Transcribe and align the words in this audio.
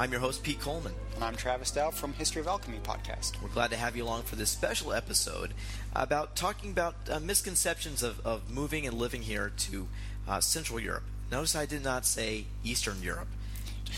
I'm 0.00 0.10
your 0.10 0.22
host, 0.22 0.42
Pete 0.42 0.58
Collman. 0.58 0.94
And 1.14 1.22
I'm 1.22 1.36
Travis 1.36 1.70
Dow 1.72 1.90
from 1.90 2.14
History 2.14 2.40
of 2.40 2.46
Alchemy 2.46 2.78
podcast. 2.82 3.32
We're 3.42 3.50
glad 3.50 3.68
to 3.68 3.76
have 3.76 3.98
you 3.98 4.04
along 4.04 4.22
for 4.22 4.34
this 4.34 4.48
special 4.48 4.94
episode 4.94 5.52
about 5.94 6.36
talking 6.36 6.70
about 6.70 6.94
uh, 7.10 7.20
misconceptions 7.20 8.02
of, 8.02 8.18
of 8.26 8.48
moving 8.48 8.86
and 8.86 8.96
living 8.96 9.20
here 9.20 9.52
to 9.58 9.88
uh, 10.26 10.40
Central 10.40 10.80
Europe. 10.80 11.02
Notice 11.30 11.54
I 11.54 11.66
did 11.66 11.84
not 11.84 12.06
say 12.06 12.46
Eastern 12.64 13.02
Europe. 13.02 13.28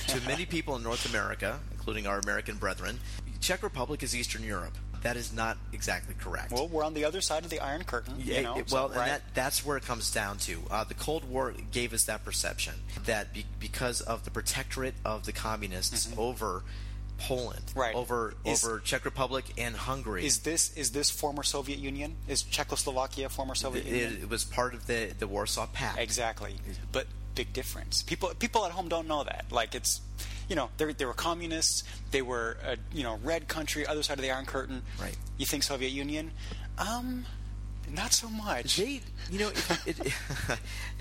to 0.08 0.20
many 0.26 0.44
people 0.56 0.74
in 0.74 0.82
North 0.82 1.08
America, 1.08 1.60
including 1.70 2.08
our 2.08 2.18
American 2.18 2.56
brethren, 2.56 2.98
Czech 3.38 3.62
Republic 3.62 4.02
is 4.02 4.12
Eastern 4.16 4.42
Europe. 4.42 4.76
That 5.02 5.16
is 5.16 5.32
not 5.32 5.56
exactly 5.72 6.14
correct. 6.18 6.52
Well, 6.52 6.68
we're 6.68 6.84
on 6.84 6.94
the 6.94 7.04
other 7.04 7.20
side 7.20 7.44
of 7.44 7.50
the 7.50 7.58
Iron 7.60 7.82
Curtain. 7.84 8.14
Yeah, 8.18 8.36
you 8.36 8.42
know, 8.44 8.56
it- 8.58 8.70
so- 8.70 8.76
well, 8.76 8.86
and 8.88 9.10
that, 9.10 9.22
that's 9.34 9.64
where 9.66 9.76
it 9.76 9.84
comes 9.84 10.10
down 10.12 10.38
to. 10.38 10.60
Uh, 10.70 10.84
the 10.84 10.94
Cold 10.94 11.24
War 11.28 11.52
gave 11.72 11.92
us 11.92 12.04
that 12.04 12.24
perception 12.24 12.74
that 13.06 13.32
be, 13.34 13.44
because 13.58 14.00
of 14.00 14.24
the 14.24 14.30
protectorate 14.30 14.94
of 15.04 15.24
the 15.26 15.32
communists 15.32 16.08
over 16.16 16.62
Poland, 17.18 17.62
Mm-hmm. 17.66 17.78
Right. 17.80 17.94
over 17.94 18.34
Is- 18.44 18.64
over 18.64 18.80
Czech 18.80 19.04
Republic 19.04 19.44
and 19.58 19.76
Hungary, 19.76 20.24
is 20.24 20.40
this 20.40 20.72
is 20.76 20.90
this 20.90 21.10
former 21.10 21.42
Soviet 21.44 21.78
Union? 21.78 22.16
Is 22.28 22.42
Czechoslovakia 22.42 23.28
former 23.28 23.54
Soviet 23.54 23.86
it, 23.86 23.90
Union? 23.92 24.22
it 24.22 24.28
was 24.28 24.44
part 24.44 24.74
of 24.74 24.86
the, 24.86 25.12
the 25.18 25.26
Warsaw 25.28 25.66
Pact. 25.72 25.98
Exactly. 25.98 26.56
But 26.90 27.06
big 27.34 27.52
difference. 27.52 28.02
People 28.02 28.30
people 28.38 28.64
at 28.66 28.72
home 28.72 28.88
don't 28.88 29.06
know 29.06 29.22
that. 29.24 29.46
Like 29.50 29.74
it's 29.74 30.00
you 30.52 30.56
know, 30.56 30.68
they 30.76 30.92
they 30.92 31.06
were 31.06 31.14
communists, 31.14 31.82
they 32.10 32.20
were 32.20 32.58
a, 32.62 32.76
you 32.94 33.02
know, 33.02 33.18
red 33.24 33.48
country, 33.48 33.86
other 33.86 34.02
side 34.02 34.18
of 34.18 34.22
the 34.22 34.30
Iron 34.30 34.44
Curtain. 34.44 34.82
Right. 35.00 35.16
You 35.38 35.46
think 35.46 35.62
Soviet 35.62 35.88
Union? 35.88 36.30
Um 36.76 37.24
not 37.90 38.12
so 38.12 38.28
much. 38.28 38.76
They, 38.76 39.00
you 39.30 39.38
know, 39.38 39.48
it, 39.86 39.98
it, 39.98 40.12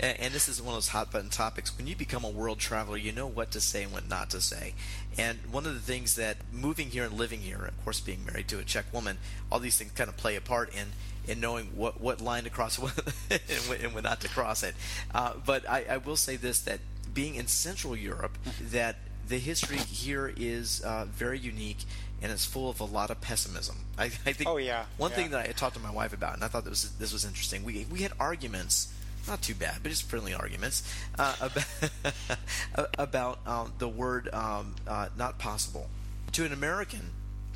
and 0.00 0.32
this 0.32 0.48
is 0.48 0.60
one 0.60 0.70
of 0.70 0.76
those 0.76 0.88
hot 0.88 1.12
button 1.12 1.28
topics. 1.28 1.76
When 1.76 1.86
you 1.86 1.94
become 1.94 2.24
a 2.24 2.30
world 2.30 2.58
traveler, 2.60 2.96
you 2.96 3.12
know 3.12 3.26
what 3.26 3.50
to 3.52 3.60
say 3.60 3.82
and 3.82 3.92
what 3.92 4.08
not 4.08 4.30
to 4.30 4.40
say. 4.40 4.72
And 5.18 5.38
one 5.50 5.66
of 5.66 5.74
the 5.74 5.80
things 5.80 6.16
that 6.16 6.38
moving 6.50 6.88
here 6.88 7.04
and 7.04 7.12
living 7.12 7.40
here, 7.40 7.62
of 7.62 7.84
course, 7.84 8.00
being 8.00 8.24
married 8.24 8.48
to 8.48 8.58
a 8.58 8.64
Czech 8.64 8.86
woman, 8.92 9.18
all 9.50 9.58
these 9.58 9.76
things 9.76 9.92
kind 9.92 10.08
of 10.08 10.16
play 10.16 10.34
a 10.36 10.40
part 10.40 10.74
in 10.74 10.88
in 11.26 11.40
knowing 11.40 11.66
what 11.76 12.00
what 12.00 12.22
line 12.22 12.44
to 12.44 12.50
cross 12.50 12.78
and 13.30 13.40
when, 13.68 13.80
and 13.82 13.94
when 13.94 14.04
not 14.04 14.22
to 14.22 14.28
cross 14.28 14.62
it. 14.62 14.74
Uh, 15.14 15.34
but 15.44 15.68
I, 15.68 15.84
I 15.90 15.96
will 15.98 16.16
say 16.16 16.36
this: 16.36 16.60
that 16.62 16.80
being 17.12 17.34
in 17.34 17.46
Central 17.46 17.96
Europe, 17.96 18.38
that 18.60 18.96
the 19.32 19.38
history 19.38 19.78
here 19.78 20.30
is 20.36 20.82
uh, 20.82 21.06
very 21.06 21.38
unique 21.38 21.78
and 22.20 22.30
it's 22.30 22.44
full 22.44 22.68
of 22.68 22.80
a 22.80 22.84
lot 22.84 23.10
of 23.10 23.18
pessimism. 23.22 23.76
I, 23.96 24.04
I 24.04 24.08
think. 24.08 24.46
Oh, 24.48 24.58
yeah, 24.58 24.84
One 24.98 25.10
yeah. 25.10 25.16
thing 25.16 25.30
that 25.30 25.48
I 25.48 25.52
talked 25.52 25.74
to 25.76 25.80
my 25.80 25.90
wife 25.90 26.12
about, 26.12 26.34
and 26.34 26.44
I 26.44 26.48
thought 26.48 26.64
this 26.64 26.84
was 26.84 26.92
this 26.92 27.12
was 27.14 27.24
interesting. 27.24 27.64
We 27.64 27.86
we 27.90 28.00
had 28.00 28.12
arguments, 28.20 28.92
not 29.26 29.40
too 29.40 29.54
bad, 29.54 29.78
but 29.82 29.88
just 29.88 30.04
friendly 30.04 30.34
arguments 30.34 30.82
uh, 31.18 31.34
about 31.40 32.88
about 32.98 33.38
um, 33.46 33.72
the 33.78 33.88
word 33.88 34.28
um, 34.34 34.74
uh, 34.86 35.08
"not 35.16 35.38
possible." 35.38 35.88
To 36.32 36.44
an 36.44 36.52
American, 36.52 37.10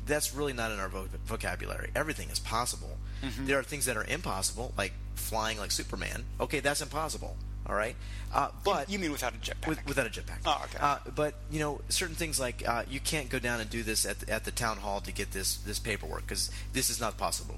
that's 0.05 0.33
really 0.33 0.53
not 0.53 0.71
in 0.71 0.79
our 0.79 0.89
vo- 0.89 1.07
vocabulary. 1.25 1.91
Everything 1.95 2.29
is 2.29 2.39
possible. 2.39 2.97
Mm-hmm. 3.23 3.45
There 3.45 3.59
are 3.59 3.63
things 3.63 3.85
that 3.85 3.97
are 3.97 4.03
impossible, 4.03 4.73
like 4.77 4.93
flying 5.15 5.59
like 5.59 5.71
Superman. 5.71 6.25
Okay, 6.41 6.59
that's 6.59 6.81
impossible. 6.81 7.37
All 7.67 7.75
right, 7.75 7.95
uh, 8.33 8.49
but 8.63 8.89
you 8.89 8.97
mean 8.97 9.11
without 9.11 9.33
a 9.33 9.37
jetpack? 9.37 9.67
with, 9.67 9.85
without 9.85 10.07
a 10.07 10.09
jetpack. 10.09 10.39
Oh, 10.45 10.61
okay. 10.65 10.77
Uh, 10.79 10.99
but 11.13 11.33
you 11.51 11.59
know, 11.59 11.81
certain 11.89 12.15
things 12.15 12.39
like 12.39 12.67
uh, 12.67 12.83
you 12.89 13.01
can't 13.01 13.29
go 13.29 13.39
down 13.39 13.59
and 13.59 13.69
do 13.69 13.83
this 13.83 14.05
at 14.05 14.21
the, 14.21 14.31
at 14.31 14.45
the 14.45 14.51
town 14.51 14.77
hall 14.77 15.01
to 15.01 15.11
get 15.11 15.31
this 15.31 15.57
this 15.57 15.77
paperwork 15.77 16.21
because 16.21 16.49
this 16.71 16.89
is 16.89 17.01
not 17.01 17.17
possible. 17.17 17.57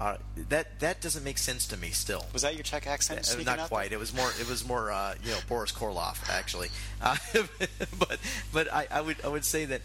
Uh, 0.00 0.16
that 0.48 0.80
that 0.80 1.00
doesn't 1.00 1.22
make 1.22 1.38
sense 1.38 1.66
to 1.66 1.76
me. 1.76 1.90
Still, 1.90 2.26
was 2.32 2.42
that 2.42 2.54
your 2.54 2.62
Czech 2.62 2.86
accent? 2.86 3.30
Uh, 3.30 3.42
not 3.42 3.58
out 3.58 3.68
quite. 3.68 3.92
It 3.92 3.98
was 3.98 4.14
more. 4.14 4.30
It 4.40 4.48
was 4.48 4.66
more. 4.66 4.90
Uh, 4.90 5.14
you 5.22 5.30
know, 5.30 5.38
Boris 5.48 5.70
Karloff 5.70 6.28
actually. 6.30 6.70
Uh, 7.00 7.16
but 7.98 8.18
but 8.52 8.72
I, 8.72 8.86
I 8.90 9.00
would 9.00 9.16
I 9.22 9.28
would 9.28 9.44
say 9.44 9.66
that 9.66 9.82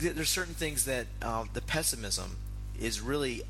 th- 0.00 0.14
there's 0.14 0.30
certain 0.30 0.54
things 0.54 0.86
that 0.86 1.06
um, 1.20 1.50
the 1.52 1.60
pessimism 1.60 2.38
is 2.80 3.00
really 3.00 3.42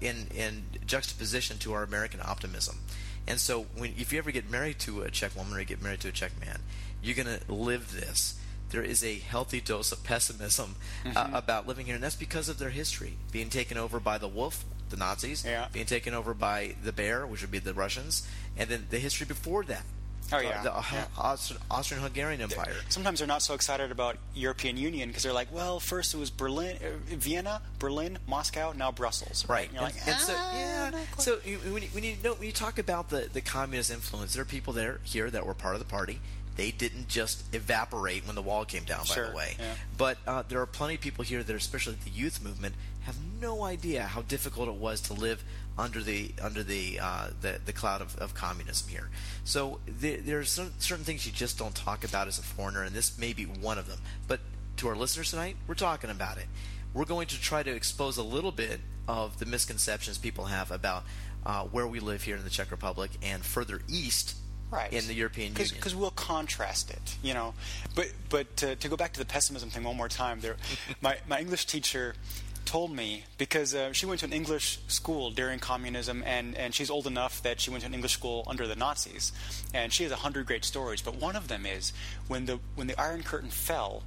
in 0.00 0.26
in 0.34 0.64
juxtaposition 0.86 1.56
to 1.58 1.72
our 1.72 1.82
American 1.82 2.20
optimism. 2.22 2.80
And 3.28 3.38
so 3.38 3.66
when 3.76 3.92
if 3.96 4.12
you 4.12 4.18
ever 4.18 4.30
get 4.32 4.50
married 4.50 4.78
to 4.80 5.02
a 5.02 5.10
Czech 5.10 5.36
woman 5.36 5.54
or 5.54 5.60
you 5.60 5.66
get 5.66 5.82
married 5.82 6.00
to 6.00 6.08
a 6.08 6.12
Czech 6.12 6.32
man, 6.40 6.58
you're 7.02 7.14
gonna 7.14 7.38
live 7.48 7.92
this. 7.92 8.34
There 8.70 8.82
is 8.82 9.04
a 9.04 9.14
healthy 9.18 9.60
dose 9.60 9.92
of 9.92 10.02
pessimism 10.02 10.74
Mm-hmm. 11.04 11.16
uh, 11.16 11.38
about 11.38 11.66
living 11.68 11.86
here, 11.86 11.94
and 11.94 12.02
that's 12.04 12.16
because 12.16 12.48
of 12.48 12.58
their 12.58 12.70
history 12.70 13.14
being 13.30 13.50
taken 13.50 13.78
over 13.78 14.00
by 14.00 14.18
the 14.18 14.28
wolf, 14.28 14.64
the 14.90 14.96
Nazis, 14.96 15.44
Yeah. 15.44 15.68
being 15.72 15.86
taken 15.86 16.12
over 16.14 16.34
by 16.34 16.74
the 16.82 16.92
bear, 16.92 17.26
which 17.26 17.40
would 17.42 17.50
be 17.52 17.60
the 17.60 17.72
Russians, 17.74 18.26
and 18.56 18.68
then 18.68 18.86
the 18.90 18.98
history 18.98 19.26
before 19.26 19.62
that. 19.64 19.84
Oh, 20.32 20.38
yeah. 20.40 20.60
Uh, 20.60 20.62
the 20.62 20.70
Yeah. 20.92 21.04
Austri- 21.16 21.56
Austrian-Hungarian 21.70 22.40
Empire. 22.40 22.74
Sometimes 22.88 23.18
they're 23.20 23.28
not 23.28 23.42
so 23.42 23.54
excited 23.54 23.90
about 23.90 24.16
European 24.34 24.76
Union 24.76 25.08
because 25.08 25.22
they're 25.22 25.32
like, 25.32 25.52
well, 25.52 25.80
first 25.80 26.12
it 26.14 26.18
was 26.18 26.30
Berlin, 26.30 26.76
uh, 26.82 26.88
Vienna, 27.16 27.62
Berlin, 27.78 28.18
Moscow, 28.26 28.72
now 28.72 28.92
Brussels. 28.92 29.46
Right. 29.48 29.68
And 29.70 29.80
like, 29.80 29.94
and 30.06 30.18
so, 30.20 30.34
"Ah, 30.36 30.54
yeah. 30.54 30.90
So 31.18 31.38
you, 31.44 31.58
when, 31.72 31.82
you, 31.82 31.88
when 31.92 32.04
you 32.04 32.16
know 32.22 32.34
when 32.34 32.46
you 32.46 32.52
talk 32.52 32.78
about 32.78 33.08
the, 33.10 33.28
the 33.32 33.40
communist 33.40 33.90
influence, 33.90 34.34
there 34.34 34.42
are 34.42 34.46
people 34.46 34.72
there 34.72 35.00
here 35.04 35.30
that 35.30 35.46
were 35.46 35.54
part 35.54 35.74
of 35.74 35.80
the 35.80 35.86
party. 35.86 36.20
They 36.56 36.72
didn't 36.72 37.06
just 37.08 37.54
evaporate 37.54 38.26
when 38.26 38.34
the 38.34 38.42
wall 38.42 38.64
came 38.64 38.82
down. 38.84 39.00
By 39.00 39.14
Sure, 39.14 39.30
the 39.30 39.36
way, 39.36 39.56
yeah. 39.58 39.74
but 39.96 40.18
uh, 40.26 40.42
there 40.48 40.60
are 40.60 40.66
plenty 40.66 40.96
of 40.96 41.00
people 41.00 41.24
here 41.24 41.42
that, 41.44 41.52
are, 41.52 41.56
especially 41.56 41.96
the 42.04 42.10
youth 42.10 42.42
movement, 42.42 42.74
have 43.08 43.16
no 43.40 43.64
idea 43.64 44.02
how 44.02 44.20
difficult 44.22 44.68
it 44.68 44.74
was 44.74 45.00
to 45.00 45.14
live 45.14 45.42
under 45.78 46.02
the 46.02 46.30
under 46.42 46.62
the 46.62 47.00
uh, 47.00 47.28
the, 47.40 47.58
the 47.64 47.72
cloud 47.72 48.02
of, 48.02 48.16
of 48.18 48.34
communism 48.34 48.88
here. 48.88 49.08
So 49.44 49.80
there, 49.86 50.18
there 50.18 50.38
are 50.38 50.44
some, 50.44 50.72
certain 50.78 51.04
things 51.04 51.24
you 51.24 51.32
just 51.32 51.58
don't 51.58 51.74
talk 51.74 52.04
about 52.04 52.28
as 52.28 52.38
a 52.38 52.42
foreigner, 52.42 52.82
and 52.82 52.94
this 52.94 53.18
may 53.18 53.32
be 53.32 53.44
one 53.44 53.78
of 53.78 53.88
them. 53.88 54.00
But 54.26 54.40
to 54.76 54.88
our 54.88 54.96
listeners 54.96 55.30
tonight, 55.30 55.56
we're 55.66 55.74
talking 55.74 56.10
about 56.10 56.36
it. 56.36 56.46
We're 56.92 57.06
going 57.06 57.28
to 57.28 57.40
try 57.40 57.62
to 57.62 57.70
expose 57.70 58.18
a 58.18 58.22
little 58.22 58.52
bit 58.52 58.80
of 59.06 59.38
the 59.38 59.46
misconceptions 59.46 60.18
people 60.18 60.44
have 60.44 60.70
about 60.70 61.04
uh, 61.46 61.64
where 61.64 61.86
we 61.86 62.00
live 62.00 62.22
here 62.22 62.36
in 62.36 62.44
the 62.44 62.50
Czech 62.50 62.70
Republic 62.70 63.10
and 63.22 63.42
further 63.42 63.80
east 63.88 64.36
right. 64.70 64.92
in 64.92 65.06
the 65.06 65.14
European 65.14 65.54
Cause, 65.54 65.70
Union. 65.70 65.80
Because 65.80 65.94
we'll 65.94 66.10
contrast 66.10 66.90
it, 66.90 67.16
you 67.22 67.32
know. 67.32 67.54
But 67.94 68.12
but 68.28 68.54
to, 68.58 68.76
to 68.76 68.88
go 68.88 68.96
back 68.96 69.14
to 69.14 69.18
the 69.18 69.26
pessimism 69.26 69.70
thing 69.70 69.84
one 69.84 69.96
more 69.96 70.08
time, 70.08 70.40
there, 70.40 70.56
my 71.00 71.16
my 71.26 71.40
English 71.40 71.64
teacher 71.66 72.14
told 72.68 72.94
me 72.94 73.24
because 73.38 73.74
uh, 73.74 73.94
she 73.94 74.04
went 74.04 74.20
to 74.20 74.26
an 74.26 74.32
English 74.34 74.78
school 74.88 75.30
during 75.30 75.58
communism, 75.58 76.22
and, 76.26 76.54
and 76.54 76.74
she's 76.74 76.90
old 76.90 77.06
enough 77.06 77.42
that 77.42 77.62
she 77.62 77.70
went 77.70 77.80
to 77.80 77.86
an 77.86 77.94
English 77.94 78.12
school 78.12 78.44
under 78.46 78.66
the 78.66 78.76
Nazis, 78.76 79.32
and 79.72 79.90
she 79.90 80.02
has 80.02 80.12
a 80.12 80.16
hundred 80.16 80.44
great 80.46 80.66
stories. 80.66 81.00
But 81.00 81.14
one 81.14 81.34
of 81.34 81.48
them 81.48 81.64
is 81.64 81.94
when 82.28 82.44
the 82.44 82.58
when 82.74 82.86
the 82.86 83.00
Iron 83.00 83.22
Curtain 83.22 83.48
fell, 83.48 84.02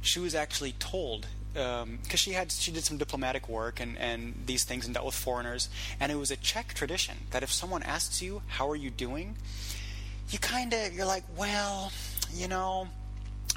she 0.00 0.20
was 0.20 0.36
actually 0.36 0.72
told 0.78 1.26
because 1.52 1.82
um, 1.82 1.98
she 2.14 2.30
had 2.30 2.52
she 2.52 2.70
did 2.70 2.84
some 2.84 2.96
diplomatic 2.96 3.48
work 3.48 3.80
and, 3.80 3.98
and 3.98 4.34
these 4.46 4.62
things 4.62 4.86
and 4.86 4.94
dealt 4.94 5.06
with 5.06 5.16
foreigners, 5.16 5.68
and 5.98 6.12
it 6.12 6.14
was 6.14 6.30
a 6.30 6.36
Czech 6.36 6.74
tradition 6.74 7.16
that 7.32 7.42
if 7.42 7.52
someone 7.52 7.82
asks 7.82 8.22
you 8.22 8.42
how 8.46 8.70
are 8.70 8.76
you 8.76 8.90
doing, 8.90 9.36
you 10.30 10.38
kind 10.38 10.72
of 10.72 10.94
you're 10.94 11.06
like 11.06 11.24
well, 11.36 11.90
you 12.32 12.46
know. 12.46 12.88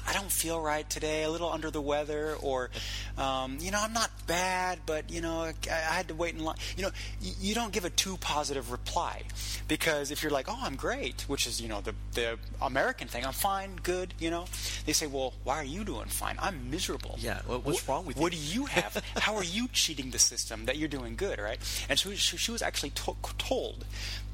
I 0.06 0.12
don't 0.12 0.30
feel 0.30 0.60
right 0.60 0.88
today, 0.88 1.22
a 1.24 1.30
little 1.30 1.50
under 1.50 1.70
the 1.70 1.80
weather, 1.80 2.36
or, 2.42 2.70
um, 3.16 3.58
you 3.60 3.70
know, 3.70 3.80
I'm 3.80 3.92
not 3.92 4.10
bad, 4.26 4.80
but, 4.86 5.10
you 5.10 5.20
know, 5.20 5.40
I, 5.40 5.54
I 5.70 5.94
had 5.94 6.08
to 6.08 6.14
wait 6.14 6.34
in 6.34 6.44
line. 6.44 6.56
You 6.76 6.84
know, 6.84 6.90
you, 7.20 7.32
you, 7.40 7.54
don't 7.54 7.72
give 7.72 7.84
a 7.84 7.90
too 7.90 8.16
positive 8.18 8.70
reply. 8.70 9.22
Because 9.66 10.10
if 10.10 10.22
you're 10.22 10.32
like, 10.32 10.46
oh, 10.48 10.58
I'm 10.60 10.76
great, 10.76 11.22
which 11.22 11.46
is, 11.46 11.60
you 11.60 11.68
know, 11.68 11.80
the, 11.80 11.94
the 12.12 12.38
American 12.60 13.08
thing, 13.08 13.24
I'm 13.24 13.32
fine, 13.32 13.76
good, 13.82 14.12
you 14.18 14.30
know, 14.30 14.44
they 14.84 14.92
say, 14.92 15.06
well, 15.06 15.32
why 15.44 15.56
are 15.56 15.64
you 15.64 15.84
doing 15.84 16.06
fine? 16.06 16.36
I'm 16.38 16.70
miserable. 16.70 17.16
Yeah, 17.18 17.40
what's 17.46 17.88
wrong 17.88 18.04
with 18.04 18.16
you? 18.16 18.22
What 18.22 18.32
do 18.32 18.38
you 18.38 18.66
have? 18.66 19.02
How 19.16 19.36
are 19.36 19.44
you 19.44 19.68
cheating 19.68 20.10
the 20.10 20.18
system 20.18 20.66
that 20.66 20.76
you're 20.76 20.88
doing 20.88 21.16
good, 21.16 21.38
right? 21.38 21.58
And 21.88 21.98
so 21.98 22.10
she, 22.12 22.36
she 22.36 22.50
was 22.50 22.60
actually 22.62 22.90
to- 22.90 23.16
told 23.38 23.84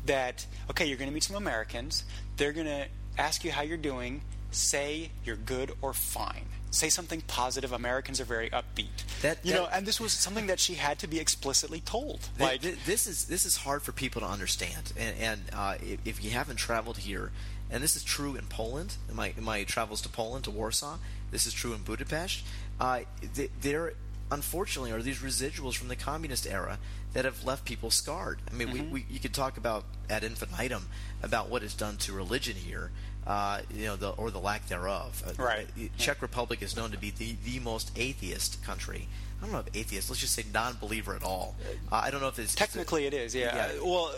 that, 0.07 0.47
okay, 0.71 0.87
you're 0.87 0.99
going 0.99 1.11
to 1.11 1.15
meet 1.15 1.25
some 1.25 1.37
Americans, 1.37 2.05
they're 2.37 2.53
going 2.53 2.67
to 2.67 2.87
ask 3.19 3.45
you 3.45 3.53
how 3.53 3.63
you're 3.63 3.77
doing 3.77 4.23
say 4.51 5.11
you're 5.25 5.37
good 5.37 5.73
or 5.83 5.93
fine. 5.93 6.47
Say 6.73 6.89
something 6.89 7.21
positive. 7.23 7.73
Americans 7.73 8.21
are 8.21 8.25
very 8.25 8.49
upbeat. 8.51 8.87
That, 9.23 9.45
you 9.45 9.53
that, 9.53 9.59
know, 9.59 9.69
and 9.73 9.85
this 9.87 10.01
was 10.01 10.13
something 10.13 10.47
that 10.47 10.61
she 10.61 10.75
had 10.75 11.01
to 11.01 11.09
be 11.09 11.19
explicitly 11.19 11.81
told. 11.81 12.29
Like 12.39 12.63
th- 12.63 12.79
this 12.87 13.09
is 13.09 13.25
this 13.25 13.45
is 13.45 13.57
hard 13.57 13.83
for 13.83 13.91
people 13.91 14.21
to 14.21 14.29
understand, 14.29 14.93
and, 14.97 15.17
and 15.19 15.41
uh, 15.53 15.75
if, 15.83 15.99
if, 16.05 16.25
you 16.25 16.31
haven't 16.31 16.57
traveled 16.57 16.99
here, 16.99 17.33
and 17.71 17.83
this 17.83 17.97
is 17.97 18.05
true 18.05 18.37
in 18.37 18.47
Poland, 18.47 18.95
in 19.09 19.17
my 19.17 19.33
in 19.37 19.43
my 19.43 19.65
travels 19.65 20.01
to 20.03 20.09
Poland 20.09 20.45
to 20.45 20.53
Warsaw, 20.53 20.99
this 21.33 21.45
is 21.45 21.53
true 21.53 21.73
in 21.73 21.83
Budapest. 21.83 22.45
Uh, 22.79 23.01
th- 23.35 23.51
there, 23.61 23.95
unfortunately, 24.31 24.93
are 24.93 25.03
these 25.03 25.19
residuals 25.19 25.75
from 25.75 25.89
the 25.89 25.97
communist 25.97 26.47
era 26.47 26.79
that 27.15 27.25
have 27.25 27.45
left 27.45 27.65
people 27.65 27.91
scarred. 27.91 28.39
I 28.49 28.55
mean, 28.55 28.69
mm-hmm. 28.69 28.93
we, 28.93 29.01
we 29.01 29.07
you 29.11 29.19
could 29.19 29.35
talk 29.35 29.57
about 29.57 29.85
ad 30.09 30.23
infinitum 30.23 30.87
about 31.21 31.49
what 31.49 31.65
is 31.65 31.75
done 31.75 31.97
to 31.99 32.13
religion 32.13 32.55
here 32.55 32.93
uh, 33.27 33.61
you 33.75 33.87
know, 33.87 33.97
the, 33.97 34.11
or 34.11 34.31
the 34.31 34.39
lack 34.39 34.67
thereof. 34.69 35.23
Uh, 35.27 35.43
right. 35.43 35.67
Czech 35.99 36.23
Republic 36.23 36.63
is 36.63 36.77
known 36.77 36.91
to 36.91 36.99
be 36.99 37.11
the, 37.11 37.37
the 37.45 37.61
most 37.61 37.91
atheist 37.97 38.63
country. 38.65 39.09
I 39.41 39.45
don't 39.45 39.53
know 39.53 39.61
if 39.61 39.75
atheist. 39.75 40.11
Let's 40.11 40.21
just 40.21 40.35
say 40.35 40.45
non-believer 40.53 41.15
at 41.15 41.23
all. 41.23 41.57
Uh, 41.91 41.97
I 41.97 42.11
don't 42.11 42.21
know 42.21 42.29
if 42.29 42.39
it's 42.39 42.55
technically 42.55 43.07
it's 43.07 43.15
a, 43.15 43.19
it 43.19 43.25
is. 43.25 43.35
Yeah. 43.35 43.73
yeah. 43.75 43.81
well, 43.83 44.13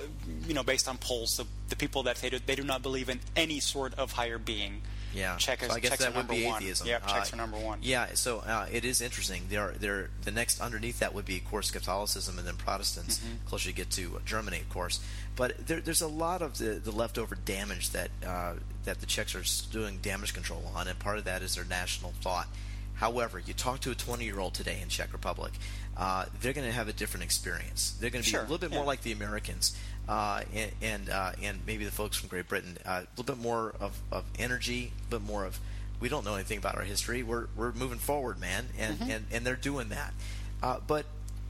you 0.47 0.55
know, 0.55 0.65
based 0.65 0.89
on 0.89 0.99
polls, 0.99 1.37
the, 1.37 1.47
the 1.69 1.77
people 1.77 2.03
that 2.05 2.17
they 2.17 2.31
do, 2.31 2.39
they 2.45 2.57
do 2.57 2.65
not 2.65 2.83
believe 2.83 3.09
in 3.09 3.21
any 3.37 3.61
sort 3.61 3.95
of 3.95 4.13
higher 4.13 4.39
being. 4.39 4.83
Yeah, 5.15 5.37
Czech 5.37 5.63
is, 5.63 5.69
so 5.69 5.75
I 5.75 5.81
guess 5.81 5.91
Czechs 5.91 6.05
that 6.05 6.17
would 6.17 6.29
be 6.29 6.47
one. 6.47 6.63
atheism. 6.63 6.87
Yeah, 6.87 7.01
Czechs 7.01 7.33
uh, 7.33 7.37
are 7.37 7.39
number 7.39 7.59
one. 7.59 7.81
Yeah, 7.83 8.15
so 8.15 8.39
uh, 8.39 8.67
it 8.73 8.85
is 8.85 9.01
interesting. 9.01 9.43
There, 9.49 9.75
there. 9.79 10.11
The 10.23 10.31
next 10.31 10.61
underneath 10.61 11.01
that 11.01 11.15
would 11.15 11.27
be, 11.27 11.37
of 11.37 11.45
course, 11.45 11.71
Catholicism, 11.71 12.39
and 12.39 12.47
then 12.47 12.57
Protestants. 12.57 13.19
Mm-hmm. 13.19 13.47
Closer 13.47 13.69
you 13.69 13.75
get 13.75 13.91
to 13.91 14.21
Germany, 14.25 14.61
of 14.61 14.71
course. 14.71 15.01
But 15.37 15.67
there, 15.67 15.81
there's 15.81 16.01
a 16.01 16.09
lot 16.09 16.43
of 16.43 16.59
the, 16.59 16.81
the 16.83 16.91
leftover 16.91 17.35
damage 17.35 17.91
that 17.91 18.11
uh, 18.27 18.55
that 18.84 19.00
the 19.00 19.06
Czechs 19.06 19.34
are 19.34 19.73
doing 19.73 19.99
damage 20.02 20.34
control 20.34 20.70
on, 20.75 20.88
and 20.88 20.99
part 20.99 21.19
of 21.19 21.25
that 21.25 21.43
is 21.43 21.55
their 21.55 21.64
national 21.64 22.12
thought. 22.20 22.49
However, 22.94 23.38
you 23.38 23.55
talk 23.55 23.81
to 23.81 23.90
a 23.90 23.94
20 23.94 24.25
year 24.25 24.38
old 24.38 24.55
today 24.55 24.79
in 24.81 24.88
Czech 24.88 25.12
Republic, 25.12 25.52
uh, 25.96 26.26
they're 26.40 26.52
going 26.52 26.67
to 26.67 26.73
have 26.73 26.88
a 26.88 26.93
different 26.93 27.25
experience. 27.25 27.96
They're 28.00 28.11
going 28.11 28.23
to 28.23 28.29
be 28.29 28.32
sure. 28.32 28.40
a 28.40 28.44
little 28.44 28.58
bit 28.58 28.70
yeah. 28.70 28.76
more 28.76 28.87
like 28.87 29.02
the 29.02 29.12
Americans. 29.12 29.76
Uh, 30.08 30.43
and 30.55 30.73
and, 30.82 31.11
uh, 31.11 31.32
and, 31.43 31.61
maybe 31.67 31.84
the 31.84 31.90
folks 31.90 32.17
from 32.17 32.29
Great 32.29 32.49
Britain, 32.49 32.76
uh, 32.84 33.02
a 33.02 33.06
little 33.17 33.34
bit 33.34 33.43
more 33.43 33.75
of, 33.81 34.00
of 34.11 34.25
energy, 34.38 34.93
a 35.08 35.11
bit 35.11 35.23
more 35.23 35.44
of 35.44 35.61
we 36.00 36.08
don't 36.08 36.25
know 36.25 36.34
anything 36.34 36.58
about 36.58 36.75
our 36.75 36.82
history. 36.82 37.23
We're 37.23 37.46
we're 37.56 37.73
moving 37.73 37.99
forward, 37.99 38.40
man, 38.40 38.67
and 38.79 38.99
mm-hmm. 38.99 39.11
and, 39.11 39.26
and 39.31 39.46
they're 39.46 39.55
doing 39.55 39.90
that. 39.90 40.12
Uh, 40.61 40.79
but 40.87 41.06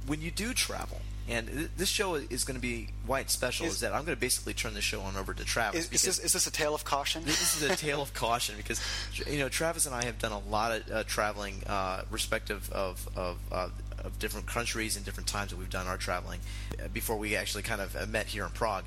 when 0.06 0.20
you 0.20 0.30
do 0.30 0.52
travel, 0.52 1.00
and 1.28 1.48
th- 1.48 1.70
this 1.76 1.88
show 1.88 2.14
is 2.14 2.44
going 2.44 2.56
to 2.56 2.60
be 2.60 2.88
why 3.06 3.20
it's 3.20 3.32
special 3.32 3.66
is, 3.66 3.74
is, 3.74 3.80
that 3.80 3.92
I'm 3.92 4.04
going 4.04 4.16
to 4.16 4.20
basically 4.20 4.54
turn 4.54 4.74
the 4.74 4.80
show 4.80 5.00
on 5.00 5.16
over 5.16 5.32
to 5.32 5.44
Travis. 5.44 5.86
Is, 5.86 5.92
is, 5.92 6.02
this, 6.02 6.18
is 6.18 6.32
this 6.32 6.46
a 6.46 6.50
tale 6.50 6.74
of 6.74 6.84
caution? 6.84 7.24
This 7.24 7.56
is 7.56 7.70
a 7.70 7.76
tale 7.76 8.02
of 8.02 8.12
caution 8.14 8.56
because 8.56 8.80
you 9.26 9.38
know 9.38 9.48
Travis 9.48 9.86
and 9.86 9.94
I 9.94 10.04
have 10.04 10.18
done 10.18 10.32
a 10.32 10.38
lot 10.50 10.72
of 10.72 10.90
uh, 10.90 11.04
traveling, 11.04 11.62
uh, 11.66 12.02
respective 12.10 12.70
of 12.72 13.08
of, 13.16 13.38
uh, 13.50 13.68
of 13.98 14.18
different 14.18 14.46
countries 14.46 14.96
and 14.96 15.04
different 15.04 15.28
times 15.28 15.50
that 15.50 15.58
we've 15.58 15.70
done 15.70 15.86
our 15.86 15.96
traveling 15.96 16.40
uh, 16.82 16.88
before 16.88 17.16
we 17.16 17.36
actually 17.36 17.62
kind 17.62 17.80
of 17.80 17.94
uh, 17.96 18.06
met 18.06 18.26
here 18.26 18.44
in 18.44 18.50
Prague 18.50 18.84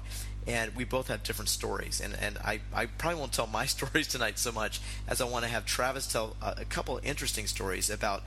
and 0.48 0.76
we 0.76 0.84
both 0.84 1.08
have 1.08 1.24
different 1.24 1.50
stories. 1.50 2.02
And, 2.02 2.16
and 2.20 2.38
I, 2.38 2.62
I 2.74 2.86
probably 2.86 3.20
won't 3.20 3.34
tell 3.34 3.48
my 3.48 3.66
stories 3.66 4.08
tonight 4.08 4.38
so 4.38 4.52
much 4.52 4.80
as 5.08 5.22
I 5.22 5.26
want 5.26 5.44
to 5.44 5.50
have 5.50 5.66
Travis 5.66 6.08
tell 6.08 6.36
a, 6.42 6.56
a 6.60 6.66
couple 6.66 6.98
of 6.98 7.06
interesting 7.06 7.48
stories 7.48 7.90
about 7.90 8.24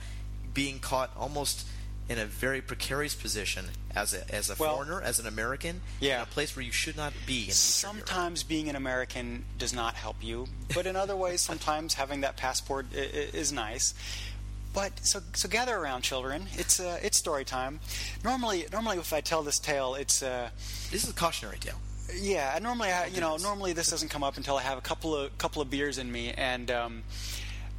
being 0.53 0.79
caught 0.79 1.11
almost 1.17 1.65
in 2.09 2.17
a 2.17 2.25
very 2.25 2.59
precarious 2.59 3.13
position 3.13 3.65
as 3.95 4.15
a, 4.15 4.33
as 4.33 4.49
a 4.49 4.55
well, 4.59 4.75
foreigner, 4.75 4.99
as 5.01 5.19
an 5.19 5.27
American, 5.27 5.81
yeah. 5.99 6.17
in 6.17 6.23
a 6.23 6.25
place 6.25 6.55
where 6.55 6.65
you 6.65 6.71
should 6.71 6.97
not 6.97 7.13
be. 7.27 7.49
sometimes 7.51 8.43
being 8.43 8.67
an 8.67 8.75
American 8.75 9.45
does 9.59 9.73
not 9.73 9.93
help 9.93 10.17
you, 10.21 10.47
but 10.73 10.87
in 10.87 10.95
other 10.95 11.15
ways, 11.15 11.39
sometimes 11.39 11.93
having 11.93 12.21
that 12.21 12.35
passport 12.35 12.87
is 12.93 13.53
nice. 13.53 13.93
But 14.73 14.99
so 15.05 15.21
so 15.33 15.49
gather 15.49 15.75
around, 15.75 16.03
children. 16.03 16.45
It's 16.53 16.79
uh, 16.79 16.99
it's 17.01 17.17
story 17.17 17.43
time. 17.43 17.79
Normally, 18.23 18.65
normally 18.71 18.97
if 18.97 19.13
I 19.13 19.21
tell 19.21 19.41
this 19.41 19.57
tale, 19.57 19.95
it's 19.95 20.21
uh, 20.21 20.49
this 20.91 21.03
is 21.03 21.09
a 21.09 21.13
cautionary 21.13 21.57
tale. 21.57 21.79
Yeah, 22.15 22.57
normally, 22.61 22.89
I, 22.89 23.07
you 23.07 23.21
know, 23.21 23.37
normally 23.37 23.73
this 23.73 23.89
doesn't 23.89 24.09
come 24.09 24.23
up 24.23 24.37
until 24.37 24.57
I 24.57 24.63
have 24.63 24.77
a 24.77 24.81
couple 24.81 25.15
of 25.15 25.35
couple 25.37 25.61
of 25.61 25.69
beers 25.69 25.97
in 25.97 26.11
me, 26.11 26.31
and 26.31 26.67
because 26.67 26.85
um, 26.85 27.03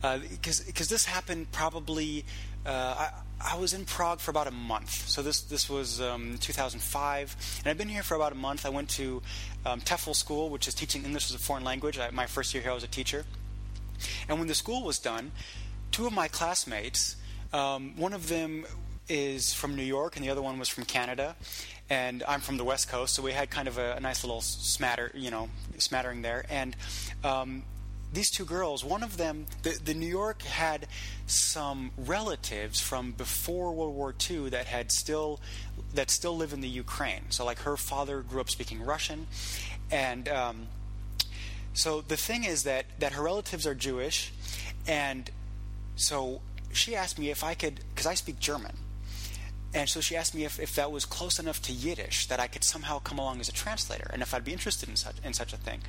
uh, 0.02 0.18
because 0.66 0.88
this 0.88 1.04
happened 1.04 1.50
probably. 1.52 2.24
Uh, 2.66 2.70
I, 2.98 3.10
I, 3.40 3.56
was 3.56 3.72
in 3.72 3.84
Prague 3.84 4.20
for 4.20 4.30
about 4.30 4.46
a 4.46 4.52
month, 4.52 5.08
so 5.08 5.22
this 5.22 5.40
this 5.42 5.68
was 5.68 6.00
um, 6.00 6.38
2005, 6.38 7.60
and 7.60 7.70
I've 7.70 7.78
been 7.78 7.88
here 7.88 8.02
for 8.02 8.14
about 8.14 8.32
a 8.32 8.36
month. 8.36 8.66
I 8.66 8.68
went 8.68 8.88
to 8.90 9.22
um, 9.64 9.80
TEFL 9.80 10.14
school, 10.14 10.50
which 10.50 10.68
is 10.68 10.74
teaching 10.74 11.04
English 11.04 11.30
as 11.30 11.34
a 11.34 11.38
foreign 11.38 11.64
language. 11.64 11.98
I, 11.98 12.10
my 12.10 12.26
first 12.26 12.54
year 12.54 12.62
here, 12.62 12.72
I 12.72 12.74
was 12.74 12.84
a 12.84 12.88
teacher, 12.88 13.24
and 14.28 14.38
when 14.38 14.48
the 14.48 14.54
school 14.54 14.84
was 14.84 14.98
done, 14.98 15.32
two 15.90 16.06
of 16.06 16.12
my 16.12 16.28
classmates, 16.28 17.16
um, 17.52 17.96
one 17.96 18.12
of 18.12 18.28
them 18.28 18.66
is 19.08 19.52
from 19.52 19.74
New 19.74 19.82
York, 19.82 20.16
and 20.16 20.24
the 20.24 20.30
other 20.30 20.42
one 20.42 20.58
was 20.58 20.68
from 20.68 20.84
Canada 20.84 21.36
and 21.90 22.22
I'm 22.26 22.40
from 22.40 22.56
the 22.56 22.64
West 22.64 22.88
Coast, 22.88 23.14
so 23.14 23.22
we 23.22 23.32
had 23.32 23.50
kind 23.50 23.66
of 23.66 23.76
a, 23.76 23.94
a 23.96 24.00
nice 24.00 24.22
little 24.22 24.40
smatter, 24.40 25.10
you 25.12 25.30
know, 25.30 25.50
smattering 25.78 26.22
there. 26.22 26.46
And 26.48 26.76
um, 27.24 27.64
these 28.12 28.30
two 28.30 28.44
girls, 28.44 28.84
one 28.84 29.02
of 29.02 29.16
them, 29.16 29.46
the, 29.62 29.78
the 29.84 29.94
New 29.94 30.06
York 30.06 30.42
had 30.42 30.86
some 31.26 31.92
relatives 31.96 32.80
from 32.80 33.12
before 33.12 33.72
World 33.72 33.94
War 33.94 34.14
II 34.28 34.50
that 34.50 34.66
had 34.66 34.90
still 34.90 35.40
that 35.94 36.10
still 36.10 36.36
live 36.36 36.52
in 36.52 36.60
the 36.60 36.68
Ukraine. 36.68 37.22
So 37.30 37.44
like 37.44 37.60
her 37.60 37.76
father 37.76 38.22
grew 38.22 38.40
up 38.40 38.50
speaking 38.50 38.82
Russian, 38.82 39.26
and 39.90 40.28
um, 40.28 40.66
so 41.72 42.00
the 42.00 42.16
thing 42.16 42.44
is 42.44 42.64
that 42.64 42.86
that 42.98 43.12
her 43.12 43.22
relatives 43.22 43.66
are 43.66 43.74
Jewish, 43.74 44.32
and 44.86 45.30
so 45.96 46.40
she 46.72 46.94
asked 46.96 47.18
me 47.18 47.30
if 47.30 47.44
I 47.44 47.54
could 47.54 47.80
because 47.94 48.06
I 48.06 48.14
speak 48.14 48.40
German. 48.40 48.76
And 49.72 49.88
so 49.88 50.00
she 50.00 50.16
asked 50.16 50.34
me 50.34 50.44
if, 50.44 50.58
if 50.58 50.74
that 50.74 50.90
was 50.90 51.04
close 51.04 51.38
enough 51.38 51.62
to 51.62 51.72
Yiddish 51.72 52.26
that 52.26 52.40
I 52.40 52.48
could 52.48 52.64
somehow 52.64 52.98
come 52.98 53.18
along 53.18 53.38
as 53.40 53.48
a 53.48 53.52
translator, 53.52 54.10
and 54.12 54.20
if 54.20 54.34
I'd 54.34 54.44
be 54.44 54.52
interested 54.52 54.88
in 54.88 54.96
such 54.96 55.16
in 55.24 55.32
such 55.32 55.52
a 55.52 55.56
thing. 55.56 55.80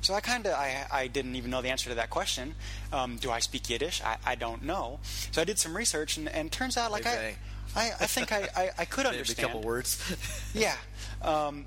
So 0.00 0.14
I 0.14 0.20
kind 0.20 0.46
of 0.46 0.54
I, 0.54 0.86
I 0.90 1.06
didn't 1.06 1.36
even 1.36 1.50
know 1.50 1.62
the 1.62 1.68
answer 1.68 1.88
to 1.90 1.94
that 1.94 2.10
question. 2.10 2.54
Um, 2.92 3.16
do 3.16 3.30
I 3.30 3.38
speak 3.38 3.70
Yiddish? 3.70 4.02
I, 4.02 4.16
I 4.26 4.34
don't 4.34 4.64
know. 4.64 4.98
So 5.30 5.40
I 5.40 5.44
did 5.44 5.58
some 5.58 5.76
research, 5.76 6.16
and, 6.16 6.28
and 6.28 6.50
turns 6.50 6.76
out 6.76 6.90
like 6.90 7.06
I, 7.06 7.36
I, 7.76 7.92
I 8.00 8.06
think 8.06 8.32
I, 8.32 8.48
I, 8.56 8.70
I 8.78 8.84
could 8.84 9.06
understand 9.06 9.38
a 9.38 9.42
couple 9.42 9.60
words. 9.62 10.50
yeah. 10.52 10.76
Um, 11.22 11.66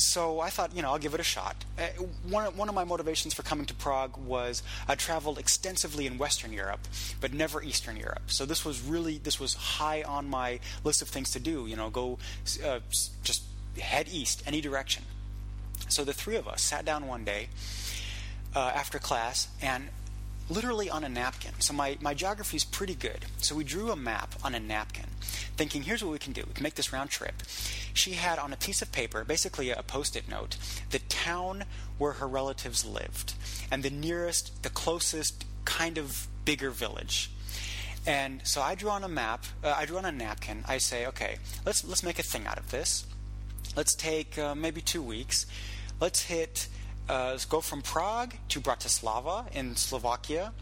so 0.00 0.40
I 0.40 0.50
thought, 0.50 0.74
you 0.74 0.82
know, 0.82 0.90
I'll 0.90 0.98
give 0.98 1.14
it 1.14 1.20
a 1.20 1.24
shot. 1.24 1.56
Uh, 1.78 1.86
one, 2.28 2.44
one 2.56 2.68
of 2.68 2.74
my 2.74 2.84
motivations 2.84 3.34
for 3.34 3.42
coming 3.42 3.66
to 3.66 3.74
Prague 3.74 4.16
was 4.16 4.62
I 4.88 4.94
traveled 4.94 5.38
extensively 5.38 6.06
in 6.06 6.18
Western 6.18 6.52
Europe, 6.52 6.80
but 7.20 7.32
never 7.32 7.62
Eastern 7.62 7.96
Europe. 7.96 8.22
So 8.28 8.46
this 8.46 8.64
was 8.64 8.82
really 8.82 9.18
this 9.18 9.38
was 9.38 9.54
high 9.54 10.02
on 10.02 10.28
my 10.28 10.60
list 10.84 11.02
of 11.02 11.08
things 11.08 11.30
to 11.32 11.40
do. 11.40 11.66
You 11.66 11.76
know, 11.76 11.90
go 11.90 12.18
uh, 12.64 12.80
just 13.22 13.44
head 13.78 14.08
east, 14.10 14.42
any 14.46 14.60
direction. 14.60 15.04
So 15.88 16.04
the 16.04 16.12
three 16.12 16.36
of 16.36 16.48
us 16.48 16.62
sat 16.62 16.84
down 16.84 17.06
one 17.06 17.24
day 17.24 17.48
uh, 18.54 18.72
after 18.74 18.98
class, 18.98 19.48
and 19.60 19.88
literally 20.50 20.90
on 20.90 21.04
a 21.04 21.08
napkin. 21.08 21.52
So 21.60 21.72
my, 21.72 21.96
my 22.00 22.12
geography 22.12 22.56
is 22.56 22.64
pretty 22.64 22.94
good. 22.94 23.24
So 23.38 23.54
we 23.54 23.64
drew 23.64 23.90
a 23.90 23.96
map 23.96 24.34
on 24.44 24.54
a 24.54 24.60
napkin, 24.60 25.06
thinking, 25.56 25.82
here's 25.82 26.02
what 26.04 26.12
we 26.12 26.18
can 26.18 26.32
do. 26.32 26.42
We 26.46 26.52
can 26.52 26.64
make 26.64 26.74
this 26.74 26.92
round 26.92 27.10
trip. 27.10 27.42
She 27.94 28.12
had 28.12 28.38
on 28.38 28.52
a 28.52 28.56
piece 28.56 28.82
of 28.82 28.92
paper, 28.92 29.24
basically 29.24 29.70
a 29.70 29.82
post 29.82 30.16
it 30.16 30.28
note, 30.28 30.56
the 30.90 30.98
town 30.98 31.64
where 31.98 32.12
her 32.12 32.26
relatives 32.28 32.84
lived, 32.84 33.34
and 33.70 33.82
the 33.82 33.90
nearest, 33.90 34.62
the 34.62 34.70
closest 34.70 35.44
kind 35.64 35.96
of 35.96 36.26
bigger 36.44 36.70
village. 36.70 37.30
And 38.06 38.40
so 38.44 38.62
I 38.62 38.74
drew 38.74 38.90
on 38.90 39.04
a 39.04 39.08
map. 39.08 39.44
Uh, 39.62 39.74
I 39.76 39.84
drew 39.84 39.98
on 39.98 40.04
a 40.04 40.12
napkin. 40.12 40.64
I 40.66 40.78
say, 40.78 41.06
okay, 41.06 41.36
let's 41.66 41.84
let's 41.84 42.02
make 42.02 42.18
a 42.18 42.22
thing 42.22 42.46
out 42.46 42.58
of 42.58 42.70
this. 42.70 43.04
Let's 43.76 43.94
take 43.94 44.38
uh, 44.38 44.54
maybe 44.54 44.80
two 44.80 45.02
weeks. 45.02 45.46
Let's 46.00 46.22
hit. 46.22 46.68
Uh, 47.10 47.36
go 47.48 47.60
from 47.60 47.82
Prague 47.82 48.36
to 48.50 48.60
Bratislava 48.60 49.52
in 49.52 49.74
Slovakia, 49.74 50.52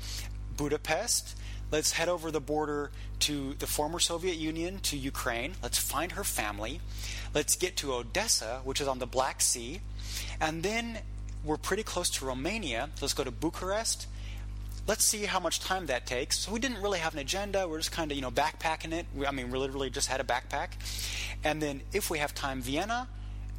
Budapest. 0.57 1.37
Let's 1.71 1.93
head 1.93 2.09
over 2.09 2.31
the 2.31 2.40
border 2.40 2.90
to 3.19 3.52
the 3.59 3.67
former 3.67 3.99
Soviet 3.99 4.37
Union 4.37 4.78
to 4.85 4.97
Ukraine. 4.97 5.57
Let's 5.62 5.76
find 5.76 6.12
her 6.12 6.25
family. 6.25 6.81
Let's 7.35 7.55
get 7.55 7.76
to 7.76 7.93
Odessa, 7.93 8.62
which 8.64 8.81
is 8.81 8.88
on 8.88 8.99
the 8.99 9.07
Black 9.07 9.43
Sea, 9.43 9.83
and 10.40 10.62
then 10.62 11.00
we're 11.45 11.59
pretty 11.59 11.83
close 11.83 12.09
to 12.12 12.25
Romania. 12.25 12.88
let's 13.02 13.12
go 13.12 13.25
to 13.25 13.31
Bucharest 13.31 14.07
let's 14.87 15.05
see 15.05 15.26
how 15.26 15.38
much 15.38 15.61
time 15.61 15.85
that 15.85 16.07
takes. 16.07 16.38
So 16.38 16.50
we 16.50 16.61
didn't 16.61 16.81
really 16.81 16.99
have 16.99 17.12
an 17.12 17.21
agenda. 17.21 17.69
We're 17.69 17.76
just 17.76 17.93
kind 17.93 18.11
of, 18.11 18.17
you 18.17 18.23
know, 18.23 18.31
backpacking 18.31 18.93
it. 18.95 19.05
I 19.26 19.33
mean, 19.33 19.50
we 19.50 19.59
literally 19.59 19.90
just 19.90 20.09
had 20.09 20.19
a 20.19 20.25
backpack. 20.25 20.71
And 21.45 21.61
then 21.61 21.83
if 21.93 22.09
we 22.09 22.21
have 22.21 22.35
time, 22.35 22.62
Vienna. 22.62 23.07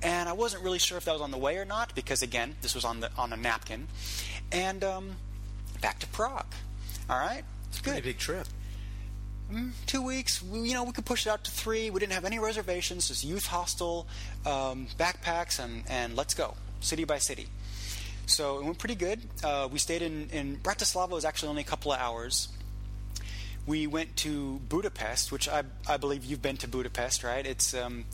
And 0.02 0.30
I 0.30 0.34
wasn't 0.34 0.64
really 0.64 0.80
sure 0.80 0.98
if 0.98 1.06
that 1.06 1.14
was 1.14 1.22
on 1.22 1.32
the 1.32 1.38
way 1.38 1.58
or 1.58 1.66
not 1.66 1.94
because, 1.94 2.22
again, 2.22 2.56
this 2.62 2.74
was 2.74 2.86
on 2.86 3.02
the 3.02 3.12
on 3.18 3.34
a 3.34 3.38
napkin. 3.38 3.88
And 4.52 4.84
um, 4.84 5.16
back 5.82 6.00
to 6.00 6.08
Prague. 6.08 6.54
All 7.10 7.20
right, 7.20 7.44
it's 7.68 7.80
a 7.80 7.84
pretty 7.84 8.02
big 8.02 8.18
trip. 8.18 8.48
Mm, 9.52 9.72
two 9.88 10.02
weeks. 10.02 10.44
We, 10.44 10.70
you 10.70 10.74
know, 10.74 10.84
we 10.84 10.92
could 10.92 11.06
push 11.06 11.26
it 11.26 11.30
out 11.30 11.44
to 11.44 11.52
three. 11.52 11.90
We 11.90 12.00
didn't 12.00 12.14
have 12.14 12.26
any 12.26 12.40
reservations. 12.40 13.08
Just 13.08 13.24
youth 13.24 13.48
hostel, 13.48 14.08
um, 14.46 14.88
backpacks, 14.98 15.64
and 15.64 15.84
and 15.90 16.16
let's 16.16 16.34
go 16.34 16.56
city 16.80 17.04
by 17.04 17.18
city. 17.18 17.48
So 18.26 18.60
it 18.60 18.66
went 18.66 18.78
pretty 18.78 18.96
good. 18.96 19.20
Uh, 19.44 19.68
we 19.72 19.80
stayed 19.80 20.04
in, 20.04 20.30
in 20.30 20.58
Bratislava 20.58 21.10
was 21.10 21.26
actually 21.26 21.50
only 21.50 21.64
a 21.64 21.66
couple 21.66 21.92
of 21.92 22.00
hours. 22.00 22.50
We 23.66 23.88
went 23.88 24.16
to 24.18 24.60
Budapest, 24.70 25.32
which 25.32 25.50
I, 25.50 25.64
I 25.88 25.98
believe 25.98 26.24
you've 26.24 26.42
been 26.42 26.58
to 26.58 26.68
Budapest, 26.68 27.24
right? 27.24 27.46
It's 27.46 27.74
um, 27.74 28.06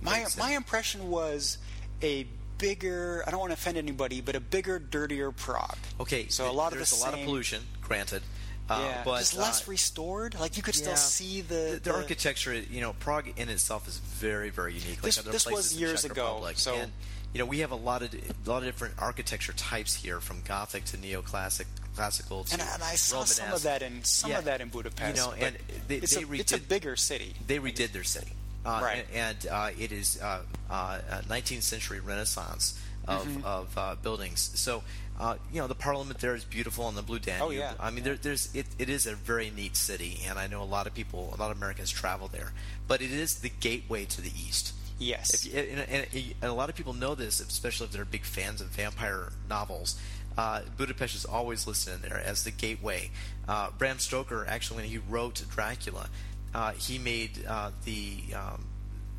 my 0.00 0.24
my 0.38 0.52
impression 0.52 1.10
was 1.10 1.58
a 2.02 2.26
bigger. 2.58 3.24
I 3.26 3.30
don't 3.30 3.40
want 3.40 3.50
to 3.50 3.54
offend 3.54 3.76
anybody, 3.78 4.20
but 4.20 4.36
a 4.36 4.40
bigger, 4.40 4.78
dirtier 4.78 5.32
Prague. 5.32 5.78
Okay, 5.98 6.28
so 6.28 6.50
a 6.50 6.52
lot 6.52 6.72
of 6.72 6.78
there's 6.78 6.92
a 6.92 6.94
same, 6.94 7.12
lot 7.12 7.18
of 7.18 7.24
pollution, 7.24 7.62
granted. 7.82 8.22
Uh, 8.68 8.80
yeah, 8.84 9.02
but 9.04 9.18
just 9.18 9.36
less 9.36 9.66
uh, 9.66 9.70
restored. 9.72 10.38
Like 10.38 10.56
you 10.56 10.62
could 10.62 10.76
yeah, 10.76 10.94
still 10.94 10.96
see 10.96 11.40
the, 11.40 11.80
the, 11.82 11.90
the 11.90 11.94
architecture. 11.94 12.54
You 12.54 12.80
know, 12.80 12.92
Prague 12.92 13.26
in 13.36 13.48
itself 13.48 13.88
is 13.88 13.98
very, 13.98 14.50
very 14.50 14.74
unique. 14.74 15.02
This, 15.02 15.18
other 15.18 15.32
this 15.32 15.44
places 15.44 15.72
was 15.72 15.80
years 15.80 16.04
in 16.04 16.10
Czech 16.10 16.18
ago, 16.18 16.26
Republic. 16.26 16.58
so 16.58 16.74
and, 16.76 16.92
you 17.32 17.40
know, 17.40 17.46
we 17.46 17.60
have 17.60 17.72
a 17.72 17.76
lot 17.76 18.02
of 18.02 18.14
a 18.14 18.48
lot 18.48 18.58
of 18.58 18.64
different 18.64 18.94
architecture 18.98 19.52
types 19.54 19.94
here, 19.94 20.20
from 20.20 20.42
Gothic 20.42 20.84
to 20.86 20.96
neoclassic, 20.96 21.66
classical 21.96 22.44
to 22.44 22.52
and, 22.54 22.62
and 22.62 22.82
I 22.82 22.94
saw 22.94 23.16
Romanesque. 23.16 23.42
some 23.42 23.52
of 23.52 23.62
that 23.64 23.82
in 23.82 24.04
some 24.04 24.30
yeah. 24.30 24.38
of 24.38 24.44
that 24.44 24.60
in 24.60 24.68
Budapest. 24.68 25.16
You 25.16 25.22
know, 25.22 25.32
and 25.32 25.56
they, 25.88 25.96
it's, 25.96 26.14
they 26.14 26.22
a, 26.22 26.26
redid, 26.26 26.40
it's 26.40 26.52
a 26.52 26.58
bigger 26.58 26.94
city. 26.94 27.34
They 27.46 27.58
redid 27.58 27.90
their 27.90 28.04
city, 28.04 28.30
uh, 28.30 28.34
right? 28.64 29.04
And, 29.12 29.36
and 29.42 29.46
uh, 29.50 29.70
it 29.78 29.92
is 29.92 30.20
uh, 30.20 30.40
uh, 30.68 30.98
19th 31.28 31.62
century 31.62 32.00
Renaissance 32.00 32.78
of, 33.06 33.26
mm-hmm. 33.26 33.44
of 33.44 33.78
uh, 33.78 33.94
buildings. 34.02 34.50
So. 34.54 34.82
Uh, 35.18 35.36
you 35.52 35.60
know 35.60 35.66
the 35.66 35.74
Parliament 35.74 36.18
there 36.20 36.34
is 36.34 36.46
beautiful 36.46 36.86
on 36.86 36.94
the 36.94 37.02
Blue 37.02 37.18
Danube. 37.18 37.42
Oh 37.46 37.50
yeah. 37.50 37.74
I 37.78 37.90
mean, 37.90 38.04
there, 38.04 38.14
there's 38.14 38.48
it, 38.54 38.64
it 38.78 38.88
is 38.88 39.04
a 39.04 39.14
very 39.14 39.52
neat 39.54 39.76
city, 39.76 40.18
and 40.26 40.38
I 40.38 40.46
know 40.46 40.62
a 40.62 40.64
lot 40.64 40.86
of 40.86 40.94
people, 40.94 41.34
a 41.34 41.38
lot 41.38 41.50
of 41.50 41.58
Americans 41.58 41.90
travel 41.90 42.26
there. 42.26 42.54
But 42.88 43.02
it 43.02 43.10
is 43.10 43.40
the 43.40 43.50
gateway 43.50 44.06
to 44.06 44.22
the 44.22 44.30
East. 44.30 44.72
Yes. 44.98 45.46
If, 45.46 45.54
and, 45.54 45.80
and, 45.80 46.06
and, 46.12 46.34
a 46.50 46.54
lot 46.54 46.68
of 46.70 46.74
people 46.74 46.92
know 46.92 47.14
this, 47.14 47.40
especially 47.40 47.86
if 47.86 47.92
they're 47.92 48.06
big 48.06 48.24
fans 48.24 48.60
of 48.60 48.68
vampire 48.68 49.32
novels. 49.48 50.00
Uh, 50.38 50.60
Budapest 50.76 51.14
is 51.14 51.24
always 51.24 51.66
listed 51.66 51.94
in 51.94 52.02
there 52.08 52.18
as 52.18 52.44
the 52.44 52.50
gateway. 52.50 53.10
Uh, 53.48 53.70
Bram 53.76 53.98
Stoker, 53.98 54.46
actually, 54.48 54.76
when 54.76 54.86
he 54.86 54.98
wrote 54.98 55.42
Dracula, 55.50 56.08
uh, 56.54 56.72
he 56.72 56.98
made 56.98 57.44
uh, 57.46 57.70
the 57.84 58.22
um, 58.34 58.66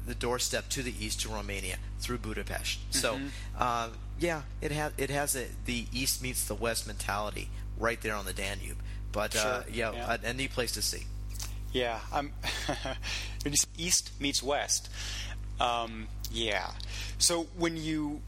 the 0.06 0.16
doorstep 0.16 0.68
to 0.70 0.84
the 0.84 0.94
east 1.00 1.22
to 1.22 1.30
Romania 1.30 1.78
through 2.00 2.18
Budapest. 2.18 2.80
Mm-hmm. 2.80 3.00
So, 3.00 3.20
uh, 3.58 3.90
yeah, 4.20 4.42
it 4.62 4.72
has 4.72 4.94
it 4.98 5.10
has 5.10 5.36
a, 5.36 5.46
the 5.66 5.86
east 5.92 6.22
meets 6.22 6.46
the 6.46 6.56
west 6.56 6.88
mentality 6.88 7.50
right 7.78 8.02
there 8.02 8.16
on 8.16 8.26
the 8.26 8.34
Danube. 8.34 8.78
But 9.12 9.36
uh, 9.36 9.64
sure. 9.64 9.72
yeah, 9.72 9.92
yeah. 9.92 10.18
A, 10.24 10.30
a 10.30 10.34
neat 10.34 10.52
place 10.52 10.72
to 10.74 10.82
see. 10.82 11.06
Yeah, 11.74 12.00
I'm 12.12 12.34
east 13.78 14.12
meets 14.20 14.44
west. 14.44 14.90
Um, 15.60 16.08
yeah. 16.32 16.72
So 17.18 17.44
when 17.58 17.78
you 17.78 18.22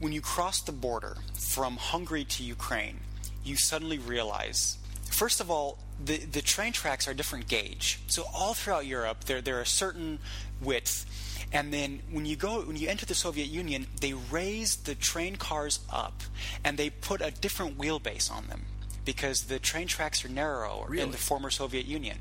when 0.00 0.12
you 0.12 0.20
cross 0.20 0.60
the 0.60 0.72
border 0.72 1.16
from 1.34 1.76
Hungary 1.76 2.24
to 2.24 2.42
Ukraine, 2.42 3.00
you 3.44 3.56
suddenly 3.56 3.98
realize, 3.98 4.76
first 5.16 5.40
of 5.40 5.50
all, 5.50 5.78
the 6.04 6.18
the 6.18 6.42
train 6.42 6.72
tracks 6.72 7.08
are 7.08 7.14
different 7.14 7.48
gauge. 7.48 8.00
So 8.06 8.24
all 8.34 8.54
throughout 8.54 8.86
Europe, 8.86 9.24
there 9.24 9.40
there 9.40 9.58
are 9.60 9.64
certain 9.64 10.18
width, 10.60 11.06
and 11.52 11.72
then 11.72 12.02
when 12.10 12.26
you 12.26 12.36
go 12.36 12.60
when 12.62 12.76
you 12.76 12.88
enter 12.88 13.06
the 13.06 13.14
Soviet 13.14 13.48
Union, 13.48 13.86
they 14.00 14.12
raise 14.12 14.76
the 14.76 14.94
train 14.94 15.36
cars 15.36 15.80
up, 15.90 16.22
and 16.62 16.76
they 16.76 16.90
put 16.90 17.20
a 17.20 17.30
different 17.30 17.78
wheelbase 17.78 18.30
on 18.30 18.46
them 18.48 18.66
because 19.06 19.44
the 19.44 19.58
train 19.58 19.86
tracks 19.86 20.24
are 20.24 20.28
narrower 20.28 20.86
really? 20.88 21.02
in 21.02 21.10
the 21.12 21.16
former 21.16 21.48
Soviet 21.48 21.86
Union. 21.86 22.18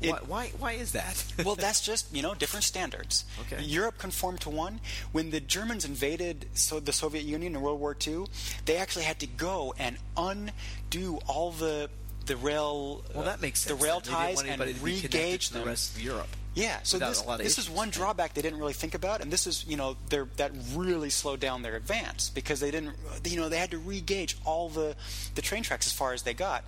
It, 0.00 0.10
why, 0.10 0.18
why, 0.26 0.52
why 0.58 0.72
is 0.72 0.92
that? 0.92 1.24
well, 1.44 1.56
that's 1.56 1.80
just 1.80 2.14
you 2.14 2.22
know 2.22 2.34
different 2.34 2.62
standards. 2.62 3.24
Okay. 3.40 3.60
Europe 3.64 3.98
conformed 3.98 4.40
to 4.42 4.50
one. 4.50 4.78
When 5.10 5.30
the 5.30 5.40
Germans 5.40 5.84
invaded 5.84 6.46
so 6.52 6.78
the 6.78 6.92
Soviet 6.92 7.24
Union 7.24 7.56
in 7.56 7.60
World 7.60 7.80
War 7.80 7.96
II, 8.06 8.26
they 8.64 8.76
actually 8.76 9.06
had 9.06 9.18
to 9.20 9.26
go 9.26 9.74
and 9.76 9.96
undo 10.16 11.18
all 11.26 11.50
the 11.50 11.90
the 12.28 12.36
rail 12.36 13.02
well 13.14 13.24
that 13.24 13.40
makes 13.40 13.60
sense. 13.60 13.76
the 13.76 13.84
rail 13.84 14.00
ties 14.00 14.40
and 14.42 14.60
re-gauge 14.82 15.48
the 15.50 15.64
rest 15.64 15.96
of 15.96 16.02
Europe. 16.02 16.28
Yeah, 16.54 16.78
so 16.82 16.98
this, 16.98 17.22
this 17.22 17.58
is 17.58 17.70
one 17.70 17.90
drawback 17.90 18.34
they 18.34 18.42
didn't 18.42 18.58
really 18.58 18.72
think 18.72 18.94
about, 18.94 19.20
and 19.20 19.32
this 19.32 19.46
is 19.46 19.64
you 19.66 19.76
know 19.76 19.96
that 20.10 20.50
really 20.74 21.10
slowed 21.10 21.40
down 21.40 21.62
their 21.62 21.76
advance 21.76 22.30
because 22.30 22.60
they 22.60 22.70
didn't 22.70 22.96
you 23.24 23.36
know 23.36 23.48
they 23.48 23.58
had 23.58 23.70
to 23.70 23.78
re-gauge 23.78 24.36
all 24.44 24.68
the 24.68 24.96
the 25.34 25.42
train 25.42 25.62
tracks 25.62 25.86
as 25.86 25.92
far 25.92 26.12
as 26.12 26.22
they 26.22 26.34
got. 26.34 26.64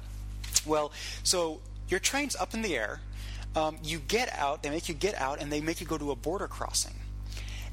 Well, 0.64 0.92
so 1.22 1.60
your 1.88 2.00
train's 2.00 2.36
up 2.36 2.54
in 2.54 2.62
the 2.62 2.76
air, 2.76 3.00
um, 3.56 3.78
you 3.82 3.98
get 3.98 4.32
out, 4.32 4.62
they 4.62 4.70
make 4.70 4.88
you 4.88 4.94
get 4.94 5.14
out, 5.16 5.40
and 5.40 5.50
they 5.52 5.60
make 5.60 5.80
you 5.80 5.86
go 5.86 5.98
to 5.98 6.10
a 6.12 6.16
border 6.16 6.46
crossing, 6.46 6.94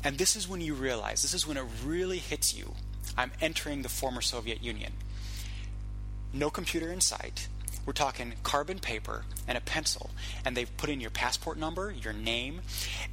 and 0.03 0.17
this 0.17 0.35
is 0.35 0.47
when 0.47 0.59
you 0.59 0.73
realize 0.73 1.21
this 1.21 1.35
is 1.35 1.45
when 1.45 1.57
it 1.57 1.65
really 1.85 2.17
hits 2.17 2.57
you. 2.57 2.73
I'm 3.15 3.31
entering 3.41 3.83
the 3.83 3.89
former 3.89 4.21
Soviet 4.21 4.63
Union. 4.63 4.93
No 6.33 6.49
computer 6.49 6.91
in 6.91 7.01
sight 7.01 7.47
we're 7.87 7.93
talking 7.93 8.33
carbon 8.43 8.79
paper 8.79 9.23
and 9.47 9.57
a 9.57 9.61
pencil, 9.61 10.11
and 10.45 10.55
they've 10.55 10.75
put 10.75 10.89
in 10.89 10.99
your 10.99 11.09
passport 11.09 11.57
number, 11.57 11.89
your 11.89 12.11
name, 12.11 12.61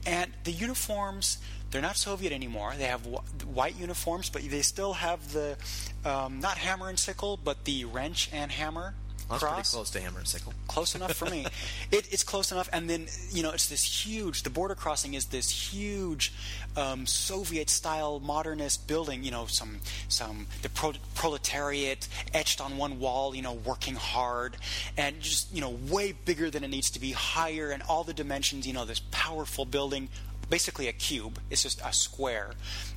and 0.04 0.33
the 0.43 0.50
uniforms. 0.50 1.38
They're 1.71 1.81
not 1.81 1.97
Soviet 1.97 2.33
anymore. 2.33 2.75
They 2.76 2.85
have 2.85 3.07
wh- 3.07 3.47
white 3.47 3.78
uniforms, 3.78 4.28
but 4.31 4.43
they 4.43 4.62
still 4.62 4.95
have 4.95 5.33
the 5.33 5.57
um, 6.04 6.40
not 6.40 6.59
hammer 6.59 6.88
and 6.88 6.99
sickle, 6.99 7.38
but 7.43 7.64
the 7.64 7.85
wrench 7.85 8.28
and 8.33 8.50
hammer 8.50 8.95
that's 9.28 9.43
cross. 9.43 9.54
pretty 9.54 9.69
close 9.71 9.90
to 9.90 10.00
hammer 10.00 10.19
and 10.19 10.28
sickle. 10.28 10.52
Close 10.69 10.95
enough 10.95 11.14
for 11.14 11.26
me. 11.26 11.47
it, 11.90 12.12
it's 12.12 12.23
close 12.23 12.52
enough, 12.52 12.69
and 12.73 12.88
then 12.88 13.07
you 13.31 13.43
know 13.43 13.50
it's 13.50 13.69
this 13.69 13.85
huge. 13.85 14.43
The 14.43 14.50
border 14.50 14.75
crossing 14.75 15.14
is 15.14 15.26
this 15.26 15.50
huge 15.50 16.33
um, 16.76 17.07
Soviet-style 17.07 18.21
modernist 18.21 18.87
building. 18.87 19.25
You 19.25 19.31
know, 19.31 19.47
some 19.47 19.78
some 20.09 20.47
the 20.62 20.69
pro- 20.69 20.93
proletariat 21.14 22.07
etched 22.35 22.61
on 22.61 22.76
one 22.76 23.00
wall. 23.00 23.35
You 23.35 23.43
know, 23.43 23.54
working 23.54 23.95
hard, 23.95 24.57
and 24.97 25.21
just 25.21 25.54
you 25.54 25.61
know 25.61 25.71
way 25.88 26.12
bigger 26.12 26.50
than 26.50 26.62
it 26.62 26.69
needs 26.69 26.90
to 26.90 27.00
be, 27.00 27.12
higher, 27.12 27.71
and 27.71 27.83
all 27.83 28.04
the 28.04 28.14
dimensions. 28.14 28.66
You 28.66 28.75
know, 28.75 28.85
this 28.85 29.00
powerful 29.11 29.64
building 29.64 30.09
basically 30.50 30.88
a 30.88 30.93
cube. 30.93 31.38
It's 31.50 31.62
just 31.62 31.81
a 31.83 31.93
square, 31.93 32.50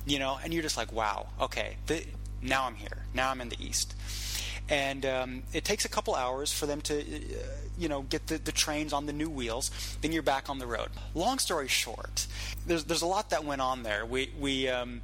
you 0.06 0.18
know, 0.18 0.38
and 0.44 0.52
you're 0.52 0.62
just 0.62 0.76
like, 0.76 0.92
wow, 0.92 1.28
okay, 1.40 1.76
the, 1.86 2.04
now 2.42 2.66
I'm 2.66 2.74
here. 2.74 3.04
Now 3.14 3.30
I'm 3.30 3.40
in 3.40 3.48
the 3.48 3.56
East 3.58 3.94
and 4.68 5.06
um, 5.06 5.42
it 5.52 5.64
takes 5.64 5.84
a 5.84 5.88
couple 5.88 6.14
hours 6.14 6.52
for 6.52 6.66
them 6.66 6.80
to, 6.82 7.00
uh, 7.00 7.04
you 7.78 7.88
know, 7.88 8.02
get 8.02 8.26
the, 8.26 8.38
the 8.38 8.52
trains 8.52 8.92
on 8.92 9.06
the 9.06 9.12
new 9.12 9.30
wheels. 9.30 9.70
Then 10.00 10.12
you're 10.12 10.22
back 10.22 10.50
on 10.50 10.58
the 10.58 10.66
road. 10.66 10.90
Long 11.14 11.38
story 11.38 11.68
short, 11.68 12.26
there's 12.66 12.84
there's 12.84 13.02
a 13.02 13.06
lot 13.06 13.30
that 13.30 13.44
went 13.44 13.60
on 13.60 13.82
there. 13.82 14.04
We 14.04 14.30
we 14.38 14.68
um, 14.68 15.00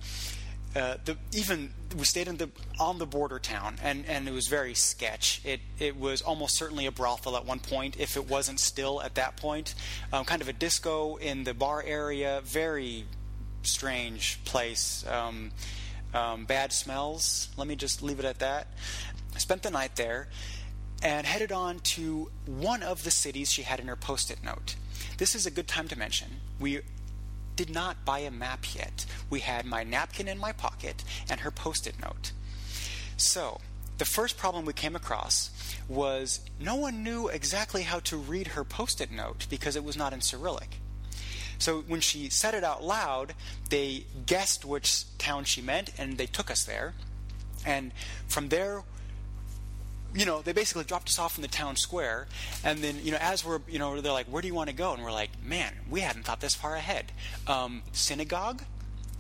uh, 0.77 0.97
the, 1.05 1.17
even 1.33 1.73
we 1.97 2.05
stayed 2.05 2.27
in 2.27 2.37
the 2.37 2.51
on 2.81 2.99
the 2.99 3.07
border 3.07 3.39
town, 3.39 3.77
and, 3.83 4.05
and 4.07 4.29
it 4.29 4.33
was 4.33 4.49
very 4.49 4.75
sketch. 4.75 5.41
It 5.45 5.61
it 5.79 5.97
was 5.97 6.21
almost 6.21 6.57
certainly 6.57 6.87
a 6.87 6.93
brothel 6.93 7.37
at 7.37 7.47
one 7.47 7.61
point, 7.61 7.99
if 7.99 8.17
it 8.17 8.29
wasn't 8.29 8.59
still 8.59 9.01
at 9.01 9.15
that 9.15 9.37
point. 9.37 9.75
Um, 10.13 10.25
kind 10.25 10.43
of 10.43 10.49
a 10.49 10.53
disco 10.53 11.17
in 11.17 11.45
the 11.45 11.55
bar 11.55 11.83
area. 11.87 12.41
Very 12.45 13.05
strange 13.63 14.43
place. 14.45 15.07
Um, 15.07 15.53
um, 16.13 16.45
bad 16.45 16.73
smells. 16.73 17.49
Let 17.57 17.67
me 17.67 17.77
just 17.77 18.03
leave 18.03 18.19
it 18.19 18.25
at 18.25 18.39
that. 18.41 18.69
Spent 19.37 19.63
the 19.63 19.71
night 19.71 19.97
there, 19.97 20.29
and 21.03 21.27
headed 21.27 21.53
on 21.53 21.81
to 21.81 22.31
one 22.47 22.83
of 22.83 23.05
the 23.05 23.11
cities 23.11 23.53
she 23.53 23.63
had 23.63 23.81
in 23.81 23.89
her 23.89 23.97
post 23.97 24.31
it 24.31 24.43
note. 24.43 24.77
This 25.19 25.35
is 25.35 25.47
a 25.47 25.51
good 25.51 25.69
time 25.69 25.89
to 25.89 25.99
mention. 25.99 26.41
We 26.59 26.81
did 27.57 27.71
not 27.71 28.05
buy 28.05 28.21
a 28.21 28.31
map 28.31 28.75
yet. 28.75 29.07
We 29.31 29.41
had 29.41 29.65
my 29.65 29.85
napkin 29.85 30.29
in 30.29 30.39
my 30.39 30.53
pocket 30.53 31.05
and 31.31 31.41
her 31.41 31.51
post 31.51 31.87
it 31.87 32.01
note. 32.01 32.33
So, 33.17 33.61
the 33.99 34.05
first 34.05 34.37
problem 34.37 34.65
we 34.65 34.73
came 34.73 34.97
across 34.97 35.51
was 35.89 36.41
no 36.59 36.75
one 36.75 37.05
knew 37.05 37.29
exactly 37.29 37.83
how 37.83 38.01
to 38.01 38.17
read 38.17 38.49
her 38.49 38.65
post 38.65 39.01
it 39.01 39.13
note 39.13 39.47
because 39.49 39.77
it 39.77 39.85
was 39.85 39.97
not 39.97 40.13
in 40.13 40.21
Cyrillic. 40.21 40.79
So 41.59 41.83
when 41.83 42.01
she 42.01 42.29
said 42.29 42.55
it 42.55 42.65
out 42.65 42.83
loud, 42.83 43.35
they 43.71 44.07
guessed 44.27 44.65
which 44.65 45.05
town 45.19 45.45
she 45.45 45.63
meant 45.63 45.91
and 45.97 46.19
they 46.19 46.27
took 46.27 46.51
us 46.51 46.65
there. 46.65 46.95
And 47.65 47.93
from 48.27 48.49
there, 48.49 48.83
you 50.15 50.25
know, 50.25 50.43
they 50.43 50.53
basically 50.53 50.85
dropped 50.85 51.09
us 51.09 51.19
off 51.19 51.37
in 51.37 51.43
the 51.43 51.49
town 51.49 51.77
square. 51.77 52.27
And 52.63 52.79
then, 52.79 53.01
you 53.03 53.11
know, 53.11 53.19
as 53.21 53.45
we're, 53.45 53.61
you 53.69 53.79
know, 53.79 54.01
they're 54.01 54.13
like, 54.13 54.27
where 54.27 54.41
do 54.41 54.49
you 54.49 54.55
want 54.55 54.71
to 54.71 54.77
go? 54.77 54.93
And 54.93 55.03
we're 55.03 55.13
like, 55.13 55.31
man, 55.45 55.75
we 55.91 56.01
hadn't 56.01 56.25
thought 56.25 56.41
this 56.41 56.55
far 56.55 56.77
ahead. 56.77 57.13
Um, 57.47 57.83
synagogue? 57.93 58.63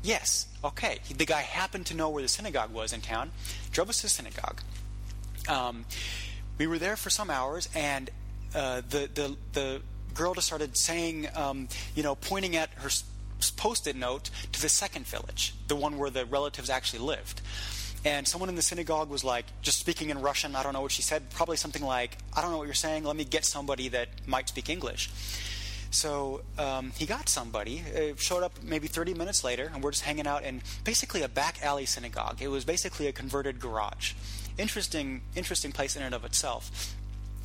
Yes. 0.02 0.46
Okay. 0.62 0.98
The 1.16 1.26
guy 1.26 1.42
happened 1.42 1.86
to 1.86 1.96
know 1.96 2.10
where 2.10 2.22
the 2.22 2.28
synagogue 2.28 2.72
was 2.72 2.92
in 2.92 3.00
town, 3.00 3.32
drove 3.72 3.88
us 3.88 3.98
to 3.98 4.02
the 4.04 4.10
synagogue. 4.10 4.60
Um, 5.48 5.84
we 6.58 6.66
were 6.66 6.78
there 6.78 6.96
for 6.96 7.10
some 7.10 7.30
hours, 7.30 7.68
and 7.74 8.10
uh, 8.54 8.82
the, 8.88 9.10
the, 9.12 9.36
the 9.52 9.82
girl 10.14 10.34
just 10.34 10.46
started 10.46 10.76
saying, 10.76 11.26
um, 11.34 11.68
you 11.94 12.02
know, 12.02 12.14
pointing 12.14 12.54
at 12.56 12.70
her 12.74 12.90
post-it 13.56 13.96
note 13.96 14.30
to 14.52 14.62
the 14.62 14.68
second 14.68 15.06
village, 15.06 15.54
the 15.68 15.76
one 15.76 15.98
where 15.98 16.10
the 16.10 16.24
relatives 16.24 16.70
actually 16.70 17.00
lived. 17.00 17.42
And 18.04 18.28
someone 18.28 18.50
in 18.50 18.54
the 18.54 18.62
synagogue 18.62 19.08
was 19.08 19.24
like, 19.24 19.46
just 19.62 19.78
speaking 19.78 20.10
in 20.10 20.20
Russian. 20.20 20.54
I 20.54 20.62
don't 20.62 20.74
know 20.74 20.82
what 20.82 20.92
she 20.92 21.00
said. 21.00 21.30
Probably 21.30 21.56
something 21.56 21.82
like, 21.82 22.18
I 22.34 22.42
don't 22.42 22.50
know 22.50 22.58
what 22.58 22.66
you're 22.66 22.74
saying. 22.74 23.04
Let 23.04 23.16
me 23.16 23.24
get 23.24 23.44
somebody 23.46 23.88
that 23.88 24.08
might 24.26 24.48
speak 24.48 24.68
English. 24.68 25.10
So 25.90 26.42
um, 26.58 26.92
he 26.98 27.06
got 27.06 27.28
somebody. 27.28 27.78
It 27.94 28.20
showed 28.20 28.42
up 28.42 28.62
maybe 28.62 28.88
30 28.88 29.14
minutes 29.14 29.44
later, 29.44 29.70
and 29.72 29.82
we're 29.82 29.92
just 29.92 30.02
hanging 30.02 30.26
out 30.26 30.42
in 30.42 30.60
basically 30.82 31.22
a 31.22 31.28
back 31.28 31.62
alley 31.62 31.86
synagogue. 31.86 32.42
It 32.42 32.48
was 32.48 32.64
basically 32.64 33.06
a 33.06 33.12
converted 33.12 33.60
garage. 33.60 34.12
Interesting, 34.58 35.22
interesting 35.34 35.72
place 35.72 35.96
in 35.96 36.02
and 36.02 36.14
of 36.14 36.24
itself. 36.24 36.94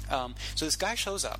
Um, 0.09 0.35
so 0.55 0.65
this 0.65 0.75
guy 0.75 0.95
shows 0.95 1.23
up 1.23 1.39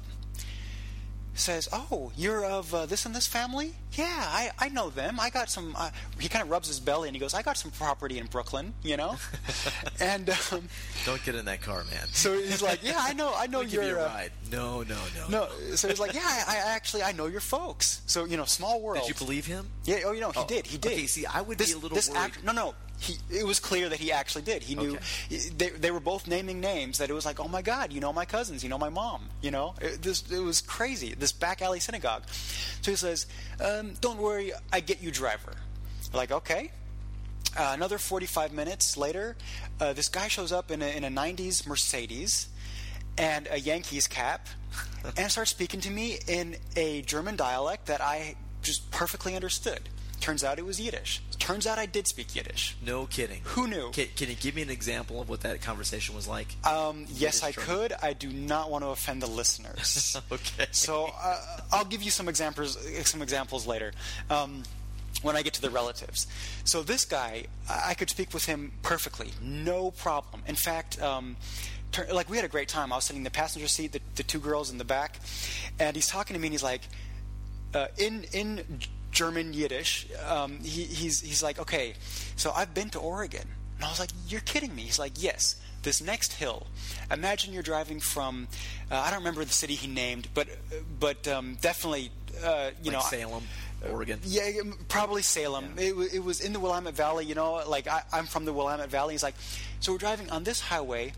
says, 1.40 1.70
"Oh, 1.72 2.12
you're 2.16 2.46
of 2.46 2.74
uh, 2.74 2.86
this 2.86 3.06
and 3.06 3.16
this 3.16 3.28
family? 3.28 3.74
Yeah, 3.94 4.06
I, 4.08 4.52
I 4.60 4.70
know 4.70 4.90
them. 4.90 5.20
I 5.20 5.30
got 5.30 5.50
some." 5.50 5.76
Uh, 5.78 5.90
he 6.20 6.30
kind 6.30 6.44
of 6.44 6.50
rubs 6.50 6.68
his 6.68 6.80
belly 6.80 7.10
and 7.10 7.16
he 7.16 7.20
goes, 7.20 7.34
"I 7.34 7.42
got 7.42 7.58
some 7.58 7.72
property 7.72 8.18
in 8.18 8.28
Brooklyn, 8.28 8.74
you 8.84 8.98
know." 8.98 9.18
and 10.00 10.30
um, 10.52 10.68
don't 11.06 11.24
get 11.24 11.36
in 11.36 11.46
that 11.46 11.62
car, 11.62 11.84
man. 11.86 12.08
So 12.12 12.34
he's 12.34 12.62
like, 12.62 12.84
"Yeah, 12.84 12.98
I 12.98 13.14
know. 13.14 13.34
I 13.36 13.48
know 13.48 13.62
you're." 13.62 13.84
You 13.84 14.00
uh, 14.00 14.06
ride. 14.06 14.32
No, 14.52 14.84
no, 14.84 14.98
no. 15.18 15.28
No. 15.30 15.76
So 15.76 15.88
he's 15.88 16.00
like, 16.00 16.14
"Yeah, 16.14 16.22
I, 16.24 16.56
I, 16.56 16.76
actually 16.76 17.04
I 17.04 17.12
know 17.12 17.28
your 17.28 17.42
folks." 17.42 18.02
So 18.06 18.26
you 18.26 18.38
know, 18.38 18.46
small 18.46 18.82
world. 18.82 19.04
Did 19.06 19.10
you 19.10 19.26
believe 19.26 19.46
him? 19.46 19.68
Yeah. 19.86 20.00
Oh, 20.06 20.12
you 20.12 20.22
know, 20.22 20.32
he 20.32 20.40
oh, 20.40 20.48
did. 20.48 20.66
He 20.66 20.78
did. 20.78 20.94
Okay. 20.94 21.08
See, 21.08 21.26
I 21.26 21.42
would 21.42 21.58
this, 21.58 21.74
be 21.74 21.80
a 21.80 21.82
little 21.82 21.96
this 21.96 22.10
worried. 22.10 22.20
Act, 22.20 22.44
no, 22.44 22.52
no 22.52 22.74
he, 23.00 23.18
it 23.30 23.46
was 23.46 23.60
clear 23.60 23.90
that 23.90 24.00
he 24.00 24.12
actually 24.12 24.42
did. 24.42 24.62
He 24.62 24.76
knew 24.76 24.96
okay. 24.96 25.38
they, 25.58 25.70
they 25.70 25.92
were 25.92 26.00
both 26.02 26.28
naming 26.28 26.60
names 26.60 26.98
that 26.98 27.10
it 27.10 27.14
was 27.14 27.26
like, 27.26 27.40
oh 27.40 27.48
my 27.48 27.62
God, 27.62 27.94
you 27.94 28.02
know 28.02 28.12
my 28.12 28.26
cousins, 28.26 28.64
you 28.64 28.70
know 28.70 28.78
my 28.78 28.90
mom, 28.90 29.30
you 29.42 29.52
know. 29.52 29.74
It, 29.82 30.02
this, 30.02 30.30
it 30.30 30.40
was 30.40 30.62
crazy. 30.62 31.16
This 31.16 31.32
back 31.32 31.62
alley 31.62 31.80
synagogue. 31.80 32.24
So 32.82 32.92
he 32.92 32.98
says, 32.98 33.26
um, 33.64 33.94
"Don't 34.02 34.18
worry, 34.18 34.52
I 34.72 34.82
get 34.82 35.02
you 35.02 35.12
driver." 35.12 35.54
Like 36.14 36.32
okay. 36.32 36.72
Uh, 37.58 37.72
another 37.74 37.98
45 37.98 38.54
minutes 38.54 38.96
later, 38.96 39.36
uh, 39.80 39.94
this 39.94 40.08
guy 40.08 40.28
shows 40.28 40.52
up 40.52 40.70
in 40.70 40.84
a, 40.84 40.88
in 40.88 41.04
a 41.04 41.10
90s 41.10 41.66
Mercedes 41.66 42.48
and 43.18 43.48
a 43.50 43.60
Yankees 43.60 44.08
cap 44.08 44.48
and 45.18 45.32
starts 45.32 45.50
speaking 45.50 45.82
to 45.82 45.90
me 45.90 46.20
in 46.28 46.58
a 46.76 47.02
German 47.02 47.36
dialect 47.36 47.88
that 47.88 48.02
I 48.02 48.36
just 48.62 48.92
perfectly 48.92 49.36
understood. 49.36 49.90
Turns 50.20 50.44
out 50.44 50.60
it 50.60 50.66
was 50.66 50.80
Yiddish. 50.80 51.22
Turns 51.40 51.66
out 51.66 51.80
I 51.80 51.86
did 51.86 52.08
speak 52.08 52.36
Yiddish. 52.36 52.76
No 52.86 53.06
kidding. 53.06 53.42
Who 53.44 53.68
knew? 53.68 53.90
Can, 53.92 54.08
can 54.16 54.30
you 54.30 54.36
give 54.36 54.56
me 54.56 54.62
an 54.62 54.70
example 54.70 55.22
of 55.22 55.30
what 55.30 55.42
that 55.42 55.62
conversation 55.62 56.16
was 56.16 56.28
like? 56.28 56.48
Um, 56.66 57.06
yes, 57.10 57.44
I 57.44 57.52
German? 57.52 57.70
could. 57.70 57.94
I 58.04 58.14
do 58.14 58.30
not 58.30 58.70
want 58.70 58.84
to 58.84 58.90
offend 58.90 59.22
the 59.22 59.28
listeners. 59.28 60.20
okay. 60.32 60.68
So 60.72 61.10
uh, 61.22 61.58
I'll 61.72 61.86
give 61.86 62.04
you 62.04 62.12
some 62.12 62.28
examples. 62.28 62.78
Some 63.08 63.22
examples 63.22 63.66
later. 63.66 63.94
Um, 64.30 64.64
when 65.22 65.36
I 65.36 65.42
get 65.42 65.54
to 65.56 65.62
the 65.62 65.70
relatives. 65.70 66.28
So 66.64 66.82
this 66.82 67.04
guy, 67.04 67.46
I 67.70 67.94
could 67.94 68.10
speak 68.10 68.34
with 68.34 68.46
him 68.46 68.72
perfectly, 68.84 69.32
no 69.42 69.92
problem. 69.92 70.44
In 70.48 70.56
fact, 70.56 71.02
um, 71.02 71.36
like 72.12 72.30
we 72.30 72.38
had 72.38 72.46
a 72.46 72.50
great 72.50 72.68
time. 72.70 72.94
I 72.94 72.96
was 72.96 73.06
sitting 73.06 73.20
in 73.22 73.24
the 73.24 73.32
passenger 73.32 73.68
seat, 73.68 73.92
the, 73.92 74.00
the 74.16 74.24
two 74.24 74.40
girls 74.40 74.72
in 74.72 74.78
the 74.78 74.86
back, 74.86 75.20
and 75.80 75.96
he's 75.96 76.08
talking 76.08 76.36
to 76.36 76.40
me, 76.40 76.48
and 76.48 76.54
he's 76.54 76.64
like, 76.64 76.82
uh, 77.74 77.88
in 77.98 78.26
in 78.32 78.80
German 79.12 79.54
Yiddish. 79.54 80.08
Um, 80.28 80.60
he, 80.60 80.84
he's 80.84 81.22
he's 81.22 81.44
like, 81.44 81.60
okay, 81.60 81.94
so 82.36 82.52
I've 82.52 82.74
been 82.74 82.90
to 82.92 83.00
Oregon, 83.00 83.48
and 83.76 83.86
I 83.86 83.90
was 83.90 84.00
like, 84.00 84.12
you're 84.28 84.42
kidding 84.42 84.76
me. 84.76 84.84
He's 84.84 85.00
like, 85.00 85.14
yes. 85.22 85.56
This 85.82 86.02
next 86.02 86.34
hill. 86.34 86.68
Imagine 87.10 87.54
you're 87.54 87.64
driving 87.64 88.02
from, 88.02 88.50
uh, 88.92 88.98
I 88.98 89.12
don't 89.12 89.20
remember 89.20 89.46
the 89.46 89.54
city 89.54 89.76
he 89.76 89.88
named, 89.88 90.28
but 90.34 90.50
but 91.00 91.26
um, 91.30 91.58
definitely, 91.62 92.12
uh, 92.44 92.72
you 92.84 92.92
like 92.92 93.00
know, 93.00 93.00
Salem. 93.00 93.44
Oregon. 93.90 94.20
Yeah, 94.26 94.50
probably 94.90 95.22
Salem. 95.22 95.74
Yeah. 95.78 95.84
It, 95.84 96.16
it, 96.16 96.24
was 96.24 96.42
in 96.42 96.52
the 96.52 96.60
Willamette 96.60 96.96
Valley. 96.96 97.26
You 97.26 97.36
know, 97.36 97.64
like 97.68 97.88
I, 97.88 98.02
I'm 98.12 98.26
from 98.26 98.46
the 98.46 98.52
Willamette 98.52 98.90
Valley. 98.90 99.14
He's 99.14 99.24
like, 99.24 99.36
so 99.80 99.94
we're 99.94 100.00
driving 100.00 100.30
on 100.30 100.44
this 100.44 100.60
highway, 100.60 101.14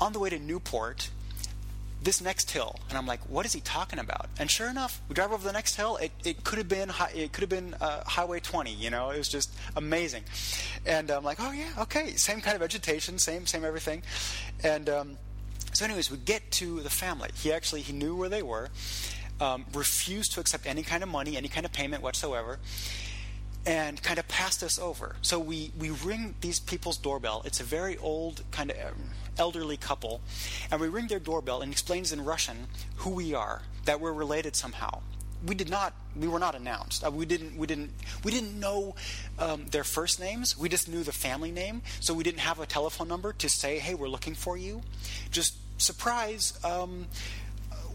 on 0.00 0.12
the 0.12 0.18
way 0.18 0.30
to 0.30 0.38
Newport, 0.38 1.10
this 2.02 2.20
next 2.20 2.50
hill. 2.50 2.76
And 2.88 2.98
i'm 2.98 3.06
like 3.06 3.20
what 3.28 3.46
is 3.46 3.52
he 3.52 3.60
talking 3.60 3.98
about? 3.98 4.28
And 4.38 4.50
sure 4.50 4.68
enough 4.68 5.00
we 5.08 5.14
drive 5.14 5.32
over 5.32 5.46
the 5.46 5.52
next 5.52 5.76
hill. 5.76 5.96
It, 5.96 6.12
it 6.24 6.44
could 6.44 6.58
have 6.58 6.68
been 6.68 6.90
it 7.14 7.32
could 7.32 7.42
have 7.42 7.50
been 7.50 7.74
uh, 7.80 8.04
highway 8.04 8.40
20 8.40 8.72
you 8.72 8.90
know? 8.90 9.10
It 9.10 9.18
was 9.18 9.28
just 9.28 9.52
amazing. 9.76 10.24
And 10.86 11.10
i'm 11.10 11.24
like 11.24 11.38
oh 11.40 11.52
yeah 11.52 11.70
okay. 11.80 12.12
Same 12.12 12.40
kind 12.40 12.54
of 12.54 12.60
vegetation 12.60 13.18
same 13.18 13.46
same 13.46 13.64
everything. 13.64 14.02
And 14.62 14.88
um, 14.88 15.16
so 15.72 15.84
anyways 15.84 16.10
we 16.10 16.18
get 16.18 16.50
to 16.52 16.80
the 16.80 16.90
family. 16.90 17.30
He 17.34 17.52
actually 17.52 17.82
he 17.82 17.92
knew 17.92 18.16
where 18.16 18.28
they 18.28 18.42
were 18.42 18.68
um, 19.40 19.64
refused 19.72 20.32
to 20.32 20.40
accept 20.40 20.66
any 20.66 20.82
kind 20.82 21.02
of 21.02 21.08
money 21.08 21.36
any 21.36 21.48
kind 21.48 21.64
of 21.64 21.72
payment 21.72 22.02
whatsoever 22.02 22.58
and 23.68 24.02
kind 24.02 24.18
of 24.18 24.26
passed 24.28 24.62
us 24.62 24.78
over. 24.78 25.16
So 25.20 25.38
we, 25.38 25.72
we 25.78 25.90
ring 25.90 26.34
these 26.40 26.58
people's 26.58 26.96
doorbell. 26.96 27.42
It's 27.44 27.60
a 27.60 27.64
very 27.64 27.98
old, 27.98 28.42
kind 28.50 28.70
of 28.70 28.78
um, 28.78 29.10
elderly 29.38 29.76
couple. 29.76 30.20
And 30.70 30.80
we 30.80 30.88
ring 30.88 31.06
their 31.06 31.18
doorbell 31.18 31.62
and 31.62 31.72
explains 31.72 32.12
in 32.12 32.24
Russian 32.24 32.66
who 32.96 33.10
we 33.10 33.34
are, 33.34 33.62
that 33.84 34.00
we're 34.00 34.12
related 34.12 34.56
somehow. 34.56 35.00
We 35.46 35.54
did 35.54 35.70
not. 35.70 35.94
We 36.16 36.26
were 36.26 36.40
not 36.40 36.56
announced. 36.56 37.04
Uh, 37.06 37.12
we 37.12 37.24
didn't. 37.24 37.56
We 37.56 37.68
didn't. 37.68 37.92
We 38.24 38.32
didn't 38.32 38.58
know 38.58 38.96
um, 39.38 39.66
their 39.70 39.84
first 39.84 40.18
names. 40.18 40.58
We 40.58 40.68
just 40.68 40.88
knew 40.88 41.04
the 41.04 41.12
family 41.12 41.52
name. 41.52 41.82
So 42.00 42.12
we 42.12 42.24
didn't 42.24 42.40
have 42.40 42.58
a 42.58 42.66
telephone 42.66 43.06
number 43.06 43.32
to 43.34 43.48
say, 43.48 43.78
"Hey, 43.78 43.94
we're 43.94 44.08
looking 44.08 44.34
for 44.34 44.56
you." 44.56 44.82
Just 45.30 45.54
surprise. 45.80 46.58
Um, 46.64 47.06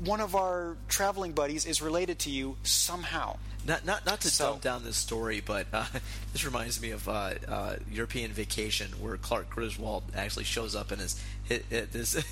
one 0.03 0.21
of 0.21 0.35
our 0.35 0.75
traveling 0.87 1.31
buddies 1.33 1.65
is 1.65 1.81
related 1.81 2.19
to 2.19 2.29
you 2.29 2.57
somehow. 2.63 3.37
Not 3.65 3.85
not 3.85 4.05
not 4.05 4.19
to 4.21 4.29
so, 4.29 4.51
dumb 4.51 4.59
down 4.59 4.83
this 4.83 4.97
story, 4.97 5.41
but 5.43 5.67
uh, 5.71 5.85
this 6.33 6.43
reminds 6.43 6.81
me 6.81 6.91
of 6.91 7.07
uh, 7.07 7.33
uh, 7.47 7.75
European 7.89 8.31
Vacation, 8.31 8.91
where 8.99 9.15
Clark 9.15 9.49
Griswold 9.49 10.03
actually 10.15 10.43
shows 10.43 10.75
up 10.75 10.91
in 10.91 10.99
his 10.99 11.21
his, 11.45 12.23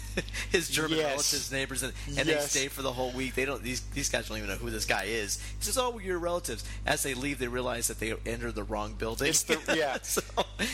his 0.52 0.70
German 0.70 0.98
yes. 0.98 1.06
relatives, 1.06 1.52
neighbors, 1.52 1.84
and, 1.84 1.94
and 2.08 2.28
yes. 2.28 2.54
they 2.54 2.60
stay 2.60 2.68
for 2.68 2.82
the 2.82 2.92
whole 2.92 3.12
week. 3.12 3.36
They 3.36 3.46
don't 3.46 3.64
these 3.64 3.80
these 3.94 4.10
guys 4.10 4.28
don't 4.28 4.40
even 4.40 4.50
know 4.50 4.56
who 4.56 4.70
this 4.70 4.86
guy 4.86 5.04
is. 5.04 5.42
He 5.58 5.64
says, 5.64 5.78
"Oh, 5.78 6.00
your 6.00 6.18
relatives." 6.20 6.66
As 6.86 7.04
they 7.04 7.14
leave, 7.14 7.40
they 7.40 7.48
realize 7.48 7.88
that 7.88 8.00
they 8.00 8.14
entered 8.26 8.56
the 8.56 8.64
wrong 8.64 8.94
building. 8.94 9.30
It's 9.30 9.44
the, 9.44 9.58
yeah. 9.76 10.00
so, 10.02 10.22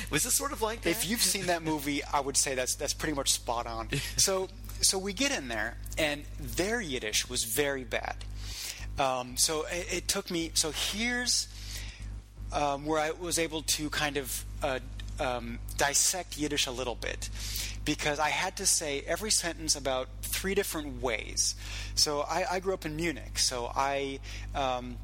was 0.10 0.23
this 0.23 0.34
sort 0.34 0.54
of 0.54 0.63
like 0.63 0.82
that? 0.82 0.89
If 0.89 1.08
you've 1.08 1.21
seen 1.21 1.47
that 1.47 1.62
movie, 1.62 2.04
I 2.04 2.19
would 2.19 2.38
say 2.38 2.56
that's 2.56 2.73
that's 2.73 2.93
pretty 2.93 3.13
much 3.13 3.32
spot 3.32 3.67
on. 3.67 3.89
So 4.17 4.47
so 4.82 4.98
we 4.98 5.13
get 5.13 5.32
in 5.32 5.48
there, 5.48 5.78
and 5.98 6.24
their 6.40 6.82
Yiddish 6.82 7.30
was 7.30 7.44
very 7.44 7.84
bad. 7.84 8.16
Um, 9.00 9.38
so 9.38 9.66
it, 9.72 9.88
it, 9.94 10.08
took 10.08 10.32
me. 10.32 10.52
So 10.54 10.72
here's 10.72 11.48
um, 12.52 12.86
where 12.86 13.00
I 13.00 13.12
was 13.12 13.38
able 13.38 13.62
to 13.63 13.90
kind 13.90 14.18
of 14.18 14.46
uh, 14.63 14.80
um, 15.20 15.60
dissect 15.78 16.38
Yiddish 16.38 16.68
a 16.68 16.72
little 16.72 16.96
bit, 16.96 17.30
because 17.86 18.20
I 18.20 18.30
had 18.30 18.58
to 18.58 18.66
say 18.66 19.04
every 19.06 19.32
sentence 19.32 19.76
about 19.76 20.10
three 20.22 20.56
different 20.56 21.02
ways. 21.02 21.56
So 21.96 22.22
I, 22.22 22.46
I 22.54 22.60
grew 22.60 22.74
up 22.74 22.86
in 22.86 22.96
Munich, 22.96 23.38
so 23.40 23.72
I 23.76 24.20
um, 24.56 24.98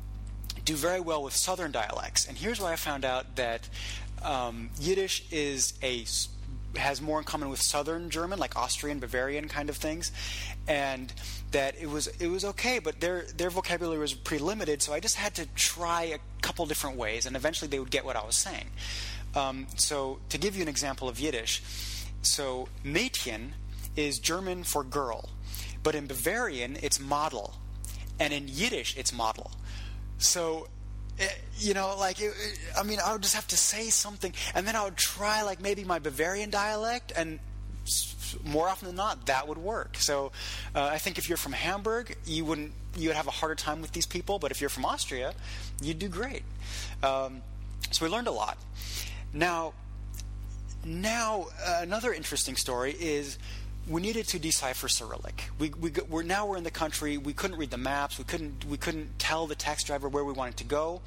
do 0.66 0.76
very 0.76 1.00
well 1.00 1.24
with 1.24 1.36
Southern 1.36 1.72
dialects, 1.72 2.28
and 2.28 2.38
here's 2.38 2.60
where 2.60 2.72
I 2.72 2.78
found 2.78 3.06
out 3.06 3.36
that 3.36 3.70
um, 4.24 4.70
Yiddish 4.80 5.26
is 5.32 5.74
a 5.84 6.06
has 6.76 7.02
more 7.02 7.20
in 7.20 7.24
common 7.24 7.50
with 7.50 7.62
Southern 7.62 8.10
German, 8.10 8.40
like 8.40 8.56
Austrian, 8.56 9.00
Bavarian 9.00 9.48
kind 9.48 9.70
of 9.70 9.78
things, 9.78 10.12
and 10.68 11.14
that 11.52 11.76
it 11.80 11.90
was 11.90 12.08
it 12.08 12.28
was 12.28 12.46
okay, 12.46 12.80
but 12.80 13.00
their 13.00 13.26
their 13.38 13.50
vocabulary 13.50 14.00
was 14.00 14.14
pretty 14.14 14.44
limited. 14.44 14.82
So 14.82 14.94
I 14.94 15.00
just 15.00 15.16
had 15.16 15.36
to 15.36 15.46
try 15.56 16.04
a 16.04 16.20
couple 16.42 16.66
different 16.66 16.98
ways, 16.98 17.26
and 17.26 17.36
eventually 17.36 17.70
they 17.70 17.80
would 17.80 17.92
get 17.92 18.06
what 18.06 18.16
I 18.16 18.26
was 18.26 18.36
saying. 18.36 18.70
Um, 19.36 19.68
so 19.76 20.20
to 20.30 20.38
give 20.38 20.56
you 20.56 20.62
an 20.62 20.68
example 20.68 21.08
of 21.10 21.20
Yiddish, 21.20 21.62
so 22.22 22.68
Mädchen 22.84 23.52
is 23.96 24.20
German 24.20 24.64
for 24.64 24.84
girl, 24.84 25.30
but 25.84 25.96
in 25.96 26.08
Bavarian 26.08 26.78
it's 26.82 27.00
model, 27.00 27.56
and 28.20 28.34
in 28.34 28.48
Yiddish 28.48 28.98
it's 28.98 29.14
model. 29.14 29.52
So 30.18 30.68
eh, 31.20 31.28
you 31.58 31.74
know, 31.74 31.96
like, 31.98 32.22
it, 32.22 32.34
I 32.78 32.84
mean, 32.84 33.00
I 33.04 33.14
would 33.14 33.22
just 33.22 33.36
have 33.36 33.48
to 33.50 33.58
say 33.58 33.90
something, 33.90 34.34
and 34.56 34.68
then 34.68 34.76
I 34.76 34.84
would 34.84 34.98
try, 34.98 35.44
like, 35.44 35.62
maybe 35.62 35.84
my 35.84 36.00
Bavarian 36.00 36.50
dialect, 36.50 37.12
and 37.16 37.40
more 38.44 38.68
often 38.68 38.88
than 38.88 38.96
not, 38.96 39.26
that 39.28 39.48
would 39.48 39.58
work. 39.58 39.98
So, 39.98 40.32
uh, 40.76 40.86
I 40.86 40.98
think 40.98 41.18
if 41.18 41.30
you're 41.30 41.38
from 41.38 41.54
Hamburg, 41.54 42.18
you 42.26 42.46
wouldn't, 42.46 42.72
you 42.96 43.10
would 43.10 43.18
have 43.18 43.28
a 43.28 43.32
harder 43.32 43.56
time 43.56 43.82
with 43.82 43.92
these 43.92 44.06
people, 44.06 44.40
but 44.40 44.52
if 44.52 44.62
you're 44.62 44.70
from 44.70 44.86
Austria, 44.86 45.34
you'd 45.82 46.00
do 46.00 46.08
great. 46.08 46.44
Um, 47.02 47.42
so 47.92 48.06
we 48.06 48.12
learned 48.12 48.28
a 48.28 48.32
lot. 48.32 48.58
Now, 49.34 49.74
now 50.86 51.48
uh, 51.66 51.80
another 51.82 52.14
interesting 52.14 52.56
story 52.56 52.96
is 53.00 53.38
we 53.88 54.02
needed 54.02 54.28
to 54.30 54.40
decipher 54.40 54.88
Cyrillic. 54.88 55.50
We, 55.60 55.70
we 55.70 55.92
we're 56.10 56.24
now 56.24 56.46
we're 56.46 56.58
in 56.58 56.64
the 56.64 56.72
country. 56.72 57.18
We 57.18 57.34
couldn't 57.34 57.58
read 57.58 57.72
the 57.72 57.78
maps. 57.78 58.18
We 58.18 58.24
couldn't 58.24 58.66
we 58.66 58.78
couldn't 58.78 59.20
tell 59.20 59.48
the 59.48 59.56
taxi 59.56 59.88
driver 59.88 60.08
where 60.08 60.24
we 60.24 60.34
wanted 60.34 60.58
to 60.58 60.64
go. 60.64 61.02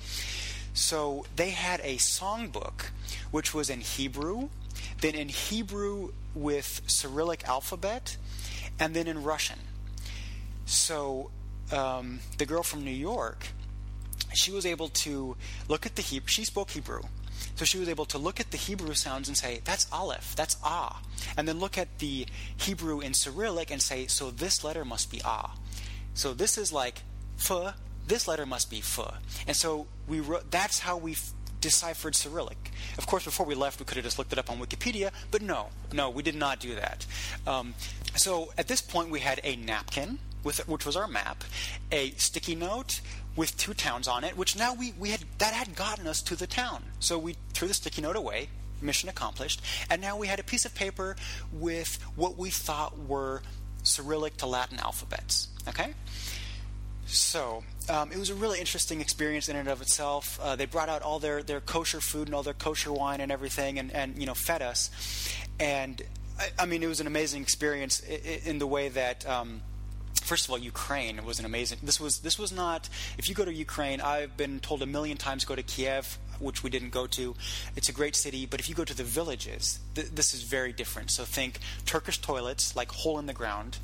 So 0.74 1.24
they 1.36 1.50
had 1.50 1.80
a 1.80 1.96
songbook, 1.96 2.90
which 3.30 3.54
was 3.54 3.70
in 3.70 3.80
Hebrew, 3.80 4.50
then 5.00 5.14
in 5.14 5.30
Hebrew 5.30 6.12
with 6.34 6.82
Cyrillic 6.86 7.48
alphabet, 7.48 8.18
and 8.78 8.94
then 8.94 9.06
in 9.06 9.22
Russian. 9.22 9.58
So 10.66 11.30
um, 11.72 12.20
the 12.36 12.44
girl 12.44 12.62
from 12.62 12.84
New 12.84 12.90
York, 12.90 13.46
she 14.34 14.52
was 14.52 14.66
able 14.66 14.88
to 14.88 15.36
look 15.66 15.86
at 15.86 15.96
the 15.96 16.02
Hebrew. 16.02 16.28
She 16.28 16.44
spoke 16.44 16.70
Hebrew. 16.70 17.02
So 17.56 17.64
she 17.64 17.78
was 17.78 17.88
able 17.88 18.04
to 18.06 18.18
look 18.18 18.38
at 18.38 18.50
the 18.50 18.56
Hebrew 18.56 18.94
sounds 18.94 19.28
and 19.28 19.36
say, 19.36 19.60
that's 19.64 19.86
Aleph, 19.90 20.36
that's 20.36 20.56
Ah. 20.62 21.00
And 21.36 21.48
then 21.48 21.58
look 21.58 21.76
at 21.76 21.98
the 21.98 22.26
Hebrew 22.56 23.00
in 23.00 23.14
Cyrillic 23.14 23.70
and 23.70 23.82
say, 23.82 24.06
so 24.06 24.30
this 24.30 24.62
letter 24.62 24.84
must 24.84 25.10
be 25.10 25.20
Ah. 25.24 25.54
So 26.14 26.34
this 26.34 26.58
is 26.58 26.72
like 26.72 27.02
F, 27.38 27.74
this 28.06 28.28
letter 28.28 28.46
must 28.46 28.70
be 28.70 28.78
F. 28.78 29.00
And 29.46 29.56
so 29.56 29.86
we 30.06 30.20
wrote, 30.20 30.50
that's 30.50 30.80
how 30.80 30.96
we 30.96 31.16
deciphered 31.60 32.14
Cyrillic. 32.14 32.70
Of 32.98 33.06
course, 33.06 33.24
before 33.24 33.46
we 33.46 33.54
left, 33.54 33.80
we 33.80 33.86
could 33.86 33.96
have 33.96 34.04
just 34.04 34.18
looked 34.18 34.32
it 34.32 34.38
up 34.38 34.50
on 34.50 34.58
Wikipedia, 34.58 35.10
but 35.30 35.42
no, 35.42 35.68
no, 35.92 36.10
we 36.10 36.22
did 36.22 36.34
not 36.34 36.60
do 36.60 36.74
that. 36.74 37.06
Um, 37.46 37.74
so 38.14 38.52
at 38.58 38.68
this 38.68 38.80
point, 38.80 39.10
we 39.10 39.20
had 39.20 39.40
a 39.42 39.56
napkin, 39.56 40.18
with, 40.44 40.68
which 40.68 40.86
was 40.86 40.96
our 40.96 41.08
map, 41.08 41.42
a 41.90 42.10
sticky 42.12 42.54
note 42.54 43.00
with 43.36 43.56
two 43.56 43.74
towns 43.74 44.08
on 44.08 44.24
it, 44.24 44.36
which 44.36 44.56
now 44.56 44.74
we, 44.74 44.92
we 44.98 45.10
had 45.10 45.20
that 45.38 45.52
had 45.52 45.76
gotten 45.76 46.06
us 46.06 46.22
to 46.22 46.36
the 46.36 46.46
town. 46.46 46.82
So 46.98 47.18
we 47.18 47.36
threw 47.52 47.68
the 47.68 47.74
sticky 47.74 48.02
note 48.02 48.16
away, 48.16 48.48
mission 48.80 49.08
accomplished, 49.08 49.60
and 49.90 50.00
now 50.00 50.16
we 50.16 50.26
had 50.26 50.40
a 50.40 50.44
piece 50.44 50.64
of 50.64 50.74
paper 50.74 51.16
with 51.52 52.02
what 52.16 52.36
we 52.36 52.50
thought 52.50 52.98
were 52.98 53.42
Cyrillic 53.82 54.38
to 54.38 54.46
Latin 54.46 54.78
alphabets. 54.80 55.48
Okay? 55.68 55.94
So 57.06 57.62
um, 57.88 58.10
it 58.10 58.18
was 58.18 58.30
a 58.30 58.34
really 58.34 58.58
interesting 58.58 59.00
experience 59.00 59.48
in 59.48 59.56
and 59.56 59.68
of 59.68 59.80
itself. 59.80 60.40
Uh, 60.42 60.56
they 60.56 60.66
brought 60.66 60.88
out 60.88 61.02
all 61.02 61.18
their, 61.20 61.42
their 61.42 61.60
kosher 61.60 62.00
food 62.00 62.26
and 62.28 62.34
all 62.34 62.42
their 62.42 62.54
kosher 62.54 62.92
wine 62.92 63.20
and 63.20 63.30
everything, 63.30 63.78
and, 63.78 63.92
and 63.92 64.18
you 64.18 64.26
know 64.26 64.34
fed 64.34 64.60
us. 64.60 64.90
And 65.60 66.02
I, 66.38 66.48
I 66.58 66.66
mean, 66.66 66.82
it 66.82 66.88
was 66.88 67.00
an 67.00 67.06
amazing 67.06 67.42
experience 67.42 68.00
in, 68.00 68.58
the 68.58 68.66
way 68.66 68.88
that. 68.88 69.26
Um, 69.28 69.62
first 70.22 70.46
of 70.46 70.50
all, 70.50 70.58
Ukraine 70.58 71.24
was 71.24 71.38
an 71.38 71.44
amazing. 71.44 71.78
This 71.82 72.00
was 72.00 72.20
this 72.20 72.38
was 72.38 72.52
not. 72.52 72.88
If 73.18 73.28
you 73.28 73.34
go 73.34 73.44
to 73.44 73.52
Ukraine, 73.52 74.00
I've 74.00 74.36
been 74.36 74.60
told 74.60 74.82
a 74.82 74.86
million 74.86 75.16
times 75.16 75.44
go 75.44 75.54
to 75.54 75.62
Kiev, 75.62 76.18
which 76.38 76.62
we 76.62 76.70
didn't 76.70 76.90
go 76.90 77.06
to. 77.06 77.34
It's 77.76 77.88
a 77.88 77.92
great 77.92 78.16
city, 78.16 78.46
but 78.46 78.60
if 78.60 78.68
you 78.68 78.74
go 78.74 78.84
to 78.84 78.94
the 78.94 79.04
villages, 79.04 79.80
th- 79.94 80.08
this 80.08 80.34
is 80.34 80.42
very 80.42 80.72
different. 80.72 81.10
So 81.10 81.24
think 81.24 81.60
Turkish 81.84 82.18
toilets, 82.20 82.76
like 82.76 82.90
hole 82.90 83.18
in 83.18 83.26
the 83.26 83.32
ground, 83.32 83.78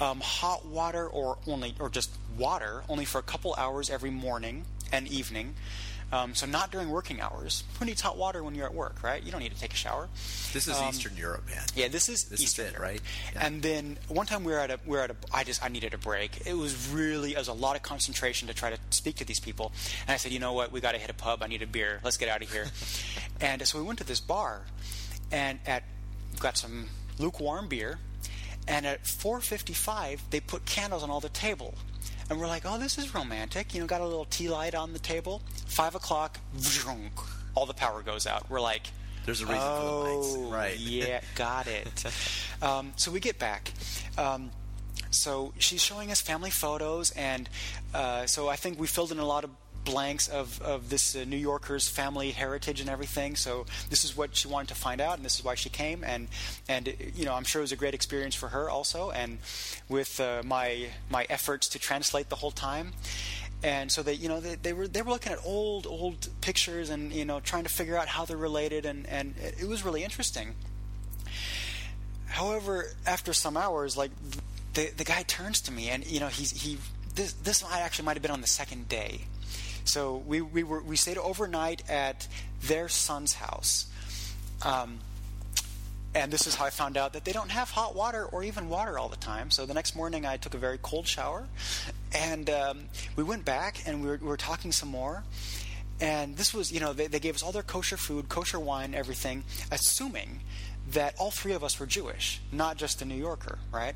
um, 0.00 0.20
hot 0.20 0.66
water 0.66 1.06
or 1.06 1.38
only 1.46 1.74
or 1.78 1.88
just 1.88 2.10
water 2.36 2.82
only 2.88 3.04
for 3.04 3.18
a 3.18 3.22
couple 3.22 3.54
hours 3.56 3.90
every 3.90 4.10
morning 4.10 4.64
and 4.92 5.08
evening. 5.08 5.54
Um, 6.12 6.34
so 6.34 6.44
not 6.44 6.70
during 6.70 6.90
working 6.90 7.22
hours. 7.22 7.64
Who 7.78 7.86
needs 7.86 8.02
hot 8.02 8.18
water 8.18 8.44
when 8.44 8.54
you're 8.54 8.66
at 8.66 8.74
work, 8.74 9.02
right? 9.02 9.22
You 9.22 9.32
don't 9.32 9.40
need 9.40 9.52
to 9.54 9.58
take 9.58 9.72
a 9.72 9.76
shower. 9.76 10.08
This 10.52 10.68
is 10.68 10.76
Um, 10.76 10.90
Eastern 10.90 11.16
Europe, 11.16 11.46
man. 11.48 11.64
Yeah, 11.74 11.88
this 11.88 12.10
is 12.10 12.24
This 12.24 12.40
is 12.40 12.44
Eastern 12.46 12.66
it, 12.66 12.72
Europe. 12.72 12.82
right? 12.82 13.00
Yeah. 13.34 13.46
And 13.46 13.62
then 13.62 13.98
one 14.08 14.26
time 14.26 14.44
we 14.44 14.52
were 14.52 14.58
at 14.58 14.70
a 14.70 14.78
we 14.84 14.96
were 14.96 15.02
at 15.02 15.10
a 15.10 15.16
I 15.32 15.42
just 15.42 15.64
I 15.64 15.68
needed 15.68 15.94
a 15.94 15.98
break. 15.98 16.46
It 16.46 16.52
was 16.52 16.88
really 16.88 17.32
it 17.32 17.38
was 17.38 17.48
a 17.48 17.54
lot 17.54 17.76
of 17.76 17.82
concentration 17.82 18.46
to 18.48 18.54
try 18.54 18.68
to 18.70 18.78
speak 18.90 19.16
to 19.16 19.24
these 19.24 19.40
people. 19.40 19.72
And 20.06 20.10
I 20.10 20.18
said, 20.18 20.32
you 20.32 20.38
know 20.38 20.52
what, 20.52 20.70
we 20.70 20.80
got 20.82 20.92
to 20.92 20.98
hit 20.98 21.08
a 21.08 21.14
pub. 21.14 21.42
I 21.42 21.46
need 21.46 21.62
a 21.62 21.66
beer. 21.66 22.00
Let's 22.04 22.18
get 22.18 22.28
out 22.28 22.42
of 22.42 22.52
here. 22.52 22.66
and 23.40 23.66
so 23.66 23.78
we 23.78 23.84
went 23.84 23.98
to 24.00 24.04
this 24.04 24.20
bar, 24.20 24.66
and 25.30 25.60
at 25.66 25.82
got 26.38 26.56
some 26.58 26.88
lukewarm 27.18 27.68
beer. 27.68 27.98
And 28.68 28.86
at 28.86 29.04
4:55, 29.04 30.20
they 30.30 30.40
put 30.40 30.66
candles 30.66 31.02
on 31.02 31.10
all 31.10 31.20
the 31.20 31.28
table. 31.30 31.74
And 32.32 32.40
we're 32.40 32.46
like, 32.46 32.62
oh, 32.64 32.78
this 32.78 32.96
is 32.96 33.14
romantic. 33.14 33.74
You 33.74 33.80
know, 33.82 33.86
got 33.86 34.00
a 34.00 34.06
little 34.06 34.24
tea 34.24 34.48
light 34.48 34.74
on 34.74 34.94
the 34.94 34.98
table. 34.98 35.42
Five 35.66 35.94
o'clock, 35.94 36.38
all 37.54 37.66
the 37.66 37.74
power 37.74 38.00
goes 38.00 38.26
out. 38.26 38.48
We're 38.48 38.58
like, 38.60 38.86
There's 39.26 39.42
a 39.42 39.44
reason 39.46 39.60
for 39.60 39.84
the 39.84 39.92
lights. 39.92 40.34
Oh, 40.38 40.50
Right. 40.50 40.78
yeah, 40.78 41.20
got 41.34 41.66
it. 41.66 42.04
um, 42.62 42.94
so 42.96 43.10
we 43.10 43.20
get 43.20 43.38
back. 43.38 43.70
Um, 44.16 44.50
so 45.10 45.52
she's 45.58 45.82
showing 45.82 46.10
us 46.10 46.22
family 46.22 46.48
photos, 46.48 47.10
and 47.10 47.50
uh, 47.92 48.24
so 48.24 48.48
I 48.48 48.56
think 48.56 48.80
we 48.80 48.86
filled 48.86 49.12
in 49.12 49.18
a 49.18 49.26
lot 49.26 49.44
of 49.44 49.50
blanks 49.84 50.28
of, 50.28 50.60
of 50.62 50.90
this 50.90 51.16
uh, 51.16 51.24
New 51.24 51.36
Yorker's 51.36 51.88
family 51.88 52.30
heritage 52.30 52.80
and 52.80 52.88
everything. 52.88 53.36
So 53.36 53.66
this 53.90 54.04
is 54.04 54.16
what 54.16 54.36
she 54.36 54.48
wanted 54.48 54.68
to 54.68 54.74
find 54.74 55.00
out, 55.00 55.16
and 55.16 55.24
this 55.24 55.38
is 55.38 55.44
why 55.44 55.54
she 55.54 55.68
came. 55.68 56.04
And 56.04 56.28
and 56.68 56.94
you 57.14 57.24
know, 57.24 57.34
I'm 57.34 57.44
sure 57.44 57.60
it 57.60 57.64
was 57.64 57.72
a 57.72 57.76
great 57.76 57.94
experience 57.94 58.34
for 58.34 58.48
her 58.48 58.70
also. 58.70 59.10
And 59.10 59.38
with 59.88 60.20
uh, 60.20 60.42
my 60.44 60.88
my 61.10 61.26
efforts 61.28 61.68
to 61.70 61.78
translate 61.78 62.28
the 62.28 62.36
whole 62.36 62.50
time. 62.50 62.92
And 63.64 63.92
so 63.92 64.02
they, 64.02 64.14
you 64.14 64.28
know, 64.28 64.40
they, 64.40 64.56
they 64.56 64.72
were 64.72 64.88
they 64.88 65.02
were 65.02 65.12
looking 65.12 65.32
at 65.32 65.38
old 65.44 65.86
old 65.86 66.28
pictures 66.40 66.90
and 66.90 67.12
you 67.12 67.24
know 67.24 67.40
trying 67.40 67.62
to 67.62 67.68
figure 67.70 67.96
out 67.96 68.08
how 68.08 68.24
they're 68.24 68.36
related, 68.36 68.86
and 68.86 69.06
and 69.06 69.34
it, 69.38 69.68
was 69.68 69.84
really 69.84 70.02
interesting. 70.02 70.54
However, 72.26 72.86
after 73.06 73.32
some 73.32 73.56
hours, 73.56 73.96
like 73.96 74.10
the 74.74 74.90
the 74.96 75.04
guy 75.04 75.22
turns 75.22 75.60
to 75.62 75.72
me, 75.72 75.90
and 75.90 76.04
you 76.04 76.18
know 76.18 76.26
he's 76.26 76.50
he 76.50 76.78
this 77.14 77.34
this 77.34 77.64
actually 77.64 78.06
might 78.06 78.14
have 78.14 78.22
been 78.22 78.32
on 78.32 78.40
the 78.40 78.48
second 78.48 78.88
day. 78.88 79.20
So 79.84 80.18
we 80.26 80.40
we 80.40 80.62
were 80.62 80.82
we 80.82 80.96
stayed 80.96 81.18
overnight 81.18 81.88
at 81.90 82.28
their 82.62 82.88
son's 82.88 83.34
house. 83.34 83.86
Um, 84.64 85.00
and 86.14 86.30
this 86.30 86.46
is 86.46 86.54
how 86.54 86.66
I 86.66 86.70
found 86.70 86.96
out 86.96 87.14
that 87.14 87.24
they 87.24 87.32
don't 87.32 87.50
have 87.50 87.70
hot 87.70 87.94
water 87.94 88.24
or 88.26 88.44
even 88.44 88.68
water 88.68 88.98
all 88.98 89.08
the 89.08 89.16
time. 89.16 89.50
So 89.50 89.64
the 89.64 89.74
next 89.74 89.96
morning, 89.96 90.26
I 90.26 90.36
took 90.36 90.52
a 90.52 90.58
very 90.58 90.78
cold 90.82 91.06
shower, 91.06 91.46
and 92.14 92.50
um, 92.50 92.84
we 93.16 93.24
went 93.24 93.44
back 93.44 93.82
and 93.86 94.02
we 94.02 94.08
were, 94.08 94.18
we 94.20 94.26
were 94.26 94.36
talking 94.36 94.72
some 94.72 94.90
more. 94.90 95.24
And 96.00 96.36
this 96.36 96.52
was, 96.52 96.72
you 96.72 96.80
know, 96.80 96.92
they, 96.92 97.06
they 97.06 97.20
gave 97.20 97.34
us 97.34 97.42
all 97.42 97.52
their 97.52 97.62
kosher 97.62 97.96
food, 97.96 98.28
kosher 98.28 98.58
wine, 98.58 98.94
everything, 98.94 99.44
assuming 99.70 100.40
that 100.90 101.14
all 101.18 101.30
three 101.30 101.52
of 101.52 101.62
us 101.62 101.78
were 101.78 101.86
Jewish, 101.86 102.40
not 102.50 102.76
just 102.76 103.00
a 103.02 103.04
New 103.04 103.14
Yorker, 103.14 103.58
right? 103.72 103.94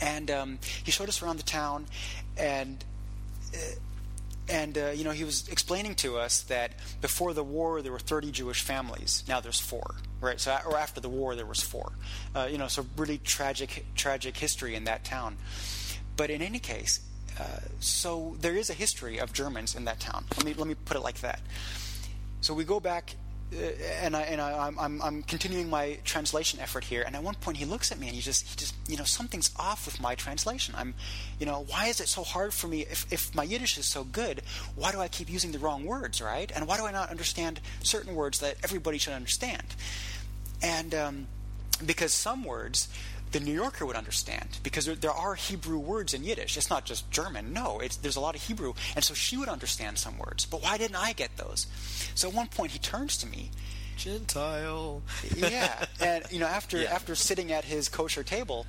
And 0.00 0.30
um, 0.30 0.58
he 0.82 0.90
showed 0.90 1.08
us 1.08 1.22
around 1.22 1.36
the 1.38 1.44
town, 1.44 1.86
and 2.38 2.82
uh, 3.54 3.58
and 4.50 4.76
uh, 4.76 4.90
you 4.90 5.04
know 5.04 5.12
he 5.12 5.24
was 5.24 5.48
explaining 5.48 5.94
to 5.96 6.18
us 6.18 6.42
that 6.42 6.72
before 7.00 7.32
the 7.32 7.44
war 7.44 7.80
there 7.82 7.92
were 7.92 7.98
30 7.98 8.32
Jewish 8.32 8.62
families. 8.62 9.24
Now 9.28 9.40
there's 9.40 9.60
four, 9.60 9.94
right? 10.20 10.40
So 10.40 10.56
or 10.66 10.76
after 10.76 11.00
the 11.00 11.08
war 11.08 11.36
there 11.36 11.46
was 11.46 11.62
four. 11.62 11.92
Uh, 12.34 12.48
you 12.50 12.58
know, 12.58 12.68
so 12.68 12.84
really 12.96 13.18
tragic 13.18 13.86
tragic 13.94 14.36
history 14.36 14.74
in 14.74 14.84
that 14.84 15.04
town. 15.04 15.36
But 16.16 16.30
in 16.30 16.42
any 16.42 16.58
case, 16.58 17.00
uh, 17.38 17.44
so 17.78 18.36
there 18.40 18.56
is 18.56 18.68
a 18.68 18.74
history 18.74 19.18
of 19.18 19.32
Germans 19.32 19.74
in 19.74 19.84
that 19.86 20.00
town. 20.00 20.24
Let 20.36 20.44
me 20.44 20.54
let 20.54 20.66
me 20.66 20.74
put 20.74 20.96
it 20.96 21.00
like 21.00 21.20
that. 21.20 21.40
So 22.40 22.52
we 22.54 22.64
go 22.64 22.80
back. 22.80 23.14
Uh, 23.52 23.72
and 24.00 24.16
I 24.16 24.22
and 24.22 24.40
I, 24.40 24.66
I'm, 24.66 24.78
I'm 24.78 25.02
I'm 25.02 25.22
continuing 25.24 25.68
my 25.68 25.98
translation 26.04 26.60
effort 26.60 26.84
here. 26.84 27.02
And 27.04 27.16
at 27.16 27.22
one 27.22 27.34
point, 27.34 27.56
he 27.56 27.64
looks 27.64 27.90
at 27.90 27.98
me 27.98 28.06
and 28.06 28.14
he 28.14 28.22
just 28.22 28.48
he 28.48 28.56
just 28.56 28.74
you 28.88 28.96
know 28.96 29.04
something's 29.04 29.50
off 29.56 29.86
with 29.86 30.00
my 30.00 30.14
translation. 30.14 30.74
I'm, 30.76 30.94
you 31.40 31.46
know, 31.46 31.64
why 31.68 31.86
is 31.86 32.00
it 32.00 32.08
so 32.08 32.22
hard 32.22 32.54
for 32.54 32.68
me? 32.68 32.82
If 32.82 33.12
if 33.12 33.34
my 33.34 33.42
Yiddish 33.42 33.76
is 33.76 33.86
so 33.86 34.04
good, 34.04 34.42
why 34.76 34.92
do 34.92 35.00
I 35.00 35.08
keep 35.08 35.28
using 35.28 35.50
the 35.50 35.58
wrong 35.58 35.84
words, 35.84 36.22
right? 36.22 36.50
And 36.54 36.68
why 36.68 36.76
do 36.76 36.86
I 36.86 36.92
not 36.92 37.10
understand 37.10 37.60
certain 37.82 38.14
words 38.14 38.38
that 38.38 38.56
everybody 38.62 38.98
should 38.98 39.14
understand? 39.14 39.74
And 40.62 40.94
um, 40.94 41.26
because 41.84 42.14
some 42.14 42.44
words 42.44 42.88
the 43.32 43.40
New 43.40 43.52
Yorker 43.52 43.86
would 43.86 43.96
understand 43.96 44.58
because 44.62 44.86
there, 44.86 44.94
there 44.96 45.12
are 45.12 45.34
Hebrew 45.34 45.78
words 45.78 46.14
in 46.14 46.24
Yiddish. 46.24 46.56
It's 46.56 46.70
not 46.70 46.84
just 46.84 47.10
German. 47.10 47.52
No, 47.52 47.78
it's, 47.80 47.96
there's 47.96 48.16
a 48.16 48.20
lot 48.20 48.34
of 48.34 48.42
Hebrew, 48.42 48.74
and 48.96 49.04
so 49.04 49.14
she 49.14 49.36
would 49.36 49.48
understand 49.48 49.98
some 49.98 50.18
words. 50.18 50.46
But 50.46 50.62
why 50.62 50.78
didn't 50.78 50.96
I 50.96 51.12
get 51.12 51.36
those? 51.36 51.66
So 52.14 52.28
at 52.28 52.34
one 52.34 52.48
point 52.48 52.72
he 52.72 52.78
turns 52.78 53.16
to 53.18 53.26
me. 53.26 53.50
Gentile. 53.96 55.02
Yeah, 55.36 55.84
and 56.00 56.24
you 56.30 56.40
know 56.40 56.46
after 56.46 56.78
Yeah. 56.78 56.94
after 56.94 57.14
sitting 57.14 57.52
at 57.52 57.64
his 57.64 57.88
kosher 57.88 58.22
table, 58.22 58.66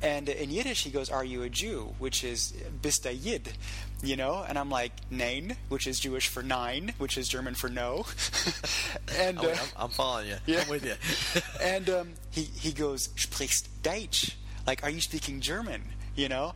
And 0.00 0.28
in 0.28 0.50
Yiddish, 0.50 0.84
he 0.84 0.90
goes, 0.90 1.10
"Are 1.10 1.24
you 1.24 1.42
a 1.42 1.48
Jew?" 1.48 1.96
Which 1.98 2.22
is 2.22 2.52
"Bist 2.80 3.02
du 3.02 3.12
Yid?" 3.12 3.50
You 4.00 4.14
know, 4.14 4.44
and 4.48 4.56
I'm 4.56 4.70
like, 4.70 4.92
"Nein," 5.10 5.56
which 5.68 5.88
is 5.88 5.98
Jewish 5.98 6.28
for 6.28 6.42
nine, 6.42 6.94
which 6.98 7.18
is 7.18 7.26
German 7.28 7.54
for 7.54 7.68
no. 7.68 8.06
and 9.18 9.38
oh, 9.38 9.42
wait, 9.42 9.58
uh, 9.58 9.62
I'm, 9.62 9.84
I'm, 9.84 9.90
following 9.90 10.28
you. 10.28 10.36
Yeah. 10.46 10.60
I'm 10.60 10.68
with 10.68 10.84
you. 10.84 10.94
and 11.60 11.90
um, 11.90 12.12
he 12.30 12.42
he 12.42 12.72
goes, 12.72 13.08
"Sprichst 13.08 13.66
Deutsch?" 13.82 14.36
Like, 14.66 14.84
are 14.84 14.90
you 14.90 15.00
speaking 15.00 15.40
German? 15.40 15.82
You 16.14 16.28
know, 16.28 16.54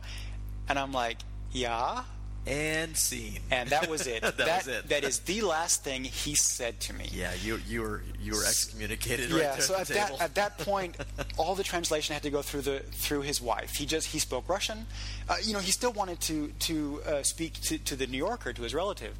and 0.69 0.79
I'm 0.79 0.93
like, 0.93 1.17
"Yeah." 1.51 2.03
And 2.45 2.95
scene. 2.97 3.39
And 3.51 3.69
that 3.69 3.89
was 3.89 4.07
it. 4.07 4.21
that, 4.21 4.37
that, 4.37 4.65
was 4.65 4.67
it. 4.67 4.89
that 4.89 5.03
is 5.03 5.19
the 5.19 5.41
last 5.41 5.83
thing 5.83 6.03
he 6.03 6.35
said 6.35 6.79
to 6.81 6.93
me. 6.93 7.09
Yeah, 7.11 7.31
you 7.41 7.59
you 7.67 7.81
were 7.81 8.03
you 8.21 8.33
were 8.33 8.43
excommunicated. 8.43 9.31
Right 9.31 9.39
there 9.39 9.53
yeah. 9.53 9.59
So 9.59 9.75
at, 9.75 9.81
at 9.81 9.87
that 9.95 10.21
at 10.21 10.35
that 10.35 10.57
point, 10.59 10.97
all 11.37 11.55
the 11.55 11.63
translation 11.63 12.13
had 12.13 12.23
to 12.23 12.29
go 12.29 12.41
through 12.41 12.61
the 12.61 12.79
through 12.79 13.21
his 13.21 13.41
wife. 13.41 13.75
He 13.75 13.85
just 13.85 14.07
he 14.07 14.19
spoke 14.19 14.47
Russian. 14.49 14.85
Uh, 15.29 15.35
you 15.43 15.53
know, 15.53 15.59
he 15.59 15.71
still 15.71 15.93
wanted 15.93 16.19
to 16.21 16.49
to 16.59 17.01
uh, 17.05 17.23
speak 17.23 17.53
to, 17.61 17.77
to 17.79 17.95
the 17.95 18.07
New 18.07 18.17
Yorker 18.17 18.53
to 18.53 18.61
his 18.61 18.73
relative. 18.73 19.13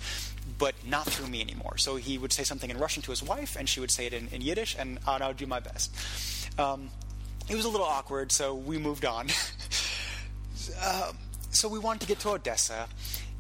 But 0.59 0.75
not 0.85 1.05
through 1.05 1.27
me 1.27 1.41
anymore. 1.41 1.77
So 1.77 1.95
he 1.95 2.17
would 2.17 2.33
say 2.33 2.43
something 2.43 2.69
in 2.69 2.77
Russian 2.77 3.01
to 3.03 3.11
his 3.11 3.23
wife, 3.23 3.55
and 3.55 3.67
she 3.67 3.79
would 3.79 3.89
say 3.89 4.07
it 4.07 4.13
in, 4.13 4.27
in 4.27 4.41
Yiddish, 4.41 4.75
and 4.77 4.99
I 5.07 5.25
would 5.27 5.37
do 5.37 5.47
my 5.47 5.61
best. 5.61 5.95
Um, 6.59 6.89
it 7.49 7.55
was 7.55 7.63
a 7.63 7.69
little 7.69 7.85
awkward, 7.85 8.31
so 8.31 8.53
we 8.53 8.77
moved 8.77 9.05
on. 9.05 9.29
uh, 10.81 11.11
so 11.53 11.69
we 11.69 11.79
wanted 11.79 12.01
to 12.01 12.07
get 12.07 12.19
to 12.19 12.29
Odessa, 12.31 12.87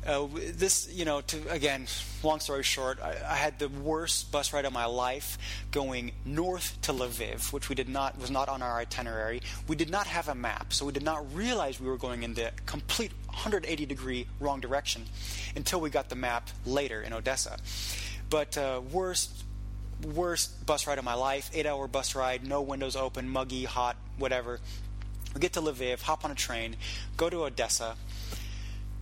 uh, 0.05 0.27
this, 0.33 0.91
you 0.93 1.05
know, 1.05 1.21
to 1.21 1.49
again, 1.49 1.87
long 2.23 2.39
story 2.39 2.63
short, 2.63 2.99
I, 3.01 3.15
I, 3.25 3.35
had 3.35 3.57
the 3.57 3.69
worst 3.69 4.31
bus 4.31 4.51
ride 4.51 4.65
of 4.65 4.73
my 4.73 4.85
life 4.85 5.37
going 5.71 6.11
north 6.25 6.77
to 6.81 6.91
Lviv, 6.91 7.53
which 7.53 7.69
we 7.69 7.75
did 7.75 7.87
not 7.87 8.19
was 8.19 8.29
not 8.29 8.49
on 8.49 8.61
our 8.61 8.77
itinerary. 8.77 9.41
We 9.67 9.77
did 9.77 9.89
not 9.89 10.07
have 10.07 10.27
a 10.27 10.35
map, 10.35 10.73
so 10.73 10.85
we 10.85 10.91
did 10.91 11.03
not 11.03 11.33
realize 11.33 11.79
we 11.79 11.87
were 11.87 11.97
going 11.97 12.23
in 12.23 12.33
the 12.33 12.51
complete 12.65 13.13
180 13.27 13.85
degree 13.85 14.27
wrong 14.41 14.59
direction 14.59 15.05
until 15.55 15.79
we 15.79 15.89
got 15.89 16.09
the 16.09 16.15
map 16.15 16.49
later 16.65 17.01
in 17.01 17.13
Odessa. 17.13 17.57
But 18.29 18.57
uh, 18.57 18.81
worst 18.91 19.45
worst 20.03 20.65
bus 20.65 20.85
ride 20.85 20.97
of 20.97 21.05
my 21.05 21.13
life, 21.13 21.49
eight 21.53 21.65
hour 21.65 21.87
bus 21.87 22.13
ride, 22.13 22.45
no 22.45 22.61
windows 22.61 22.97
open, 22.97 23.29
muggy, 23.29 23.63
hot, 23.63 23.95
whatever. 24.17 24.59
We 25.33 25.39
get 25.39 25.53
to 25.53 25.61
Lviv, 25.61 26.01
hop 26.01 26.23
on 26.25 26.31
a 26.31 26.35
train, 26.35 26.75
go 27.17 27.29
to 27.29 27.43
Odessa 27.43 27.95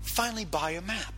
finally 0.01 0.45
buy 0.45 0.71
a 0.71 0.81
map. 0.81 1.13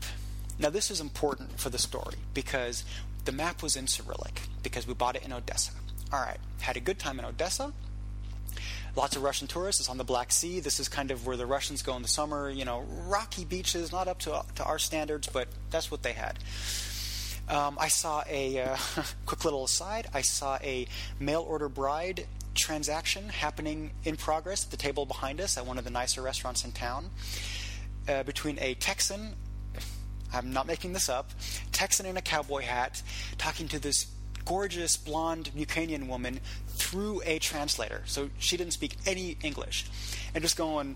Now, 0.60 0.70
this 0.70 0.92
is 0.92 1.02
important 1.02 1.60
for 1.60 1.70
the 1.70 1.80
story 1.80 2.16
because 2.34 2.84
the 3.26 3.32
map 3.32 3.64
was 3.64 3.76
in 3.76 3.88
Cyrillic 3.88 4.42
because 4.62 4.88
we 4.88 4.94
bought 4.94 5.16
it 5.16 5.24
in 5.24 5.34
Odessa. 5.34 5.72
All 6.12 6.22
right, 6.22 6.38
had 6.62 6.78
a 6.78 6.80
good 6.80 7.00
time 7.00 7.18
in 7.18 7.26
Odessa. 7.26 7.74
Lots 8.96 9.16
of 9.16 9.24
Russian 9.24 9.48
tourists. 9.48 9.82
It's 9.82 9.90
on 9.90 9.98
the 9.98 10.04
Black 10.04 10.32
Sea. 10.32 10.60
This 10.60 10.80
is 10.80 10.88
kind 10.88 11.10
of 11.10 11.26
where 11.26 11.36
the 11.36 11.48
Russians 11.48 11.82
go 11.82 11.96
in 11.96 12.04
the 12.04 12.08
summer. 12.08 12.52
You 12.52 12.66
know, 12.66 12.86
rocky 13.08 13.44
beaches, 13.44 13.92
not 13.92 14.08
up 14.08 14.20
to, 14.20 14.44
to 14.56 14.64
our 14.64 14.78
standards, 14.78 15.28
but 15.28 15.48
that's 15.72 15.90
what 15.90 16.04
they 16.04 16.14
had. 16.14 16.38
Um, 17.50 17.78
I 17.80 17.88
saw 17.88 18.24
a 18.30 18.62
uh, 18.62 18.78
quick 19.26 19.44
little 19.44 19.64
aside. 19.64 20.08
I 20.14 20.22
saw 20.22 20.60
a 20.62 20.88
mail 21.20 21.42
order 21.42 21.68
bride 21.68 22.28
transaction 22.54 23.30
happening 23.30 23.92
in 24.04 24.16
progress 24.16 24.66
at 24.66 24.72
the 24.72 24.78
table 24.78 25.06
behind 25.06 25.42
us 25.42 25.58
at 25.58 25.66
one 25.66 25.78
of 25.78 25.84
the 25.84 25.90
nicer 25.90 26.22
restaurants 26.22 26.64
in 26.64 26.72
town 26.72 27.10
uh, 28.08 28.24
between 28.24 28.58
a 28.60 28.74
Texan, 28.76 29.34
I'm 30.34 30.52
not 30.52 30.68
making 30.68 30.94
this 30.94 31.10
up, 31.10 31.32
Texan 31.72 32.06
in 32.06 32.18
a 32.18 32.22
cowboy 32.22 32.62
hat, 32.62 33.02
talking 33.38 33.68
to 33.70 33.80
this 33.80 34.08
gorgeous 34.46 34.98
blonde 34.98 35.52
Ukrainian 35.56 36.08
woman 36.08 36.40
through 36.68 37.22
a 37.26 37.40
translator. 37.40 38.02
So 38.06 38.30
she 38.40 38.58
didn't 38.58 38.74
speak 38.74 38.98
any 39.06 39.38
English, 39.44 39.86
and 40.34 40.44
just 40.44 40.58
going, 40.58 40.96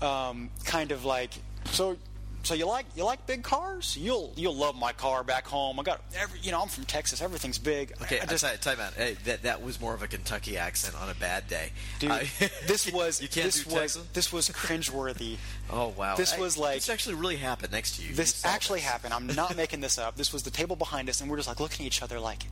um, 0.00 0.50
kind 0.64 0.92
of 0.92 1.04
like, 1.04 1.32
so 1.66 1.96
so 2.42 2.54
you 2.54 2.66
like 2.66 2.86
you 2.96 3.04
like 3.04 3.26
big 3.26 3.42
cars? 3.42 3.96
You'll 3.96 4.32
you'll 4.36 4.54
love 4.54 4.76
my 4.76 4.92
car 4.92 5.22
back 5.22 5.46
home. 5.46 5.78
I 5.78 5.82
got 5.82 6.00
every 6.16 6.38
you 6.40 6.50
know 6.50 6.60
I'm 6.62 6.68
from 6.68 6.84
Texas. 6.84 7.22
Everything's 7.22 7.58
big. 7.58 7.92
Okay, 8.02 8.20
I 8.20 8.26
just, 8.26 8.44
time 8.62 8.80
out. 8.80 8.94
Hey, 8.94 9.16
that 9.24 9.42
that 9.42 9.62
was 9.62 9.80
more 9.80 9.94
of 9.94 10.02
a 10.02 10.06
Kentucky 10.06 10.56
accent 10.56 11.00
on 11.00 11.08
a 11.08 11.14
bad 11.14 11.48
day, 11.48 11.70
dude. 11.98 12.10
I, 12.10 12.28
this 12.66 12.90
was 12.92 13.22
you 13.22 13.28
can't 13.28 13.46
this 13.46 13.64
do 13.64 13.70
was 13.70 13.80
Texan? 13.80 14.02
this 14.12 14.32
was 14.32 14.48
cringeworthy. 14.48 15.36
oh 15.70 15.88
wow, 15.96 16.16
This 16.16 16.36
was 16.36 16.56
like 16.56 16.76
this 16.76 16.88
actually 16.88 17.14
really 17.14 17.36
happened 17.36 17.72
next 17.72 17.96
to 17.96 18.02
you. 18.02 18.14
This 18.14 18.42
you 18.42 18.50
actually 18.50 18.80
this. 18.80 18.88
happened. 18.88 19.14
I'm 19.14 19.26
not 19.28 19.56
making 19.62 19.80
this 19.80 19.98
up. 19.98 20.16
This 20.16 20.32
was 20.32 20.42
the 20.42 20.50
table 20.50 20.76
behind 20.76 21.08
us, 21.08 21.20
and 21.20 21.30
we're 21.30 21.36
just 21.36 21.48
like 21.48 21.60
looking 21.60 21.84
at 21.84 21.88
each 21.88 22.02
other 22.02 22.18
like, 22.18 22.44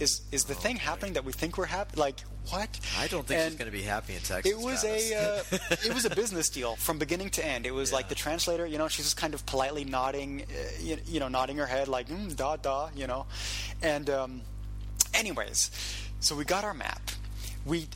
is 0.00 0.22
is 0.32 0.44
the 0.44 0.54
Oh, 0.54 0.56
thing 0.56 0.76
happening 0.76 1.14
that 1.14 1.24
we 1.24 1.32
think 1.32 1.58
we're 1.58 1.66
happy? 1.66 1.96
Like 1.98 2.20
what? 2.50 2.80
I 2.98 3.06
don't 3.08 3.26
think 3.26 3.40
And 3.40 3.50
she's 3.50 3.58
going 3.58 3.70
to 3.70 3.76
be 3.76 3.82
happy 3.82 4.14
in 4.14 4.20
Texas. 4.20 4.50
It 4.52 4.58
was 4.58 4.84
a 4.84 5.14
uh, 5.14 5.42
it 5.84 5.94
was 5.94 6.04
a 6.04 6.10
business 6.10 6.48
deal 6.48 6.76
from 6.76 6.98
beginning 6.98 7.30
to 7.30 7.44
end. 7.44 7.66
It 7.66 7.72
was 7.72 7.92
like 7.92 8.08
the 8.08 8.14
translator, 8.14 8.66
you 8.66 8.78
know, 8.78 8.88
she's 8.88 9.04
just 9.06 9.16
kind 9.16 9.34
of 9.34 9.44
politely 9.46 9.84
nodding, 9.84 10.42
uh, 10.42 10.54
you, 10.80 10.96
you 11.06 11.20
know, 11.20 11.28
nodding 11.28 11.56
her 11.58 11.66
head 11.66 11.88
like 11.88 12.08
mm, 12.08 12.34
da 12.34 12.56
da, 12.56 12.88
you 12.96 13.06
know, 13.06 13.26
and 13.82 14.08
um, 14.08 14.40
anyways, 15.14 15.70
so 16.20 16.34
we 16.36 16.44
got 16.44 16.64
our 16.64 16.74
map. 16.74 17.02
We 17.66 17.88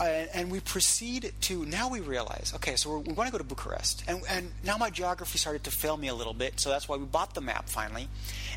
uh, 0.00 0.04
and 0.32 0.50
we 0.50 0.60
proceed 0.60 1.32
to 1.42 1.64
now 1.66 1.88
we 1.90 2.00
realize 2.00 2.52
okay 2.54 2.76
so 2.76 2.88
we're, 2.90 2.98
we 2.98 3.12
want 3.14 3.26
to 3.26 3.32
go 3.32 3.38
to 3.38 3.42
bucharest 3.44 4.04
and, 4.06 4.22
and 4.30 4.52
now 4.64 4.76
my 4.76 4.90
geography 4.90 5.38
started 5.38 5.64
to 5.64 5.70
fail 5.72 5.96
me 5.96 6.06
a 6.06 6.14
little 6.14 6.34
bit 6.34 6.60
so 6.60 6.70
that's 6.70 6.88
why 6.88 6.96
we 6.96 7.04
bought 7.04 7.34
the 7.34 7.40
map 7.40 7.68
finally 7.68 8.08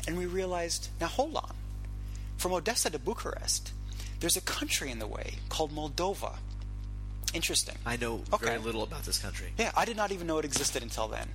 and 0.06 0.16
we 0.16 0.26
realized 0.26 0.88
now 1.00 1.08
hold 1.08 1.34
on 1.34 1.52
from 2.42 2.52
odessa 2.52 2.88
to 2.90 2.98
bucharest 2.98 3.64
there's 4.20 4.36
a 4.36 4.40
country 4.58 4.88
in 4.94 4.98
the 4.98 5.06
way 5.16 5.28
called 5.48 5.70
moldova 5.78 6.32
interesting 7.40 7.76
I 7.86 7.96
know 7.96 8.14
Okay. 8.32 8.46
very 8.50 8.58
little 8.68 8.82
about 8.82 9.04
this 9.04 9.18
country. 9.26 9.48
yeah, 9.62 9.70
I 9.82 9.84
did 9.90 9.96
not 9.96 10.10
even 10.14 10.26
know 10.26 10.38
it 10.42 10.44
existed 10.44 10.82
until 10.82 11.08
then. 11.16 11.28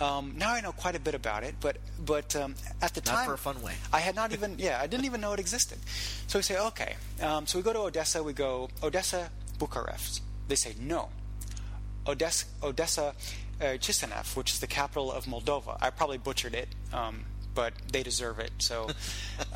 Um, 0.00 0.24
now 0.36 0.50
I 0.52 0.60
know 0.60 0.72
quite 0.84 0.96
a 0.96 1.02
bit 1.08 1.14
about 1.22 1.44
it, 1.48 1.54
but 1.60 1.76
but 2.12 2.34
um, 2.42 2.50
at 2.82 2.92
the 2.94 3.02
Not 3.06 3.14
time, 3.14 3.26
for 3.28 3.34
a 3.34 3.38
fun 3.48 3.58
way. 3.62 3.74
I 3.92 4.00
had 4.00 4.16
not 4.16 4.32
even 4.32 4.50
yeah, 4.66 4.76
I 4.84 4.86
didn't 4.88 5.06
even 5.10 5.20
know 5.20 5.32
it 5.32 5.38
existed. 5.38 5.78
So 6.26 6.40
we 6.40 6.42
say 6.42 6.58
okay. 6.70 6.96
Um, 7.22 7.46
so 7.46 7.52
we 7.58 7.62
go 7.62 7.72
to 7.72 7.82
Odessa. 7.88 8.18
We 8.24 8.32
go 8.32 8.68
Odessa, 8.82 9.30
Bucharest. 9.60 10.22
They 10.48 10.56
say 10.56 10.74
no. 10.80 11.10
Odessa, 12.12 12.46
Odessa, 12.60 13.14
uh, 13.60 13.64
Chisinau, 13.84 14.24
which 14.36 14.50
is 14.54 14.58
the 14.58 14.66
capital 14.80 15.12
of 15.12 15.26
Moldova. 15.26 15.78
I 15.80 15.90
probably 15.90 16.18
butchered 16.18 16.54
it, 16.56 16.68
um, 16.92 17.24
but 17.54 17.72
they 17.92 18.02
deserve 18.02 18.40
it. 18.40 18.50
So. 18.58 18.88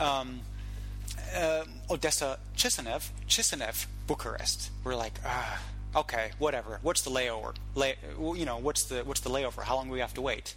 Uh, 1.35 1.65
Odessa, 1.91 2.39
Chisinau, 2.57 3.03
Chisinau, 3.27 3.87
Bucharest. 4.07 4.71
We're 4.85 4.95
like, 4.95 5.21
ah, 5.25 5.61
okay, 5.97 6.31
whatever. 6.39 6.79
What's 6.83 7.03
the 7.03 7.11
layover? 7.11 7.55
Lay, 7.75 7.97
you 8.19 8.45
know, 8.45 8.59
what's 8.59 8.85
the 8.85 9.05
what's 9.05 9.21
the 9.21 9.31
layover? 9.31 9.63
How 9.63 9.77
long 9.77 9.87
do 9.87 9.93
we 9.93 10.01
have 10.01 10.15
to 10.15 10.23
wait? 10.23 10.55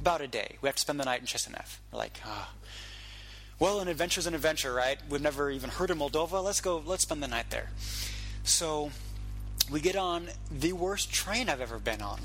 About 0.00 0.20
a 0.20 0.26
day. 0.28 0.56
We 0.60 0.68
have 0.68 0.76
to 0.76 0.80
spend 0.80 1.00
the 1.00 1.04
night 1.04 1.20
in 1.20 1.26
Chisinau. 1.26 1.64
We're 1.92 1.98
like, 1.98 2.20
ah. 2.24 2.50
Well, 3.58 3.80
an 3.80 3.88
adventure's 3.88 4.26
an 4.26 4.34
adventure, 4.34 4.72
right? 4.72 4.98
We've 5.08 5.22
never 5.22 5.50
even 5.50 5.70
heard 5.70 5.90
of 5.90 5.98
Moldova. 5.98 6.42
Let's 6.42 6.60
go. 6.60 6.82
Let's 6.84 7.02
spend 7.02 7.22
the 7.22 7.28
night 7.28 7.50
there. 7.50 7.70
So 8.42 8.90
we 9.70 9.80
get 9.80 9.96
on 9.96 10.28
the 10.50 10.72
worst 10.72 11.12
train 11.12 11.48
I've 11.48 11.60
ever 11.60 11.78
been 11.78 12.02
on. 12.02 12.20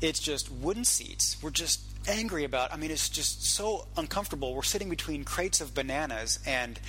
It's 0.00 0.18
just 0.18 0.50
wooden 0.50 0.84
seats. 0.84 1.36
We're 1.42 1.50
just 1.50 1.82
angry 2.08 2.44
about. 2.44 2.72
I 2.72 2.76
mean, 2.76 2.90
it's 2.90 3.08
just 3.08 3.44
so 3.44 3.86
uncomfortable. 3.96 4.54
We're 4.54 4.62
sitting 4.62 4.90
between 4.90 5.24
crates 5.24 5.60
of 5.60 5.74
bananas 5.74 6.40
and 6.44 6.80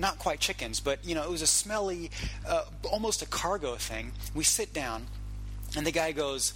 not 0.00 0.18
quite 0.18 0.40
chickens, 0.40 0.80
but 0.80 1.04
you 1.04 1.14
know, 1.14 1.22
it 1.22 1.30
was 1.30 1.42
a 1.42 1.46
smelly, 1.46 2.10
uh, 2.48 2.64
almost 2.90 3.22
a 3.22 3.26
cargo 3.26 3.76
thing. 3.76 4.12
We 4.34 4.44
sit 4.44 4.72
down, 4.72 5.06
and 5.76 5.86
the 5.86 5.92
guy 5.92 6.12
goes, 6.12 6.54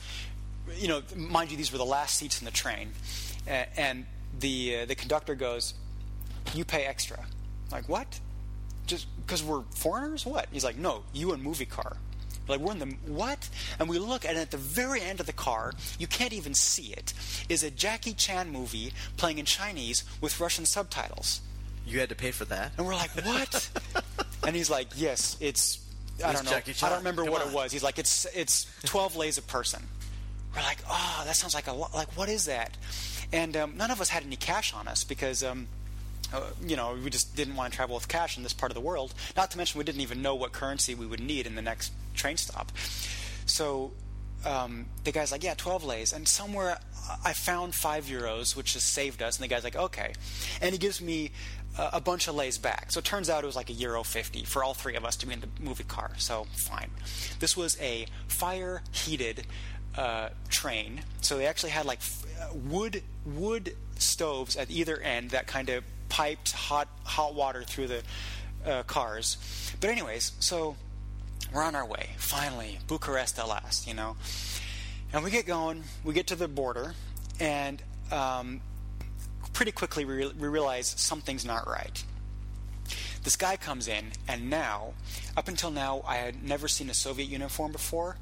you 0.76 0.88
know, 0.88 1.02
mind 1.14 1.50
you, 1.50 1.56
these 1.56 1.70
were 1.70 1.78
the 1.78 1.84
last 1.84 2.16
seats 2.16 2.40
in 2.40 2.46
the 2.46 2.50
train, 2.50 2.90
uh, 3.46 3.64
and 3.76 4.06
the 4.38 4.78
uh, 4.78 4.86
the 4.86 4.94
conductor 4.94 5.34
goes, 5.34 5.74
"You 6.54 6.64
pay 6.64 6.84
extra." 6.84 7.24
Like 7.70 7.88
what? 7.88 8.20
Just 8.86 9.06
because 9.24 9.42
we're 9.42 9.62
foreigners? 9.70 10.26
What? 10.26 10.48
He's 10.52 10.64
like, 10.64 10.76
no, 10.76 11.02
you 11.12 11.32
and 11.32 11.42
movie 11.42 11.64
car. 11.64 11.96
Like 12.46 12.60
we're 12.60 12.72
in 12.72 12.78
the 12.78 12.96
what? 13.06 13.48
And 13.78 13.88
we 13.88 13.98
look, 13.98 14.24
and 14.24 14.36
at 14.36 14.50
the 14.50 14.58
very 14.58 15.00
end 15.00 15.20
of 15.20 15.26
the 15.26 15.32
car, 15.32 15.72
you 15.98 16.06
can't 16.06 16.32
even 16.32 16.54
see 16.54 16.92
it, 16.92 17.14
is 17.48 17.62
a 17.62 17.70
Jackie 17.70 18.12
Chan 18.12 18.50
movie 18.50 18.92
playing 19.16 19.38
in 19.38 19.46
Chinese 19.46 20.04
with 20.20 20.38
Russian 20.38 20.66
subtitles. 20.66 21.40
You 21.86 22.00
had 22.00 22.08
to 22.08 22.14
pay 22.14 22.30
for 22.30 22.44
that. 22.46 22.72
And 22.76 22.86
we're 22.86 22.94
like, 22.94 23.10
what? 23.24 23.70
and 24.46 24.56
he's 24.56 24.70
like, 24.70 24.88
yes, 24.96 25.36
it's. 25.40 25.80
I 26.24 26.32
don't 26.32 26.44
know. 26.44 26.52
I 26.52 26.88
don't 26.88 26.98
remember 26.98 27.24
Come 27.24 27.32
what 27.32 27.42
on. 27.42 27.48
it 27.48 27.54
was. 27.54 27.72
He's 27.72 27.82
like, 27.82 27.98
it's 27.98 28.26
it's 28.34 28.66
twelve 28.84 29.16
lays 29.16 29.36
a 29.36 29.42
person. 29.42 29.82
We're 30.54 30.62
like, 30.62 30.78
oh, 30.88 31.22
that 31.26 31.34
sounds 31.34 31.54
like 31.54 31.66
a 31.66 31.72
lot. 31.72 31.92
Like, 31.92 32.16
what 32.16 32.28
is 32.28 32.44
that? 32.46 32.76
And 33.32 33.56
um, 33.56 33.76
none 33.76 33.90
of 33.90 34.00
us 34.00 34.08
had 34.08 34.22
any 34.24 34.36
cash 34.36 34.72
on 34.72 34.86
us 34.86 35.02
because, 35.02 35.42
um, 35.42 35.66
uh, 36.32 36.42
you 36.64 36.76
know, 36.76 36.96
we 37.02 37.10
just 37.10 37.34
didn't 37.34 37.56
want 37.56 37.72
to 37.72 37.76
travel 37.76 37.96
with 37.96 38.06
cash 38.06 38.36
in 38.36 38.44
this 38.44 38.52
part 38.52 38.70
of 38.70 38.74
the 38.74 38.80
world. 38.80 39.14
Not 39.36 39.50
to 39.50 39.56
mention, 39.56 39.78
we 39.78 39.84
didn't 39.84 40.02
even 40.02 40.22
know 40.22 40.36
what 40.36 40.52
currency 40.52 40.94
we 40.94 41.06
would 41.06 41.20
need 41.20 41.46
in 41.46 41.56
the 41.56 41.62
next 41.62 41.92
train 42.14 42.36
stop. 42.36 42.70
So 43.46 43.92
um, 44.46 44.86
the 45.02 45.10
guy's 45.10 45.32
like, 45.32 45.42
yeah, 45.42 45.54
12 45.54 45.84
lays. 45.84 46.12
And 46.12 46.28
somewhere 46.28 46.78
I 47.24 47.32
found 47.32 47.74
five 47.74 48.04
euros, 48.04 48.54
which 48.54 48.74
has 48.74 48.84
saved 48.84 49.22
us. 49.22 49.36
And 49.36 49.44
the 49.44 49.48
guy's 49.48 49.64
like, 49.64 49.76
okay. 49.76 50.12
And 50.60 50.72
he 50.72 50.78
gives 50.78 51.00
me 51.00 51.32
a 51.76 52.00
bunch 52.00 52.28
of 52.28 52.34
lays 52.34 52.58
back. 52.58 52.92
So 52.92 52.98
it 52.98 53.04
turns 53.04 53.28
out 53.28 53.42
it 53.42 53.46
was 53.46 53.56
like 53.56 53.70
a 53.70 53.74
euro 53.74 54.02
50 54.04 54.44
for 54.44 54.62
all 54.62 54.74
three 54.74 54.94
of 54.94 55.04
us 55.04 55.16
to 55.16 55.26
be 55.26 55.32
in 55.32 55.40
the 55.40 55.48
movie 55.60 55.84
car. 55.84 56.12
So 56.18 56.46
fine. 56.52 56.90
This 57.40 57.56
was 57.56 57.76
a 57.80 58.06
fire 58.28 58.82
heated 58.92 59.46
uh, 59.96 60.30
train. 60.48 61.02
So 61.20 61.36
they 61.36 61.46
actually 61.46 61.70
had 61.70 61.86
like 61.86 62.00
uh, 62.40 62.54
wood 62.54 63.02
wood 63.24 63.76
stoves 63.98 64.56
at 64.56 64.70
either 64.70 64.98
end 64.98 65.30
that 65.30 65.46
kind 65.46 65.68
of 65.68 65.84
piped 66.08 66.52
hot 66.52 66.88
hot 67.04 67.34
water 67.34 67.62
through 67.62 67.88
the 67.88 68.02
uh, 68.64 68.82
cars. 68.84 69.36
But 69.80 69.90
anyways, 69.90 70.32
so 70.40 70.76
we're 71.52 71.62
on 71.62 71.74
our 71.74 71.86
way. 71.86 72.10
Finally, 72.16 72.78
Bucharest 72.86 73.38
at 73.38 73.48
last, 73.48 73.86
you 73.86 73.94
know. 73.94 74.16
And 75.12 75.22
we 75.22 75.30
get 75.30 75.46
going. 75.46 75.84
We 76.02 76.14
get 76.14 76.28
to 76.28 76.36
the 76.36 76.48
border, 76.48 76.94
and 77.38 77.80
um, 78.10 78.60
pretty 79.54 79.72
quickly 79.72 80.04
we, 80.04 80.14
re- 80.14 80.32
we 80.38 80.48
realize 80.48 80.94
something's 80.98 81.46
not 81.46 81.66
right. 81.66 82.04
This 83.22 83.36
guy 83.36 83.56
comes 83.56 83.88
in, 83.88 84.04
and 84.28 84.50
now, 84.50 84.92
up 85.34 85.48
until 85.48 85.70
now, 85.70 86.02
I 86.06 86.16
had 86.16 86.44
never 86.44 86.68
seen 86.68 86.90
a 86.90 86.94
Soviet 86.94 87.26
uniform 87.30 87.72
before. 87.72 88.18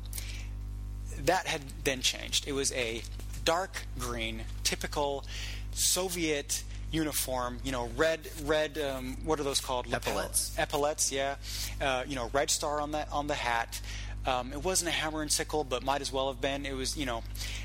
That 1.25 1.49
had 1.49 1.63
then 1.83 2.03
changed. 2.03 2.47
It 2.47 2.53
was 2.53 2.71
a 2.73 3.03
dark 3.45 3.85
green, 3.99 4.45
typical 4.63 5.25
Soviet 5.73 6.63
uniform. 6.93 7.59
You 7.65 7.73
know, 7.73 7.91
red, 7.97 8.21
red. 8.45 8.79
Um, 8.79 9.17
what 9.25 9.41
are 9.41 9.43
those 9.43 9.61
called? 9.61 9.93
Epaulets. 9.93 10.57
Epaulets, 10.57 11.11
yeah. 11.11 11.35
Uh, 11.81 12.05
you 12.07 12.15
know, 12.15 12.31
red 12.33 12.51
star 12.51 12.81
on 12.81 12.93
the 12.93 13.09
on 13.11 13.27
the 13.27 13.35
hat. 13.35 13.81
Um, 14.25 14.53
it 14.53 14.63
wasn't 14.63 14.89
a 14.89 14.93
hammer 14.93 15.21
and 15.21 15.33
sickle, 15.33 15.65
but 15.65 15.83
might 15.83 16.01
as 16.01 16.13
well 16.13 16.29
have 16.29 16.41
been. 16.41 16.65
It 16.65 16.77
was, 16.77 16.97
you 16.97 17.07
know, 17.07 17.25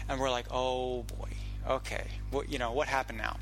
and 0.10 0.20
we're 0.20 0.32
like, 0.32 0.48
oh 0.50 1.04
boy, 1.04 1.30
okay, 1.70 2.08
what 2.32 2.50
you 2.50 2.58
know, 2.58 2.72
what 2.72 2.88
happened 2.88 3.18
now? 3.18 3.38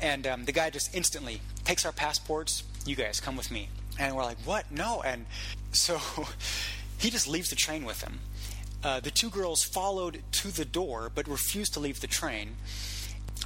And 0.00 0.26
um, 0.26 0.44
the 0.44 0.52
guy 0.52 0.70
just 0.70 0.94
instantly 0.94 1.40
takes 1.64 1.84
our 1.84 1.92
passports. 1.92 2.62
You 2.84 2.96
guys 2.96 3.20
come 3.20 3.36
with 3.36 3.50
me, 3.50 3.68
and 3.98 4.14
we're 4.14 4.24
like, 4.24 4.38
what? 4.44 4.70
No, 4.70 5.02
and 5.02 5.26
so 5.72 6.00
he 6.98 7.10
just 7.10 7.28
leaves 7.28 7.50
the 7.50 7.56
train 7.56 7.84
with 7.84 8.02
him. 8.02 8.20
Uh, 8.84 9.00
the 9.00 9.10
two 9.10 9.30
girls 9.30 9.64
followed 9.64 10.22
to 10.30 10.48
the 10.48 10.64
door, 10.64 11.10
but 11.14 11.26
refused 11.26 11.74
to 11.74 11.80
leave 11.80 12.00
the 12.00 12.06
train. 12.06 12.56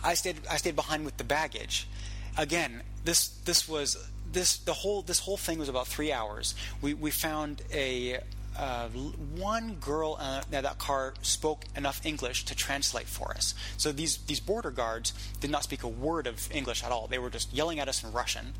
I 0.04 0.14
stayed. 0.14 0.36
I 0.50 0.56
stayed 0.56 0.76
behind 0.76 1.04
with 1.04 1.16
the 1.16 1.24
baggage. 1.24 1.88
Again, 2.36 2.82
this 3.04 3.28
this 3.44 3.68
was 3.68 3.96
this 4.32 4.58
the 4.58 4.72
whole 4.72 5.02
this 5.02 5.20
whole 5.20 5.36
thing 5.36 5.58
was 5.58 5.68
about 5.68 5.86
three 5.86 6.12
hours. 6.12 6.54
We 6.82 6.94
we 6.94 7.10
found 7.10 7.62
a 7.72 8.20
uh, 8.60 8.88
one 8.88 9.76
girl 9.76 10.18
uh, 10.20 10.42
that 10.50 10.78
car 10.78 11.14
spoke 11.22 11.64
enough 11.74 12.04
English 12.04 12.44
to 12.44 12.54
translate 12.54 13.06
for 13.06 13.30
us. 13.30 13.54
So 13.78 13.90
these 13.90 14.18
these 14.18 14.40
border 14.40 14.70
guards 14.70 15.14
did 15.40 15.50
not 15.50 15.64
speak 15.64 15.82
a 15.82 15.88
word 15.88 16.26
of 16.26 16.52
English 16.52 16.84
at 16.84 16.92
all. 16.92 17.06
They 17.06 17.18
were 17.18 17.30
just 17.30 17.52
yelling 17.54 17.80
at 17.80 17.88
us 17.88 18.04
in 18.04 18.12
Russian, 18.12 18.52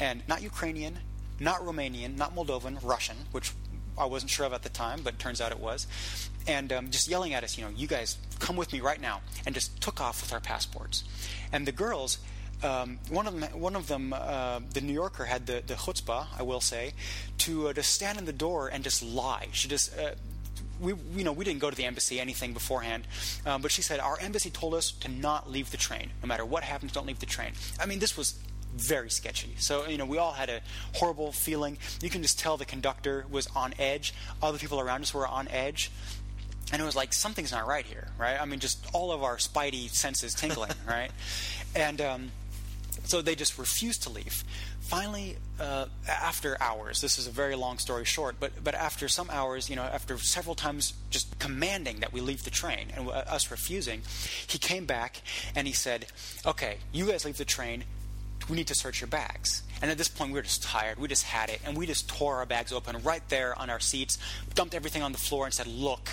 and 0.00 0.22
not 0.28 0.42
Ukrainian, 0.42 0.98
not 1.38 1.60
Romanian, 1.60 2.16
not 2.16 2.34
Moldovan, 2.34 2.82
Russian, 2.82 3.16
which 3.30 3.52
I 3.96 4.06
wasn't 4.06 4.30
sure 4.30 4.46
of 4.46 4.52
at 4.52 4.62
the 4.62 4.68
time, 4.68 5.00
but 5.02 5.18
turns 5.18 5.40
out 5.40 5.52
it 5.52 5.60
was. 5.60 5.86
And 6.46 6.72
um, 6.72 6.90
just 6.90 7.08
yelling 7.08 7.34
at 7.34 7.44
us, 7.44 7.58
you 7.58 7.64
know, 7.64 7.70
you 7.70 7.86
guys 7.86 8.16
come 8.38 8.56
with 8.56 8.72
me 8.72 8.80
right 8.80 9.00
now, 9.00 9.20
and 9.46 9.54
just 9.54 9.80
took 9.80 10.00
off 10.00 10.20
with 10.20 10.32
our 10.32 10.40
passports. 10.40 11.04
And 11.52 11.66
the 11.66 11.72
girls, 11.72 12.18
um, 12.62 12.98
one 13.08 13.26
of 13.26 13.38
them, 13.38 13.60
one 13.60 13.76
of 13.76 13.86
them, 13.86 14.12
uh, 14.12 14.60
the 14.72 14.80
New 14.80 14.92
Yorker 14.92 15.24
had 15.24 15.46
the 15.46 15.62
the 15.66 15.74
chutzpah, 15.74 16.26
I 16.38 16.42
will 16.42 16.60
say, 16.60 16.92
to 17.38 17.68
uh, 17.68 17.72
to 17.72 17.82
stand 17.82 18.18
in 18.18 18.24
the 18.24 18.32
door 18.32 18.68
and 18.68 18.84
just 18.84 19.02
lie. 19.02 19.48
She 19.52 19.68
just. 19.68 19.96
Uh, 19.96 20.12
we, 20.80 20.94
you 21.16 21.24
know, 21.24 21.32
we 21.32 21.44
didn't 21.44 21.58
go 21.58 21.70
to 21.70 21.76
the 21.76 21.86
embassy 21.86 22.20
anything 22.20 22.52
beforehand, 22.52 23.04
um, 23.44 23.62
but 23.62 23.72
she 23.72 23.82
said 23.82 23.98
our 23.98 24.16
embassy 24.20 24.48
told 24.48 24.74
us 24.74 24.92
to 24.92 25.08
not 25.08 25.50
leave 25.50 25.72
the 25.72 25.76
train. 25.76 26.10
No 26.22 26.28
matter 26.28 26.44
what 26.44 26.62
happens, 26.62 26.92
don't 26.92 27.04
leave 27.04 27.18
the 27.18 27.26
train. 27.26 27.50
I 27.80 27.86
mean, 27.86 27.98
this 27.98 28.16
was 28.16 28.38
very 28.76 29.10
sketchy. 29.10 29.54
So, 29.58 29.86
you 29.88 29.98
know, 29.98 30.06
we 30.06 30.18
all 30.18 30.32
had 30.32 30.48
a 30.48 30.60
horrible 30.94 31.32
feeling. 31.32 31.78
You 32.00 32.10
can 32.10 32.22
just 32.22 32.38
tell 32.38 32.56
the 32.56 32.64
conductor 32.64 33.26
was 33.30 33.48
on 33.54 33.74
edge. 33.78 34.14
Other 34.42 34.58
people 34.58 34.78
around 34.78 35.02
us 35.02 35.12
were 35.12 35.26
on 35.26 35.48
edge. 35.48 35.90
And 36.72 36.80
it 36.80 36.84
was 36.84 36.94
like, 36.94 37.12
something's 37.12 37.50
not 37.50 37.66
right 37.66 37.84
here, 37.84 38.08
right? 38.18 38.40
I 38.40 38.44
mean, 38.44 38.60
just 38.60 38.86
all 38.92 39.10
of 39.10 39.22
our 39.22 39.38
spidey 39.38 39.88
senses 39.88 40.34
tingling, 40.34 40.70
right? 40.86 41.10
And 41.74 42.00
um, 42.00 42.30
so 43.08 43.22
they 43.22 43.34
just 43.34 43.58
refused 43.58 44.02
to 44.02 44.10
leave. 44.10 44.44
Finally, 44.80 45.38
uh, 45.58 45.86
after 46.06 46.60
hours, 46.60 47.00
this 47.00 47.18
is 47.18 47.26
a 47.26 47.30
very 47.30 47.56
long 47.56 47.78
story 47.78 48.04
short, 48.04 48.36
but 48.38 48.52
but 48.62 48.74
after 48.74 49.08
some 49.08 49.30
hours, 49.30 49.70
you 49.70 49.76
know, 49.76 49.82
after 49.82 50.18
several 50.18 50.54
times 50.54 50.92
just 51.08 51.38
commanding 51.38 52.00
that 52.00 52.12
we 52.12 52.20
leave 52.20 52.44
the 52.44 52.50
train 52.50 52.88
and 52.94 53.08
uh, 53.08 53.12
us 53.12 53.50
refusing, 53.50 54.02
he 54.46 54.58
came 54.58 54.84
back 54.84 55.22
and 55.56 55.66
he 55.66 55.72
said, 55.72 56.06
"Okay, 56.44 56.76
you 56.92 57.06
guys 57.06 57.24
leave 57.24 57.38
the 57.38 57.46
train. 57.46 57.84
We 58.48 58.56
need 58.56 58.66
to 58.68 58.74
search 58.74 59.00
your 59.00 59.08
bags." 59.08 59.62
And 59.80 59.90
at 59.90 59.96
this 59.96 60.08
point, 60.08 60.32
we 60.32 60.38
were 60.38 60.42
just 60.42 60.62
tired. 60.62 60.98
We 60.98 61.08
just 61.08 61.24
had 61.24 61.48
it, 61.48 61.60
and 61.64 61.78
we 61.78 61.86
just 61.86 62.08
tore 62.10 62.36
our 62.36 62.46
bags 62.46 62.72
open 62.72 63.02
right 63.02 63.26
there 63.30 63.58
on 63.58 63.70
our 63.70 63.80
seats, 63.80 64.18
dumped 64.54 64.74
everything 64.74 65.02
on 65.02 65.12
the 65.12 65.18
floor, 65.18 65.46
and 65.46 65.54
said, 65.54 65.66
"Look." 65.66 66.10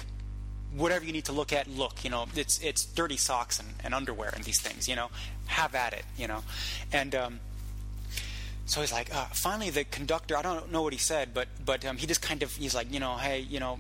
Whatever 0.75 1.05
you 1.05 1.13
need 1.13 1.25
to 1.25 1.31
look 1.31 1.53
at, 1.53 1.67
look. 1.67 2.03
You 2.03 2.09
know, 2.09 2.25
it's 2.35 2.59
it's 2.59 2.85
dirty 2.85 3.17
socks 3.17 3.59
and, 3.59 3.69
and 3.83 3.93
underwear 3.93 4.31
and 4.33 4.43
these 4.43 4.59
things. 4.59 4.88
You 4.89 4.95
know, 4.95 5.09
have 5.47 5.75
at 5.75 5.93
it. 5.93 6.05
You 6.17 6.27
know, 6.27 6.43
and 6.91 7.15
um, 7.15 7.39
so 8.65 8.81
he's 8.81 8.91
like, 8.91 9.13
uh, 9.13 9.25
finally, 9.25 9.69
the 9.69 9.83
conductor. 9.83 10.35
I 10.35 10.41
don't 10.41 10.71
know 10.71 10.81
what 10.81 10.93
he 10.93 10.99
said, 10.99 11.33
but 11.33 11.47
but 11.63 11.85
um, 11.85 11.97
he 11.97 12.07
just 12.07 12.21
kind 12.21 12.43
of 12.43 12.55
he's 12.55 12.75
like, 12.75 12.91
you 12.91 12.99
know, 12.99 13.15
hey, 13.15 13.39
you 13.39 13.59
know, 13.59 13.79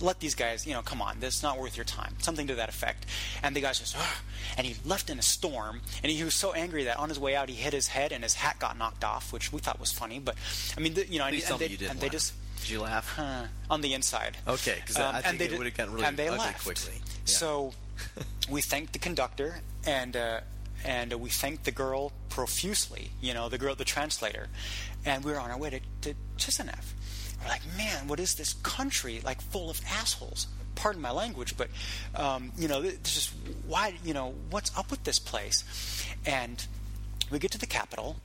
let 0.00 0.20
these 0.20 0.34
guys, 0.34 0.66
you 0.66 0.74
know, 0.74 0.82
come 0.82 1.02
on, 1.02 1.20
this 1.20 1.36
is 1.36 1.42
not 1.42 1.58
worth 1.58 1.76
your 1.76 1.84
time, 1.84 2.14
something 2.18 2.46
to 2.46 2.54
that 2.56 2.68
effect. 2.68 3.06
And 3.42 3.54
the 3.54 3.60
guy 3.60 3.72
just, 3.72 3.96
Ugh. 3.96 4.16
and 4.56 4.66
he 4.66 4.76
left 4.88 5.10
in 5.10 5.18
a 5.18 5.22
storm, 5.22 5.80
and 6.02 6.10
he 6.10 6.22
was 6.24 6.34
so 6.34 6.52
angry 6.52 6.84
that 6.84 6.98
on 6.98 7.08
his 7.08 7.18
way 7.18 7.36
out 7.36 7.48
he 7.48 7.54
hit 7.54 7.72
his 7.72 7.88
head 7.88 8.12
and 8.12 8.22
his 8.22 8.34
hat 8.34 8.58
got 8.58 8.78
knocked 8.78 9.04
off, 9.04 9.32
which 9.32 9.52
we 9.52 9.60
thought 9.60 9.78
was 9.78 9.92
funny. 9.92 10.18
But 10.18 10.36
I 10.76 10.80
mean, 10.80 10.94
the, 10.94 11.06
you 11.06 11.18
know, 11.18 11.26
and, 11.26 11.34
Please 11.34 11.50
and 11.50 11.58
they, 11.58 11.86
and 11.86 12.00
they 12.00 12.08
just 12.08 12.32
Did 12.60 12.70
you 12.70 12.80
laugh? 12.80 13.12
huh, 13.16 13.44
on 13.70 13.80
the 13.80 13.94
inside. 13.94 14.36
Okay, 14.46 14.76
because 14.80 14.96
Um, 14.98 15.14
I 15.14 15.20
think 15.22 15.38
they 15.38 15.46
it 15.46 15.56
would 15.58 15.66
have 15.66 15.76
gotten 15.76 15.94
really 15.94 16.06
and 16.06 16.16
they 16.16 16.28
ugly 16.28 16.38
left. 16.38 16.64
quickly. 16.64 16.94
Yeah. 16.96 17.10
So 17.24 17.72
we 18.50 18.60
thanked 18.60 18.92
the 18.92 18.98
conductor 18.98 19.60
and 19.86 20.16
uh, 20.16 20.40
and 20.84 21.12
we 21.14 21.30
thanked 21.30 21.64
the 21.64 21.72
girl 21.72 22.12
profusely. 22.28 23.10
You 23.20 23.34
know, 23.34 23.48
the 23.48 23.58
girl, 23.58 23.74
the 23.74 23.84
translator, 23.84 24.48
and 25.04 25.24
we 25.24 25.32
were 25.32 25.40
on 25.40 25.50
our 25.50 25.58
way 25.58 25.70
to, 25.70 25.80
to 26.02 26.14
Chisinau. 26.38 26.78
We're 27.42 27.48
like, 27.48 27.62
man, 27.76 28.06
what 28.08 28.20
is 28.20 28.34
this 28.34 28.52
country 28.62 29.20
like 29.24 29.40
full 29.40 29.70
of 29.70 29.80
assholes? 29.90 30.46
Pardon 30.74 31.02
my 31.02 31.10
language, 31.10 31.56
but 31.56 31.68
um, 32.14 32.52
you 32.56 32.68
know, 32.68 32.80
it's 32.82 33.12
just 33.14 33.32
why, 33.66 33.94
you 34.04 34.14
know, 34.14 34.34
what's 34.50 34.76
up 34.78 34.90
with 34.90 35.04
this 35.04 35.18
place? 35.18 35.64
And 36.24 36.66
we 37.30 37.38
get 37.38 37.50
to 37.52 37.58
the 37.58 37.66
capital, 37.66 38.16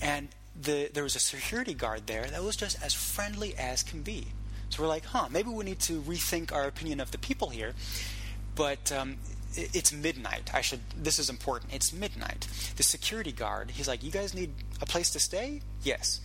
and 0.00 0.28
the, 0.60 0.90
there 0.92 1.02
was 1.02 1.16
a 1.16 1.20
security 1.20 1.74
guard 1.74 2.06
there 2.06 2.24
that 2.26 2.42
was 2.42 2.56
just 2.56 2.82
as 2.82 2.94
friendly 2.94 3.54
as 3.56 3.82
can 3.82 4.02
be. 4.02 4.26
So 4.70 4.82
we're 4.82 4.88
like, 4.88 5.04
huh, 5.04 5.28
maybe 5.30 5.50
we 5.50 5.64
need 5.64 5.80
to 5.80 6.00
rethink 6.02 6.52
our 6.52 6.64
opinion 6.66 7.00
of 7.00 7.10
the 7.10 7.18
people 7.18 7.50
here. 7.50 7.74
But 8.54 8.90
um, 8.92 9.16
i- 9.56 9.68
it's 9.72 9.92
midnight. 9.92 10.50
I 10.54 10.60
should. 10.60 10.80
This 10.96 11.18
is 11.18 11.28
important. 11.30 11.72
It's 11.74 11.92
midnight. 11.92 12.46
The 12.76 12.82
security 12.82 13.32
guard. 13.32 13.70
He's 13.70 13.88
like, 13.88 14.02
you 14.02 14.10
guys 14.10 14.34
need 14.34 14.50
a 14.80 14.86
place 14.86 15.10
to 15.10 15.20
stay? 15.20 15.60
Yes. 15.82 16.20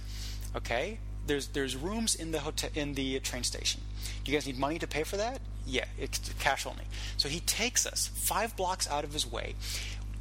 Okay. 0.56 1.00
There's 1.26 1.48
there's 1.48 1.76
rooms 1.76 2.16
in 2.16 2.32
the 2.32 2.40
hotel 2.40 2.70
in 2.74 2.94
the 2.94 3.20
train 3.20 3.44
station. 3.44 3.82
Do 4.24 4.32
you 4.32 4.38
guys 4.38 4.48
need 4.48 4.58
money 4.58 4.80
to 4.80 4.88
pay 4.88 5.04
for 5.04 5.18
that? 5.18 5.40
Yeah, 5.66 5.84
it's 6.00 6.20
cash 6.40 6.66
only. 6.66 6.86
So 7.18 7.28
he 7.28 7.42
takes 7.42 7.86
us 7.86 8.08
five 8.16 8.56
blocks 8.56 8.90
out 8.90 9.04
of 9.04 9.12
his 9.12 9.30
way, 9.30 9.56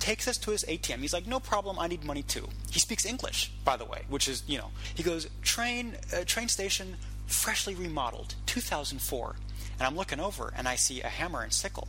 takes 0.07 0.29
us 0.29 0.39
to 0.39 0.53
his 0.53 0.65
ATM. 0.69 0.99
He's 0.99 1.13
like, 1.13 1.27
no 1.27 1.41
problem, 1.41 1.81
I 1.81 1.89
need 1.89 2.05
money 2.05 2.23
too. 2.23 2.49
He 2.71 2.79
speaks 2.79 3.05
English, 3.05 3.51
by 3.65 3.77
the 3.77 3.85
way, 3.85 4.03
which 4.09 4.29
is 4.29 4.45
you 4.47 4.57
know. 4.57 4.71
He 4.95 5.03
goes 5.03 5.29
train 5.43 5.97
uh, 6.17 6.23
train 6.25 6.49
station 6.49 6.97
freshly 7.27 7.75
remodeled, 7.75 8.37
2004. 8.47 9.35
And 9.79 9.87
I'm 9.87 9.97
looking 9.97 10.21
over 10.21 10.55
and 10.57 10.69
I 10.69 10.77
see 10.77 11.03
a 11.03 11.09
hammer 11.09 11.43
and 11.43 11.53
sickle. 11.53 11.89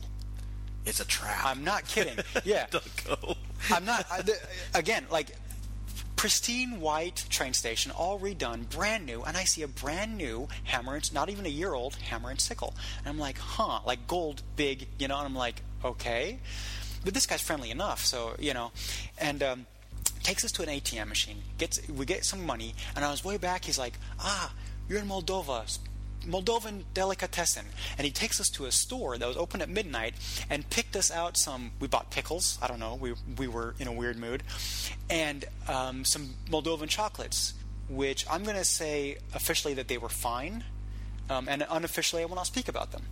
It's 0.84 0.98
a 0.98 1.06
trap. 1.06 1.44
I'm 1.44 1.62
not 1.62 1.86
kidding. 1.86 2.18
Yeah. 2.44 2.66
Don't 2.70 3.04
go. 3.04 3.36
I'm 3.70 3.84
not. 3.84 4.04
I, 4.10 4.22
the, 4.22 4.34
again, 4.74 5.04
like 5.12 5.28
pristine 6.16 6.80
white 6.80 7.24
train 7.30 7.54
station, 7.54 7.92
all 7.92 8.18
redone, 8.18 8.68
brand 8.68 9.06
new, 9.06 9.22
and 9.22 9.36
I 9.36 9.44
see 9.44 9.62
a 9.62 9.68
brand 9.68 10.16
new 10.16 10.48
hammer 10.64 10.96
and 10.96 11.14
not 11.14 11.28
even 11.30 11.46
a 11.46 11.54
year 11.60 11.72
old 11.72 11.94
hammer 11.94 12.30
and 12.30 12.40
sickle, 12.40 12.74
and 12.98 13.06
I'm 13.06 13.18
like, 13.18 13.38
huh, 13.38 13.78
like 13.86 14.08
gold, 14.08 14.42
big, 14.56 14.88
you 14.98 15.06
know, 15.06 15.18
and 15.18 15.26
I'm 15.26 15.36
like, 15.36 15.62
okay, 15.84 16.40
but 17.08 17.14
this 17.14 17.26
guy's 17.26 17.40
friendly 17.40 17.70
enough, 17.70 18.04
so 18.04 18.34
you 18.38 18.54
know, 18.54 18.70
and. 19.18 19.42
um 19.42 19.66
Takes 20.24 20.44
us 20.44 20.52
to 20.52 20.62
an 20.62 20.68
ATM 20.68 21.08
machine. 21.08 21.38
Gets 21.58 21.88
we 21.88 22.04
get 22.04 22.24
some 22.24 22.44
money, 22.44 22.74
and 22.94 23.04
on 23.04 23.12
his 23.12 23.24
way 23.24 23.36
back, 23.38 23.64
he's 23.64 23.78
like, 23.78 23.94
"Ah, 24.18 24.52
you're 24.88 24.98
in 24.98 25.06
Moldova. 25.06 25.78
Moldovan 26.26 26.82
delicatessen. 26.94 27.64
And 27.96 28.04
he 28.04 28.10
takes 28.10 28.40
us 28.40 28.48
to 28.50 28.66
a 28.66 28.72
store 28.72 29.16
that 29.18 29.26
was 29.26 29.36
open 29.36 29.62
at 29.62 29.68
midnight 29.68 30.14
and 30.50 30.68
picked 30.68 30.96
us 30.96 31.10
out 31.10 31.36
some. 31.36 31.72
We 31.80 31.88
bought 31.88 32.10
pickles. 32.10 32.58
I 32.60 32.66
don't 32.66 32.80
know. 32.80 32.96
We, 32.96 33.14
we 33.36 33.48
were 33.48 33.74
in 33.78 33.86
a 33.88 33.92
weird 33.92 34.18
mood. 34.18 34.42
And 35.08 35.44
um, 35.68 36.04
some 36.04 36.34
Moldovan 36.50 36.88
chocolates, 36.88 37.54
which 37.88 38.26
I'm 38.30 38.44
going 38.44 38.56
to 38.56 38.64
say 38.64 39.18
officially 39.34 39.74
that 39.74 39.88
they 39.88 39.98
were 39.98 40.08
fine. 40.08 40.64
Um, 41.30 41.48
and 41.48 41.64
unofficially, 41.68 42.22
I 42.22 42.26
will 42.26 42.36
not 42.36 42.46
speak 42.46 42.68
about 42.68 42.92
them. 42.92 43.02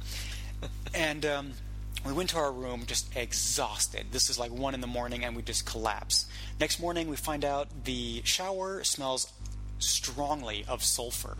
and 0.94 1.24
um, 1.24 1.52
we 2.04 2.12
went 2.12 2.30
to 2.30 2.38
our 2.38 2.52
room 2.52 2.84
just 2.86 3.14
exhausted. 3.16 4.06
This 4.12 4.28
is 4.30 4.38
like 4.38 4.52
one 4.52 4.74
in 4.74 4.80
the 4.80 4.86
morning, 4.86 5.24
and 5.24 5.34
we 5.36 5.42
just 5.42 5.66
collapse. 5.66 6.26
Next 6.60 6.78
morning, 6.80 7.08
we 7.08 7.16
find 7.16 7.44
out 7.44 7.68
the 7.84 8.22
shower 8.24 8.84
smells 8.84 9.32
strongly 9.78 10.64
of 10.68 10.82
sulfur. 10.82 11.36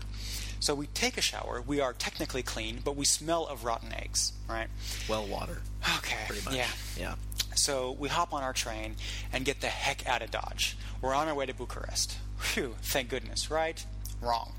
So 0.59 0.75
we 0.75 0.87
take 0.89 1.17
a 1.17 1.21
shower. 1.21 1.63
We 1.65 1.81
are 1.81 1.93
technically 1.93 2.43
clean, 2.43 2.81
but 2.83 2.97
we 2.97 3.05
smell 3.05 3.47
of 3.47 3.65
rotten 3.65 3.93
eggs, 3.93 4.33
right? 4.49 4.69
Well 5.09 5.27
water. 5.27 5.63
Okay. 5.99 6.25
Pretty 6.27 6.45
much. 6.45 6.55
Yeah. 6.55 6.69
Yeah. 6.99 7.15
So 7.55 7.93
we 7.93 8.09
hop 8.09 8.33
on 8.33 8.43
our 8.43 8.53
train 8.53 8.97
and 9.33 9.45
get 9.45 9.61
the 9.61 9.69
heck 9.69 10.07
out 10.07 10.23
of 10.23 10.31
Dodge. 10.31 10.77
We're 11.01 11.15
on 11.15 11.29
our 11.29 11.35
way 11.35 11.47
to 11.47 11.55
Bucharest. 11.55 12.19
Phew, 12.39 12.75
thank 12.83 13.09
goodness, 13.09 13.51
right? 13.51 13.85
Wrong. 14.21 14.53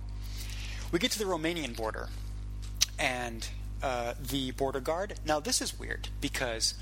We 0.91 1.00
get 1.00 1.12
to 1.12 1.20
the 1.20 1.26
Romanian 1.26 1.76
border, 1.76 2.10
and 2.98 3.48
uh, 3.82 4.14
the 4.20 4.52
border 4.52 4.80
guard. 4.80 5.16
Now, 5.26 5.40
this 5.40 5.62
is 5.62 5.78
weird 5.78 6.10
because 6.22 6.74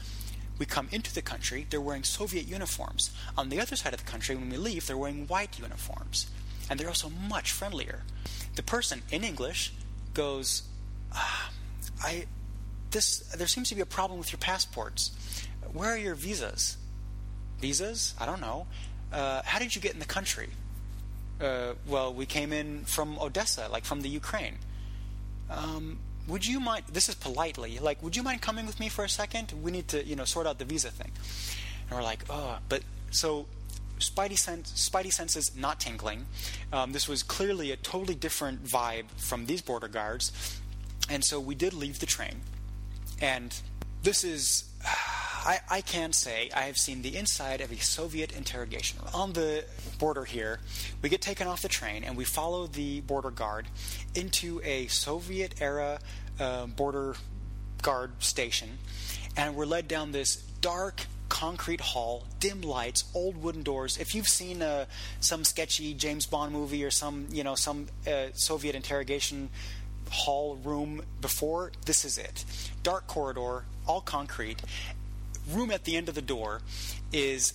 we 0.57 0.65
come 0.65 0.87
into 0.91 1.13
the 1.13 1.21
country, 1.21 1.67
they're 1.69 1.81
wearing 1.81 2.03
Soviet 2.03 2.47
uniforms. 2.47 3.11
On 3.37 3.49
the 3.49 3.59
other 3.59 3.75
side 3.75 3.93
of 3.93 4.03
the 4.03 4.09
country, 4.09 4.35
when 4.35 4.49
we 4.49 4.57
leave, 4.57 4.87
they're 4.87 4.97
wearing 4.97 5.27
white 5.27 5.59
uniforms. 5.59 6.27
And 6.69 6.79
they're 6.79 6.87
also 6.87 7.09
much 7.09 7.51
friendlier. 7.51 8.03
The 8.55 8.63
person 8.63 9.01
in 9.11 9.23
English 9.23 9.73
goes, 10.13 10.63
ah, 11.13 11.51
I, 12.01 12.25
this, 12.91 13.19
there 13.35 13.47
seems 13.47 13.69
to 13.69 13.75
be 13.75 13.81
a 13.81 13.85
problem 13.85 14.17
with 14.17 14.31
your 14.31 14.39
passports. 14.39 15.11
Where 15.73 15.91
are 15.91 15.97
your 15.97 16.15
visas? 16.15 16.77
Visas? 17.59 18.15
I 18.19 18.25
don't 18.25 18.41
know. 18.41 18.67
Uh, 19.11 19.41
how 19.43 19.59
did 19.59 19.75
you 19.75 19.81
get 19.81 19.93
in 19.93 19.99
the 19.99 20.05
country? 20.05 20.49
Uh, 21.39 21.73
well, 21.87 22.13
we 22.13 22.25
came 22.25 22.53
in 22.53 22.85
from 22.85 23.19
Odessa, 23.19 23.67
like 23.69 23.83
from 23.83 24.01
the 24.01 24.09
Ukraine. 24.09 24.57
Um, 25.49 25.99
would 26.27 26.45
you 26.45 26.59
mind? 26.59 26.85
This 26.91 27.09
is 27.09 27.15
politely, 27.15 27.79
like, 27.79 28.01
would 28.01 28.15
you 28.15 28.23
mind 28.23 28.41
coming 28.41 28.65
with 28.65 28.79
me 28.79 28.89
for 28.89 29.03
a 29.03 29.09
second? 29.09 29.53
We 29.61 29.71
need 29.71 29.87
to, 29.89 30.05
you 30.05 30.15
know, 30.15 30.25
sort 30.25 30.47
out 30.47 30.59
the 30.59 30.65
visa 30.65 30.89
thing. 30.89 31.11
And 31.89 31.97
we're 31.97 32.03
like, 32.03 32.23
oh, 32.29 32.57
but 32.67 32.81
so 33.11 33.45
Spidey 33.99 34.37
sense, 34.37 34.71
Spidey 34.89 35.11
senses 35.11 35.55
not 35.55 35.79
tingling. 35.79 36.25
Um, 36.73 36.91
this 36.91 37.07
was 37.07 37.23
clearly 37.23 37.71
a 37.71 37.77
totally 37.77 38.15
different 38.15 38.63
vibe 38.63 39.05
from 39.17 39.45
these 39.45 39.61
border 39.61 39.87
guards, 39.87 40.59
and 41.09 41.23
so 41.23 41.39
we 41.39 41.55
did 41.55 41.73
leave 41.73 41.99
the 41.99 42.05
train. 42.05 42.41
And 43.21 43.55
this 44.03 44.23
is 44.23 44.65
I, 45.45 45.59
I, 45.69 45.81
can 45.81 46.11
say 46.11 46.49
I 46.55 46.61
have 46.61 46.77
seen 46.77 47.03
the 47.03 47.15
inside 47.15 47.61
of 47.61 47.71
a 47.71 47.77
Soviet 47.77 48.35
interrogation 48.35 48.99
room. 48.99 49.09
On 49.13 49.33
the 49.33 49.63
border 49.99 50.25
here, 50.25 50.59
we 51.01 51.09
get 51.09 51.21
taken 51.21 51.47
off 51.47 51.61
the 51.61 51.67
train 51.67 52.03
and 52.03 52.17
we 52.17 52.23
follow 52.23 52.65
the 52.65 53.01
border 53.01 53.29
guard 53.29 53.67
into 54.15 54.59
a 54.63 54.87
Soviet 54.87 55.61
era 55.61 55.99
uh, 56.39 56.65
border 56.65 57.15
guard 57.81 58.11
station, 58.23 58.79
and 59.37 59.55
we're 59.55 59.65
led 59.65 59.87
down 59.87 60.11
this 60.11 60.37
dark 60.61 61.01
concrete 61.29 61.81
hall, 61.81 62.25
dim 62.39 62.61
lights, 62.61 63.03
old 63.13 63.41
wooden 63.41 63.61
doors. 63.61 63.97
If 63.97 64.15
you've 64.15 64.27
seen 64.27 64.61
uh, 64.61 64.85
some 65.19 65.43
sketchy 65.43 65.93
James 65.93 66.25
Bond 66.25 66.51
movie 66.51 66.83
or 66.83 66.91
some 66.91 67.27
you 67.31 67.43
know 67.43 67.55
some 67.55 67.87
uh, 68.07 68.27
Soviet 68.33 68.73
interrogation 68.73 69.49
hall 70.09 70.55
room 70.63 71.03
before, 71.21 71.71
this 71.85 72.05
is 72.05 72.17
it. 72.17 72.45
Dark 72.83 73.07
corridor, 73.07 73.65
all 73.87 74.01
concrete. 74.01 74.61
Room 75.51 75.71
at 75.71 75.83
the 75.83 75.95
end 75.95 76.09
of 76.09 76.15
the 76.15 76.21
door 76.21 76.61
is, 77.11 77.53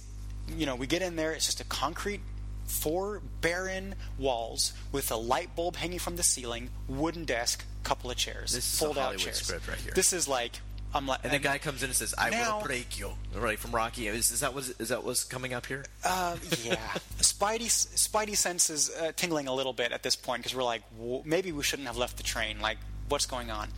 you 0.57 0.67
know, 0.67 0.77
we 0.77 0.87
get 0.87 1.03
in 1.03 1.17
there, 1.17 1.33
it's 1.33 1.47
just 1.47 1.61
a 1.61 1.65
concrete 1.65 2.21
four 2.65 3.21
barren 3.41 3.97
walls 4.17 4.73
with 4.93 5.11
a 5.11 5.17
light 5.17 5.55
bulb 5.57 5.77
hanging 5.77 5.99
from 5.99 6.17
the 6.17 6.23
ceiling, 6.23 6.71
wooden 6.89 7.25
desk, 7.25 7.65
couple 7.83 8.11
of 8.11 8.17
chairs, 8.17 8.53
this 8.53 8.79
fold 8.79 8.97
out 8.97 9.17
chairs. 9.17 9.39
Script 9.39 9.67
right 9.69 9.79
here. 9.79 9.93
This 9.95 10.13
is 10.13 10.29
like 10.29 10.61
I'm 10.93 11.07
like, 11.07 11.21
and 11.23 11.33
the 11.33 11.39
guy 11.39 11.59
comes 11.59 11.83
in 11.83 11.89
and 11.89 11.97
says, 11.97 12.15
"I 12.19 12.31
now, 12.31 12.57
will 12.57 12.65
break 12.65 12.99
you." 12.99 13.13
Right 13.35 13.59
from 13.59 13.71
Rocky. 13.71 14.09
Is, 14.09 14.33
is 14.33 14.41
that 14.41 14.55
what 14.55 14.71
is 14.79 14.89
that 14.89 15.05
what's 15.05 15.23
coming 15.23 15.55
up 15.55 15.67
here? 15.67 15.85
Uh, 16.05 16.37
yeah, 16.65 16.77
Spidey 17.19 17.67
Spidey 17.67 18.37
senses 18.37 18.91
uh, 18.91 19.13
tingling 19.15 19.47
a 19.47 19.55
little 19.55 19.73
bit 19.73 19.93
at 19.93 20.03
this 20.03 20.17
point 20.17 20.43
because 20.43 20.57
we're 20.57 20.65
like, 20.65 20.83
maybe 21.25 21.53
we 21.53 21.63
shouldn't 21.63 21.87
have 21.87 21.97
left 21.97 22.17
the 22.17 22.23
train. 22.25 22.61
Like, 22.61 22.79
what's 23.09 23.27
going 23.27 23.51
on? 23.51 23.69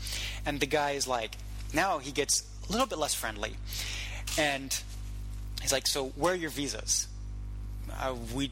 And 0.47 0.59
the 0.59 0.67
guy 0.67 0.93
is 0.93 1.07
like, 1.07 1.37
now 1.75 1.99
he 1.99 2.13
gets 2.13 2.45
a 2.69 2.73
little 2.73 2.87
bit 2.87 2.99
less 2.99 3.15
friendly, 3.15 3.57
and 4.39 4.83
he's 5.61 5.73
like, 5.73 5.87
"So 5.87 6.09
where 6.17 6.33
are 6.33 6.37
your 6.37 6.51
visas?" 6.51 7.09
Uh, 7.91 8.15
we 8.35 8.51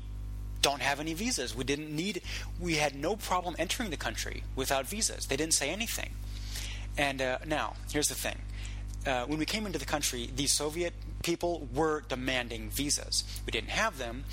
don't 0.63 0.83
have 0.83 1.01
any 1.01 1.15
visas. 1.15 1.55
We 1.55 1.65
didn't 1.65 1.95
need. 1.95 2.23
We 2.61 2.75
had 2.77 2.95
no 2.95 3.17
problem 3.17 3.57
entering 3.59 3.91
the 3.91 3.97
country 3.97 4.43
without 4.57 4.87
visas. 4.87 5.27
They 5.27 5.37
didn't 5.37 5.55
say 5.55 5.71
anything. 5.71 6.11
And 6.99 7.23
uh, 7.23 7.39
now, 7.47 7.75
here's 7.93 8.09
the 8.09 8.15
thing. 8.15 8.37
Uh, 9.07 9.25
when 9.25 9.39
we 9.39 9.47
came 9.47 9.65
into 9.65 9.79
the 9.79 9.87
country, 9.87 10.29
the 10.35 10.47
Soviet 10.47 10.93
people 11.23 11.69
were 11.75 12.03
demanding 12.09 12.69
visas. 12.71 13.25
We 13.47 13.51
didn't 13.51 13.71
have 13.71 13.97
them, 13.97 14.25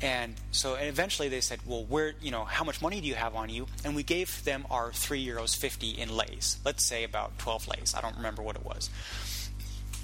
and 0.00 0.34
so 0.50 0.74
and 0.74 0.88
eventually 0.88 1.28
they 1.28 1.40
said, 1.40 1.60
"Well, 1.64 1.84
where 1.84 2.14
you 2.20 2.32
know 2.32 2.44
how 2.44 2.64
much 2.64 2.82
money 2.82 3.00
do 3.00 3.06
you 3.06 3.14
have 3.14 3.36
on 3.36 3.50
you?" 3.50 3.66
And 3.84 3.94
we 3.94 4.02
gave 4.02 4.42
them 4.44 4.66
our 4.68 4.92
three 4.92 5.24
euros 5.24 5.56
fifty 5.56 5.90
in 5.90 6.08
leis. 6.08 6.58
Let's 6.64 6.82
say 6.82 7.04
about 7.04 7.38
twelve 7.38 7.68
leis. 7.68 7.94
I 7.94 8.00
don't 8.00 8.16
remember 8.16 8.42
what 8.42 8.56
it 8.56 8.64
was. 8.64 8.90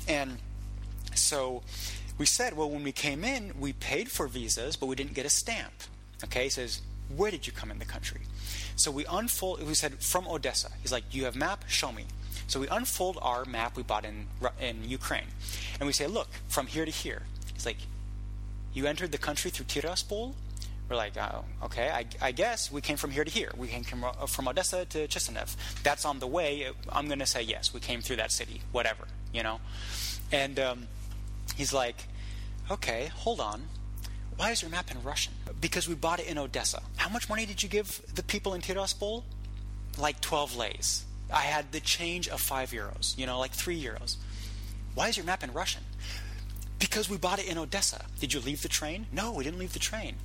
And 0.06 0.38
so 1.18 1.62
we 2.18 2.26
said, 2.26 2.56
"Well, 2.56 2.70
when 2.70 2.82
we 2.82 2.92
came 2.92 3.24
in, 3.24 3.54
we 3.58 3.72
paid 3.72 4.10
for 4.10 4.26
visas, 4.26 4.76
but 4.76 4.86
we 4.86 4.96
didn't 4.96 5.14
get 5.14 5.26
a 5.26 5.30
stamp." 5.30 5.72
Okay, 6.24 6.44
he 6.44 6.50
says, 6.50 6.82
"Where 7.14 7.30
did 7.30 7.46
you 7.46 7.52
come 7.52 7.70
in 7.70 7.78
the 7.78 7.84
country?" 7.84 8.22
So 8.76 8.90
we 8.90 9.04
unfold. 9.06 9.66
We 9.66 9.74
said 9.74 10.02
from 10.02 10.26
Odessa. 10.28 10.70
He's 10.82 10.92
like, 10.92 11.04
you 11.10 11.24
have 11.24 11.36
map? 11.36 11.64
Show 11.68 11.92
me." 11.92 12.06
So 12.46 12.60
we 12.60 12.68
unfold 12.68 13.18
our 13.22 13.44
map 13.44 13.76
we 13.76 13.82
bought 13.82 14.04
in 14.04 14.26
in 14.60 14.88
Ukraine, 14.88 15.28
and 15.78 15.86
we 15.86 15.92
say, 15.92 16.06
"Look, 16.06 16.28
from 16.48 16.66
here 16.66 16.84
to 16.84 16.90
here." 16.90 17.22
He's 17.54 17.66
like, 17.66 17.78
"You 18.74 18.86
entered 18.86 19.12
the 19.12 19.18
country 19.18 19.50
through 19.50 19.66
Tiraspol." 19.66 20.34
We're 20.88 20.96
like, 20.96 21.16
oh, 21.16 21.44
"Okay, 21.64 21.88
I, 21.88 22.04
I, 22.20 22.32
guess 22.32 22.70
we 22.70 22.82
came 22.82 22.98
from 22.98 23.12
here 23.12 23.24
to 23.24 23.30
here. 23.30 23.50
We 23.56 23.68
came 23.68 23.84
from, 23.84 24.04
uh, 24.04 24.26
from 24.26 24.46
Odessa 24.48 24.84
to 24.84 25.08
Chisinau. 25.08 25.56
That's 25.82 26.04
on 26.04 26.18
the 26.18 26.26
way. 26.26 26.68
I'm 26.90 27.06
going 27.06 27.20
to 27.20 27.26
say 27.26 27.40
yes. 27.40 27.72
We 27.72 27.80
came 27.80 28.02
through 28.02 28.16
that 28.16 28.30
city. 28.30 28.60
Whatever, 28.72 29.06
you 29.32 29.42
know." 29.42 29.60
And 30.32 30.58
um, 30.58 30.88
he's 31.54 31.72
like, 31.72 32.08
"Okay, 32.70 33.10
hold 33.14 33.40
on." 33.40 33.68
Why 34.36 34.50
is 34.50 34.62
your 34.62 34.70
map 34.70 34.90
in 34.90 35.02
Russian? 35.02 35.34
Because 35.60 35.88
we 35.88 35.94
bought 35.94 36.18
it 36.18 36.26
in 36.26 36.38
Odessa. 36.38 36.82
How 36.96 37.08
much 37.08 37.28
money 37.28 37.46
did 37.46 37.62
you 37.62 37.68
give 37.68 38.00
the 38.14 38.22
people 38.22 38.54
in 38.54 38.60
Tiraspol? 38.62 39.24
Like 39.98 40.20
12 40.20 40.56
leis. 40.56 41.04
I 41.32 41.42
had 41.42 41.72
the 41.72 41.80
change 41.80 42.28
of 42.28 42.40
5 42.40 42.70
euros, 42.70 43.16
you 43.16 43.26
know, 43.26 43.38
like 43.38 43.52
3 43.52 43.80
euros. 43.80 44.16
Why 44.94 45.08
is 45.08 45.16
your 45.16 45.26
map 45.26 45.42
in 45.42 45.52
Russian? 45.52 45.82
Because 46.78 47.08
we 47.08 47.16
bought 47.16 47.38
it 47.38 47.48
in 47.48 47.58
Odessa. 47.58 48.06
Did 48.18 48.32
you 48.34 48.40
leave 48.40 48.62
the 48.62 48.68
train? 48.68 49.06
No, 49.12 49.32
we 49.32 49.44
didn't 49.44 49.58
leave 49.58 49.72
the 49.72 49.78
train. 49.78 50.16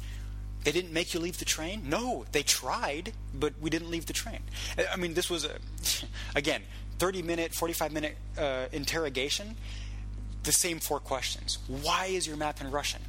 They 0.63 0.71
didn't 0.71 0.91
make 0.91 1.13
you 1.13 1.19
leave 1.19 1.37
the 1.37 1.45
train? 1.45 1.83
No, 1.87 2.25
they 2.31 2.43
tried, 2.43 3.13
but 3.33 3.53
we 3.61 3.69
didn't 3.69 3.89
leave 3.89 4.07
the 4.07 4.13
train. 4.13 4.39
I 4.91 4.97
mean, 4.97 5.13
this 5.13 5.29
was, 5.29 5.45
a, 5.45 5.51
again, 6.35 6.63
30 6.99 7.21
minute, 7.21 7.53
45 7.53 7.93
minute 7.93 8.17
uh, 8.37 8.65
interrogation. 8.71 9.55
The 10.47 10.53
same 10.53 10.79
four 10.79 11.01
questions. 11.01 11.57
Why 11.67 12.05
is 12.05 12.25
your 12.25 12.37
map 12.37 12.61
in 12.61 12.71
Russian? 12.71 13.01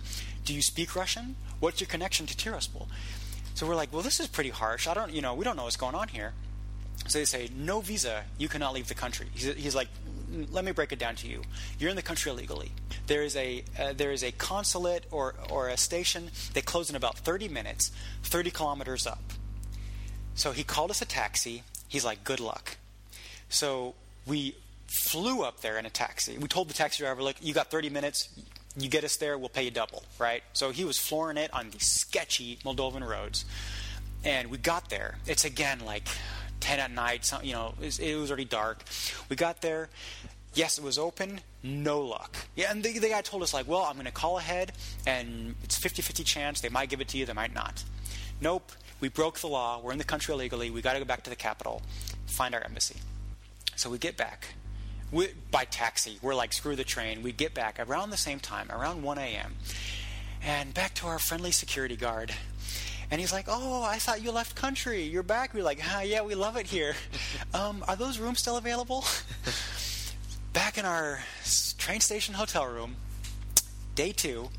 Do 0.44 0.52
you 0.52 0.60
speak 0.60 0.96
Russian? 0.96 1.36
What's 1.60 1.80
your 1.80 1.86
connection 1.86 2.26
to 2.26 2.34
Tiraspol? 2.34 2.88
So 3.54 3.64
we're 3.64 3.76
like, 3.76 3.92
well, 3.92 4.02
this 4.02 4.18
is 4.18 4.26
pretty 4.26 4.50
harsh. 4.50 4.88
I 4.88 4.94
don't, 4.94 5.12
you 5.12 5.22
know, 5.22 5.34
we 5.34 5.44
don't 5.44 5.54
know 5.54 5.62
what's 5.62 5.76
going 5.76 5.94
on 5.94 6.08
here. 6.08 6.32
So 7.06 7.20
they 7.20 7.24
say, 7.24 7.48
no 7.56 7.80
visa, 7.80 8.24
you 8.38 8.48
cannot 8.48 8.74
leave 8.74 8.88
the 8.88 8.96
country. 8.96 9.28
He's, 9.32 9.54
he's 9.54 9.74
like, 9.76 9.86
let 10.50 10.64
me 10.64 10.72
break 10.72 10.90
it 10.90 10.98
down 10.98 11.14
to 11.14 11.28
you. 11.28 11.42
You're 11.78 11.90
in 11.90 11.94
the 11.94 12.02
country 12.02 12.32
illegally. 12.32 12.72
There 13.06 13.22
is 13.22 13.36
a 13.36 13.62
uh, 13.78 13.92
there 13.92 14.10
is 14.10 14.24
a 14.24 14.32
consulate 14.32 15.06
or 15.12 15.36
or 15.48 15.68
a 15.68 15.76
station. 15.76 16.32
They 16.54 16.60
close 16.60 16.90
in 16.90 16.96
about 16.96 17.18
30 17.18 17.46
minutes, 17.46 17.92
30 18.24 18.50
kilometers 18.50 19.06
up. 19.06 19.32
So 20.34 20.50
he 20.50 20.64
called 20.64 20.90
us 20.90 21.00
a 21.02 21.06
taxi. 21.06 21.62
He's 21.86 22.04
like, 22.04 22.24
good 22.24 22.40
luck. 22.40 22.78
So 23.48 23.94
we 24.26 24.56
flew 24.88 25.42
up 25.42 25.60
there 25.60 25.78
in 25.78 25.86
a 25.86 25.90
taxi. 25.90 26.36
We 26.38 26.48
told 26.48 26.68
the 26.68 26.74
taxi 26.74 27.02
driver, 27.02 27.22
look, 27.22 27.36
you 27.40 27.54
got 27.54 27.70
30 27.70 27.90
minutes. 27.90 28.28
You 28.76 28.88
get 28.88 29.04
us 29.04 29.16
there, 29.16 29.36
we'll 29.38 29.48
pay 29.48 29.64
you 29.64 29.70
double, 29.70 30.04
right? 30.18 30.42
So 30.52 30.70
he 30.70 30.84
was 30.84 30.98
flooring 30.98 31.36
it 31.36 31.52
on 31.52 31.70
these 31.70 31.86
sketchy 31.86 32.58
Moldovan 32.64 33.06
roads. 33.06 33.44
And 34.24 34.50
we 34.50 34.58
got 34.58 34.90
there. 34.90 35.18
It's 35.26 35.44
again 35.44 35.80
like 35.84 36.08
10 36.60 36.78
at 36.78 36.90
night. 36.90 37.24
Some, 37.24 37.44
you 37.44 37.52
know, 37.52 37.74
it 37.80 38.16
was, 38.16 38.30
already 38.30 38.44
dark. 38.44 38.82
We 39.28 39.36
got 39.36 39.62
there. 39.62 39.88
Yes, 40.54 40.78
it 40.78 40.84
was 40.84 40.98
open. 40.98 41.40
No 41.62 42.00
luck. 42.00 42.36
Yeah, 42.56 42.70
and 42.70 42.82
the, 42.82 42.98
the 42.98 43.08
guy 43.08 43.20
told 43.20 43.42
us 43.42 43.52
like, 43.52 43.68
well, 43.68 43.82
I'm 43.82 43.94
going 43.94 44.06
to 44.06 44.12
call 44.12 44.38
ahead, 44.38 44.72
and 45.06 45.54
it's 45.62 45.78
50-50 45.78 46.24
chance 46.24 46.60
they 46.60 46.68
might 46.68 46.88
give 46.88 47.00
it 47.00 47.08
to 47.08 47.18
you, 47.18 47.26
they 47.26 47.32
might 47.32 47.54
not. 47.54 47.84
Nope. 48.40 48.72
We 49.00 49.08
broke 49.08 49.38
the 49.38 49.46
law. 49.46 49.80
We're 49.80 49.92
in 49.92 49.98
the 49.98 50.04
country 50.04 50.34
illegally. 50.34 50.70
We 50.70 50.82
got 50.82 50.94
to 50.94 50.98
go 50.98 51.04
back 51.04 51.22
to 51.24 51.30
the 51.30 51.36
capital, 51.36 51.82
find 52.26 52.54
our 52.54 52.62
embassy. 52.64 52.96
So 53.76 53.90
we 53.90 53.98
get 53.98 54.16
back. 54.16 54.48
We, 55.10 55.28
by 55.50 55.64
taxi. 55.64 56.18
We're 56.20 56.34
like, 56.34 56.52
screw 56.52 56.76
the 56.76 56.84
train. 56.84 57.22
We 57.22 57.32
get 57.32 57.54
back 57.54 57.80
around 57.80 58.10
the 58.10 58.16
same 58.16 58.40
time, 58.40 58.70
around 58.70 59.02
1 59.02 59.18
a.m. 59.18 59.56
And 60.42 60.74
back 60.74 60.94
to 60.94 61.06
our 61.06 61.18
friendly 61.18 61.50
security 61.50 61.96
guard. 61.96 62.34
And 63.10 63.20
he's 63.20 63.32
like, 63.32 63.46
"Oh, 63.48 63.82
I 63.82 63.96
thought 63.98 64.22
you 64.22 64.30
left 64.30 64.54
country. 64.54 65.02
You're 65.02 65.22
back." 65.22 65.54
We're 65.54 65.64
like, 65.64 65.80
ah, 65.82 66.02
"Yeah, 66.02 66.22
we 66.22 66.34
love 66.34 66.56
it 66.56 66.66
here. 66.66 66.94
Um, 67.54 67.82
are 67.88 67.96
those 67.96 68.18
rooms 68.18 68.40
still 68.40 68.58
available?" 68.58 69.04
back 70.52 70.76
in 70.76 70.84
our 70.84 71.20
train 71.78 72.00
station 72.00 72.34
hotel 72.34 72.66
room, 72.66 72.96
day 73.94 74.12
two. 74.12 74.50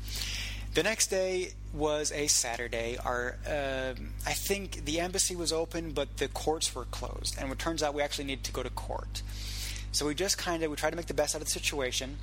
The 0.74 0.82
next 0.82 1.08
day 1.08 1.52
was 1.72 2.12
a 2.12 2.26
Saturday. 2.28 2.96
Our, 2.96 3.36
uh, 3.46 3.94
I 4.26 4.32
think 4.32 4.84
the 4.84 5.00
embassy 5.00 5.34
was 5.34 5.52
open, 5.52 5.90
but 5.90 6.16
the 6.18 6.28
courts 6.28 6.74
were 6.74 6.84
closed, 6.86 7.36
and 7.38 7.50
it 7.50 7.58
turns 7.58 7.82
out 7.82 7.92
we 7.92 8.02
actually 8.02 8.24
needed 8.24 8.44
to 8.44 8.52
go 8.52 8.62
to 8.62 8.70
court. 8.70 9.22
So 9.92 10.06
we 10.06 10.14
just 10.14 10.38
kind 10.38 10.62
of 10.62 10.70
we 10.70 10.76
tried 10.76 10.90
to 10.90 10.96
make 10.96 11.06
the 11.06 11.14
best 11.14 11.34
out 11.34 11.40
of 11.40 11.46
the 11.46 11.52
situation, 11.52 12.18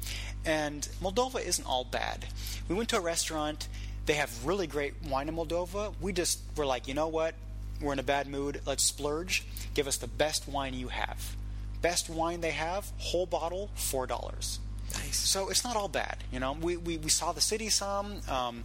and 0.45 0.87
Moldova 1.01 1.45
isn't 1.45 1.65
all 1.65 1.83
bad. 1.83 2.25
We 2.69 2.75
went 2.75 2.89
to 2.89 2.97
a 2.97 3.01
restaurant. 3.01 3.67
They 4.05 4.13
have 4.13 4.45
really 4.45 4.67
great 4.67 4.93
wine 5.09 5.27
in 5.27 5.35
Moldova. 5.35 5.93
We 5.99 6.13
just 6.13 6.39
were 6.55 6.65
like, 6.65 6.87
you 6.87 6.93
know 6.93 7.09
what? 7.09 7.35
We're 7.81 7.93
in 7.93 7.99
a 7.99 8.03
bad 8.03 8.27
mood. 8.27 8.61
Let's 8.65 8.83
splurge. 8.83 9.45
Give 9.73 9.87
us 9.87 9.97
the 9.97 10.07
best 10.07 10.47
wine 10.47 10.73
you 10.73 10.87
have. 10.87 11.35
Best 11.81 12.09
wine 12.09 12.41
they 12.41 12.51
have, 12.51 12.89
whole 12.97 13.25
bottle, 13.25 13.69
four 13.75 14.07
dollars. 14.07 14.59
Nice. 14.93 15.17
So 15.17 15.49
it's 15.49 15.63
not 15.63 15.75
all 15.75 15.89
bad, 15.89 16.17
you 16.31 16.39
know. 16.39 16.53
We 16.53 16.77
we, 16.77 16.97
we 16.97 17.09
saw 17.09 17.33
the 17.33 17.41
city 17.41 17.69
some. 17.69 18.21
Um, 18.29 18.63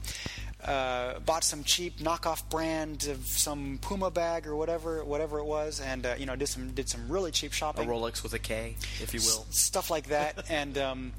uh, 0.65 1.19
bought 1.21 1.45
some 1.45 1.65
cheap 1.65 1.99
knockoff 1.99 2.49
brand 2.49 3.09
of 3.09 3.27
some 3.27 3.79
Puma 3.83 4.11
bag 4.11 4.47
or 4.47 4.55
whatever 4.55 5.05
whatever 5.05 5.39
it 5.39 5.45
was, 5.45 5.81
and 5.81 6.07
uh, 6.07 6.15
you 6.19 6.27
know 6.27 6.37
did 6.37 6.49
some 6.49 6.71
did 6.71 6.89
some 6.89 7.09
really 7.09 7.31
cheap 7.31 7.53
shopping. 7.53 7.89
A 7.89 7.93
Rolex 7.93 8.23
with 8.23 8.33
a 8.35 8.39
K, 8.39 8.77
if 9.01 9.13
you 9.13 9.21
will. 9.21 9.47
S- 9.49 9.59
stuff 9.59 9.91
like 9.91 10.09
that. 10.09 10.45
and 10.51 10.79
um, 10.79 11.13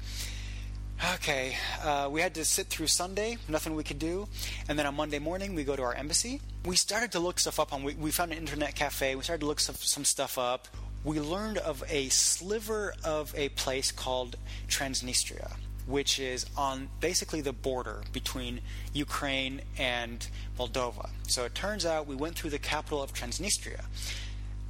okay, 1.14 1.56
uh, 1.82 2.08
we 2.10 2.20
had 2.20 2.34
to 2.36 2.44
sit 2.44 2.68
through 2.68 2.86
Sunday, 2.86 3.36
nothing 3.48 3.74
we 3.74 3.84
could 3.84 3.98
do, 3.98 4.28
and 4.68 4.78
then 4.78 4.86
on 4.86 4.94
Monday 4.94 5.18
morning 5.18 5.54
we 5.54 5.64
go 5.64 5.76
to 5.76 5.82
our 5.82 5.94
embassy. 5.94 6.40
We 6.64 6.76
started 6.76 7.12
to 7.12 7.20
look 7.20 7.38
stuff 7.38 7.60
up 7.60 7.72
on. 7.72 7.82
We, 7.82 7.94
we 7.94 8.10
found 8.10 8.32
an 8.32 8.38
internet 8.38 8.74
cafe. 8.74 9.14
We 9.14 9.22
started 9.22 9.40
to 9.40 9.46
look 9.46 9.60
some, 9.60 9.74
some 9.74 10.04
stuff 10.04 10.38
up. 10.38 10.68
We 11.04 11.20
learned 11.20 11.58
of 11.58 11.84
a 11.90 12.08
sliver 12.08 12.94
of 13.04 13.34
a 13.36 13.50
place 13.50 13.92
called 13.92 14.36
Transnistria 14.68 15.54
which 15.86 16.18
is 16.18 16.46
on 16.56 16.88
basically 17.00 17.40
the 17.40 17.52
border 17.52 18.02
between 18.12 18.60
Ukraine 18.92 19.60
and 19.78 20.26
Moldova. 20.58 21.10
So 21.28 21.44
it 21.44 21.54
turns 21.54 21.84
out 21.84 22.06
we 22.06 22.16
went 22.16 22.36
through 22.36 22.50
the 22.50 22.58
capital 22.58 23.02
of 23.02 23.12
Transnistria. 23.12 23.84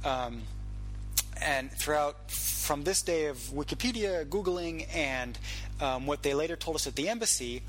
Um, 0.03 0.43
and 1.41 1.71
throughout, 1.71 2.31
from 2.31 2.83
this 2.83 3.01
day 3.01 3.25
of 3.25 3.37
Wikipedia, 3.37 4.25
Googling, 4.25 4.87
and 4.93 5.37
um, 5.81 6.05
what 6.05 6.23
they 6.23 6.33
later 6.33 6.55
told 6.55 6.75
us 6.75 6.87
at 6.87 6.95
the 6.95 7.09
embassy, 7.09 7.61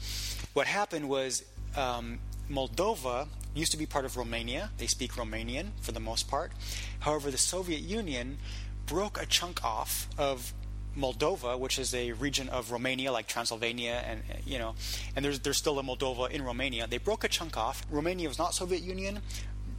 what 0.52 0.66
happened 0.66 1.08
was 1.08 1.44
um, 1.76 2.18
Moldova 2.50 3.28
used 3.54 3.72
to 3.72 3.78
be 3.78 3.86
part 3.86 4.04
of 4.04 4.16
Romania. 4.16 4.70
They 4.78 4.86
speak 4.86 5.12
Romanian 5.12 5.70
for 5.80 5.92
the 5.92 6.00
most 6.00 6.28
part. 6.28 6.52
However, 7.00 7.30
the 7.30 7.38
Soviet 7.38 7.80
Union 7.80 8.38
broke 8.86 9.20
a 9.20 9.26
chunk 9.26 9.64
off 9.64 10.08
of 10.16 10.52
Moldova, 10.96 11.58
which 11.58 11.78
is 11.78 11.94
a 11.94 12.12
region 12.12 12.48
of 12.48 12.72
Romania, 12.72 13.12
like 13.12 13.26
Transylvania, 13.26 14.02
and 14.06 14.22
you 14.46 14.58
know, 14.58 14.74
and 15.14 15.24
there's 15.24 15.40
there's 15.40 15.56
still 15.56 15.78
a 15.78 15.82
Moldova 15.82 16.30
in 16.30 16.42
Romania. 16.42 16.86
They 16.86 16.98
broke 16.98 17.24
a 17.24 17.28
chunk 17.28 17.56
off. 17.56 17.84
Romania 17.90 18.28
was 18.28 18.38
not 18.38 18.54
Soviet 18.54 18.82
Union. 18.82 19.20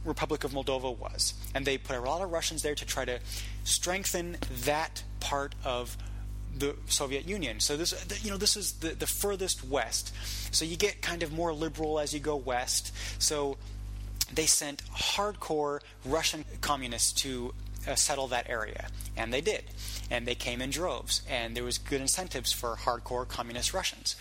Republic 0.04 0.44
of 0.44 0.52
Moldova 0.52 0.96
was, 0.96 1.34
and 1.54 1.66
they 1.66 1.76
put 1.76 1.96
a 1.96 2.00
lot 2.00 2.22
of 2.22 2.30
Russians 2.30 2.62
there 2.62 2.74
to 2.74 2.86
try 2.86 3.04
to 3.04 3.18
strengthen 3.64 4.36
that 4.64 5.02
part 5.20 5.54
of 5.64 5.96
the 6.56 6.76
Soviet 6.86 7.26
Union. 7.28 7.60
So 7.60 7.76
this, 7.76 7.92
you 8.22 8.30
know, 8.30 8.36
this 8.36 8.56
is 8.56 8.72
the, 8.74 8.90
the 8.90 9.06
furthest 9.06 9.64
west. 9.64 10.14
So 10.54 10.64
you 10.64 10.76
get 10.76 11.02
kind 11.02 11.22
of 11.22 11.32
more 11.32 11.52
liberal 11.52 11.98
as 11.98 12.14
you 12.14 12.20
go 12.20 12.36
west. 12.36 12.92
So 13.18 13.58
they 14.32 14.46
sent 14.46 14.82
hardcore 14.86 15.80
Russian 16.04 16.44
communists 16.60 17.12
to 17.22 17.54
uh, 17.88 17.94
settle 17.94 18.28
that 18.28 18.48
area, 18.48 18.88
and 19.16 19.32
they 19.32 19.40
did 19.40 19.64
and 20.10 20.26
they 20.26 20.34
came 20.34 20.62
in 20.62 20.70
droves, 20.70 21.22
and 21.28 21.54
there 21.56 21.64
was 21.64 21.78
good 21.78 22.00
incentives 22.00 22.52
for 22.52 22.76
hardcore 22.76 23.28
communist 23.28 23.74
Russians. 23.74 24.16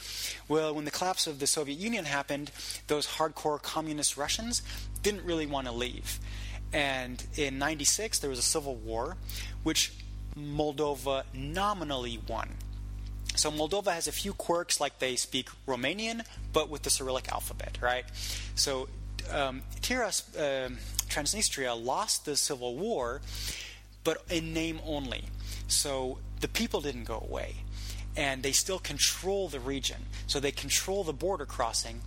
Well, 0.47 0.74
when 0.76 0.86
the 0.86 0.91
collapse 0.91 1.28
of 1.28 1.39
the 1.39 1.47
Soviet 1.47 1.78
Union 1.78 2.05
happened, 2.05 2.51
those 2.88 3.07
hardcore 3.07 3.61
communist 3.61 4.18
Russians 4.18 4.61
didn't 5.01 5.24
really 5.24 5.45
want 5.45 5.68
to 5.68 5.74
leave. 5.74 6.20
And 6.74 7.24
in 7.36 7.57
96, 7.57 8.20
there 8.20 8.30
was 8.30 8.39
a 8.39 8.43
civil 8.43 8.76
war, 8.76 9.15
which 9.63 9.93
Moldova 10.38 11.24
nominally 11.34 12.20
won. 12.28 12.49
So 13.36 13.49
Moldova 13.51 13.93
has 13.93 14.07
a 14.07 14.11
few 14.11 14.34
quirks, 14.34 14.82
like 14.82 14.99
they 14.99 15.15
speak 15.15 15.47
Romanian, 15.68 16.26
but 16.51 16.70
with 16.70 16.82
the 16.82 16.89
Cyrillic 16.89 17.32
alphabet, 17.32 17.78
right? 17.82 18.03
So 18.55 18.89
um, 19.32 19.61
Tiras, 19.82 20.36
uh, 20.36 20.70
Transnistria 21.18 21.84
lost 21.84 22.26
the 22.26 22.36
civil 22.36 22.76
war, 22.76 23.22
but 24.03 24.24
in 24.30 24.53
name 24.53 24.80
only. 24.86 25.26
So 25.68 26.20
the 26.41 26.47
people 26.47 26.80
didn't 26.82 27.05
go 27.05 27.26
away. 27.28 27.55
And 28.15 28.43
they 28.43 28.51
still 28.51 28.80
control 28.80 29.47
the 29.47 29.59
region. 29.59 29.97
So 30.28 30.39
they 30.39 30.51
control 30.51 31.03
the 31.03 31.13
border 31.13 31.45
crossing, 31.45 32.01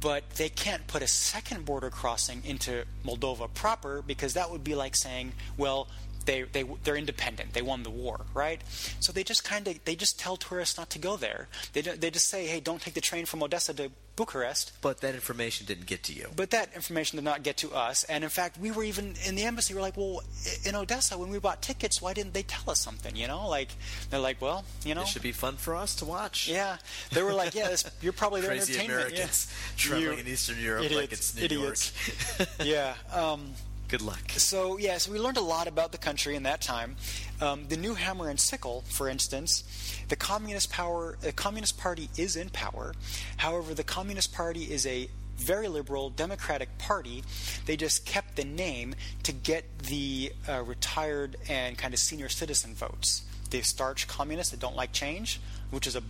but 0.00 0.28
they 0.30 0.48
can't 0.48 0.86
put 0.86 1.02
a 1.02 1.06
second 1.06 1.64
border 1.64 1.90
crossing 1.90 2.42
into 2.44 2.84
Moldova 3.04 3.52
proper 3.52 4.02
because 4.02 4.34
that 4.34 4.50
would 4.50 4.64
be 4.64 4.74
like 4.74 4.96
saying, 4.96 5.32
well, 5.56 5.88
they 6.26 6.42
they 6.42 6.64
they're 6.84 6.96
independent. 6.96 7.52
They 7.52 7.62
won 7.62 7.82
the 7.82 7.90
war, 7.90 8.26
right? 8.34 8.60
So 9.00 9.12
they 9.12 9.24
just 9.24 9.44
kind 9.44 9.66
of 9.68 9.84
they 9.84 9.96
just 9.96 10.18
tell 10.18 10.36
tourists 10.36 10.78
not 10.78 10.90
to 10.90 10.98
go 10.98 11.16
there. 11.16 11.48
They 11.72 11.82
they 11.82 12.10
just 12.10 12.28
say, 12.28 12.46
hey, 12.46 12.60
don't 12.60 12.80
take 12.80 12.94
the 12.94 13.00
train 13.00 13.26
from 13.26 13.42
Odessa 13.42 13.74
to 13.74 13.90
Bucharest. 14.20 14.72
But 14.82 15.00
that 15.00 15.14
information 15.14 15.66
didn't 15.66 15.86
get 15.86 16.02
to 16.04 16.12
you. 16.12 16.28
But 16.36 16.50
that 16.50 16.74
information 16.74 17.16
did 17.16 17.24
not 17.24 17.42
get 17.42 17.56
to 17.58 17.72
us. 17.72 18.04
And 18.04 18.22
in 18.22 18.28
fact, 18.30 18.58
we 18.58 18.70
were 18.70 18.84
even 18.84 19.14
in 19.26 19.34
the 19.34 19.44
embassy. 19.44 19.72
We 19.72 19.78
are 19.78 19.82
like, 19.82 19.96
well, 19.96 20.22
in 20.64 20.74
Odessa, 20.74 21.16
when 21.16 21.30
we 21.30 21.38
bought 21.38 21.62
tickets, 21.62 22.02
why 22.02 22.12
didn't 22.12 22.34
they 22.34 22.42
tell 22.42 22.70
us 22.70 22.80
something? 22.80 23.16
You 23.16 23.28
know, 23.28 23.48
like 23.48 23.68
they're 24.10 24.20
like, 24.20 24.40
well, 24.42 24.64
you 24.84 24.94
know, 24.94 25.02
it 25.02 25.08
should 25.08 25.22
be 25.22 25.32
fun 25.32 25.56
for 25.56 25.74
us 25.74 25.94
to 25.96 26.04
watch. 26.04 26.48
Yeah, 26.48 26.76
they 27.12 27.22
were 27.22 27.32
like, 27.32 27.54
yeah, 27.54 27.68
this, 27.68 27.90
you're 28.02 28.12
probably 28.12 28.42
their 28.42 28.50
Crazy 28.56 28.74
entertainment. 28.74 29.06
Americans 29.06 29.48
yeah. 29.50 29.72
traveling 29.76 30.18
in 30.18 30.28
Eastern 30.28 30.60
Europe 30.60 30.84
idiots, 30.84 31.00
like 31.00 31.12
it's 31.12 31.36
New 31.36 31.44
idiots. 31.44 32.38
York. 32.38 32.48
yeah. 32.64 32.94
Um, 33.12 33.52
Good 33.90 34.02
luck. 34.02 34.30
So 34.36 34.78
yeah, 34.78 34.98
so 34.98 35.10
we 35.10 35.18
learned 35.18 35.36
a 35.36 35.42
lot 35.42 35.66
about 35.66 35.90
the 35.90 35.98
country 35.98 36.36
in 36.36 36.44
that 36.44 36.60
time. 36.60 36.94
Um, 37.40 37.66
the 37.66 37.76
new 37.76 37.94
hammer 37.94 38.28
and 38.28 38.38
sickle, 38.38 38.84
for 38.86 39.08
instance, 39.08 39.64
the 40.08 40.14
communist 40.14 40.70
power, 40.70 41.18
the 41.20 41.32
Communist 41.32 41.76
Party 41.76 42.08
is 42.16 42.36
in 42.36 42.50
power. 42.50 42.94
However, 43.38 43.74
the 43.74 43.82
Communist 43.82 44.32
Party 44.32 44.62
is 44.62 44.86
a 44.86 45.08
very 45.38 45.66
liberal 45.66 46.08
democratic 46.08 46.78
party. 46.78 47.24
They 47.66 47.76
just 47.76 48.06
kept 48.06 48.36
the 48.36 48.44
name 48.44 48.94
to 49.24 49.32
get 49.32 49.64
the 49.80 50.32
uh, 50.48 50.62
retired 50.62 51.36
and 51.48 51.76
kind 51.76 51.92
of 51.92 51.98
senior 51.98 52.28
citizen 52.28 52.74
votes. 52.74 53.22
The 53.50 53.62
starch 53.62 54.06
communists 54.06 54.52
that 54.52 54.60
don't 54.60 54.76
like 54.76 54.92
change, 54.92 55.40
which 55.70 55.88
is 55.88 55.96
a 55.96 56.02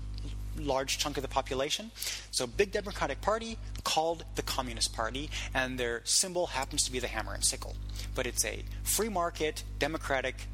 large 0.59 0.99
chunk 0.99 1.17
of 1.17 1.23
the 1.23 1.29
population. 1.29 1.91
So, 2.31 2.47
big 2.47 2.73
Democratic 2.73 3.21
Party 3.21 3.59
called 3.85 4.25
the 4.35 4.43
Communist 4.43 4.93
Party, 4.95 5.31
and 5.55 5.79
their 5.79 6.03
symbol 6.05 6.49
happens 6.49 6.85
to 6.85 6.93
be 6.93 6.99
the 6.99 7.07
hammer 7.09 7.35
and 7.35 7.45
sickle. 7.45 7.77
But 8.15 8.27
it's 8.27 8.45
a 8.45 8.63
free 8.83 9.09
market, 9.09 9.63
democratic 9.79 10.47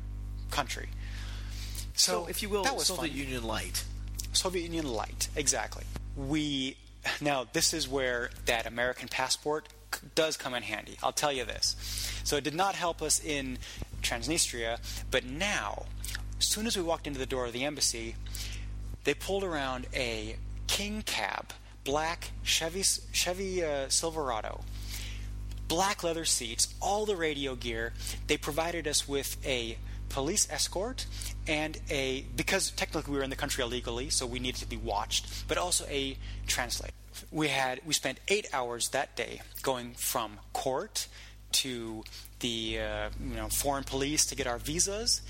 country. 0.50 0.88
So, 1.94 2.24
So, 2.24 2.26
if 2.28 2.42
you 2.42 2.48
will, 2.48 2.64
that 2.64 2.74
was 2.76 2.86
Soviet 2.86 3.10
fun. 3.10 3.18
Union 3.18 3.44
light. 3.44 3.84
Soviet 4.32 4.62
Union 4.64 4.86
light, 4.92 5.28
exactly. 5.34 5.84
We 6.16 6.76
now 7.20 7.46
this 7.52 7.72
is 7.72 7.88
where 7.88 8.30
that 8.46 8.66
American 8.66 9.08
passport 9.08 9.68
c- 9.94 10.00
does 10.14 10.36
come 10.36 10.54
in 10.54 10.62
handy. 10.62 10.98
I'll 11.02 11.12
tell 11.12 11.32
you 11.32 11.44
this. 11.44 11.76
So 12.24 12.36
it 12.36 12.44
did 12.44 12.54
not 12.54 12.74
help 12.74 13.00
us 13.00 13.22
in 13.24 13.58
Transnistria, 14.02 14.78
but 15.10 15.24
now, 15.24 15.86
as 16.38 16.46
soon 16.46 16.66
as 16.66 16.76
we 16.76 16.82
walked 16.82 17.06
into 17.06 17.18
the 17.18 17.26
door 17.26 17.46
of 17.46 17.52
the 17.52 17.64
embassy, 17.64 18.16
they 19.06 19.14
pulled 19.14 19.44
around 19.44 19.86
a 19.94 20.36
King 20.66 21.02
cab, 21.02 21.52
black 21.84 22.32
Chevy 22.42 22.82
Chevy 23.12 23.64
uh, 23.64 23.88
Silverado, 23.88 24.62
black 25.68 26.02
leather 26.02 26.24
seats, 26.24 26.74
all 26.82 27.06
the 27.06 27.14
radio 27.14 27.54
gear. 27.54 27.92
They 28.26 28.36
provided 28.36 28.88
us 28.88 29.08
with 29.08 29.36
a 29.46 29.78
police 30.08 30.50
escort 30.50 31.06
and 31.46 31.78
a 31.88 32.26
because 32.34 32.72
technically 32.72 33.12
we 33.12 33.18
were 33.18 33.24
in 33.24 33.30
the 33.30 33.36
country 33.36 33.62
illegally, 33.62 34.10
so 34.10 34.26
we 34.26 34.40
needed 34.40 34.60
to 34.60 34.68
be 34.68 34.76
watched, 34.76 35.46
but 35.46 35.56
also 35.56 35.86
a 35.88 36.18
translator. 36.48 36.92
We 37.30 37.46
had 37.46 37.80
we 37.86 37.94
spent 37.94 38.18
eight 38.26 38.48
hours 38.52 38.88
that 38.88 39.14
day 39.14 39.40
going 39.62 39.94
from 39.94 40.40
court 40.52 41.06
to 41.52 42.02
the 42.40 42.80
uh, 42.80 43.10
you 43.20 43.36
know 43.36 43.48
foreign 43.48 43.84
police 43.84 44.26
to 44.26 44.34
get 44.34 44.48
our 44.48 44.58
visas. 44.58 45.22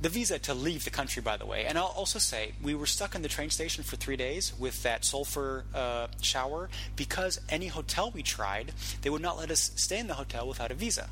The 0.00 0.08
visa 0.08 0.38
to 0.38 0.54
leave 0.54 0.84
the 0.84 0.90
country, 0.90 1.20
by 1.20 1.36
the 1.36 1.44
way. 1.44 1.66
And 1.66 1.76
I'll 1.76 1.94
also 1.96 2.18
say, 2.18 2.52
we 2.62 2.74
were 2.74 2.86
stuck 2.86 3.14
in 3.14 3.22
the 3.22 3.28
train 3.28 3.50
station 3.50 3.84
for 3.84 3.96
three 3.96 4.16
days 4.16 4.54
with 4.58 4.82
that 4.82 5.04
sulfur 5.04 5.64
uh, 5.74 6.06
shower 6.22 6.70
because 6.96 7.40
any 7.50 7.66
hotel 7.66 8.10
we 8.10 8.22
tried, 8.22 8.72
they 9.02 9.10
would 9.10 9.20
not 9.20 9.36
let 9.36 9.50
us 9.50 9.72
stay 9.76 9.98
in 9.98 10.06
the 10.06 10.14
hotel 10.14 10.48
without 10.48 10.70
a 10.70 10.74
visa. 10.74 11.10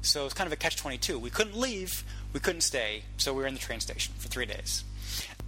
So 0.00 0.24
it's 0.24 0.34
kind 0.34 0.46
of 0.46 0.52
a 0.52 0.56
catch 0.56 0.76
22. 0.76 1.18
We 1.18 1.30
couldn't 1.30 1.58
leave, 1.58 2.04
we 2.32 2.38
couldn't 2.38 2.60
stay, 2.60 3.02
so 3.16 3.32
we 3.34 3.42
were 3.42 3.48
in 3.48 3.54
the 3.54 3.60
train 3.60 3.80
station 3.80 4.14
for 4.16 4.28
three 4.28 4.46
days. 4.46 4.84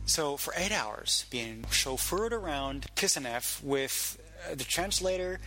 So 0.07 0.36
for 0.36 0.53
eight 0.57 0.72
hours, 0.72 1.26
being 1.30 1.62
chauffeured 1.70 2.32
around 2.32 2.86
Kishinev 2.96 3.62
with 3.62 4.20
uh, 4.51 4.57
the 4.57 4.64
translator. 4.64 5.38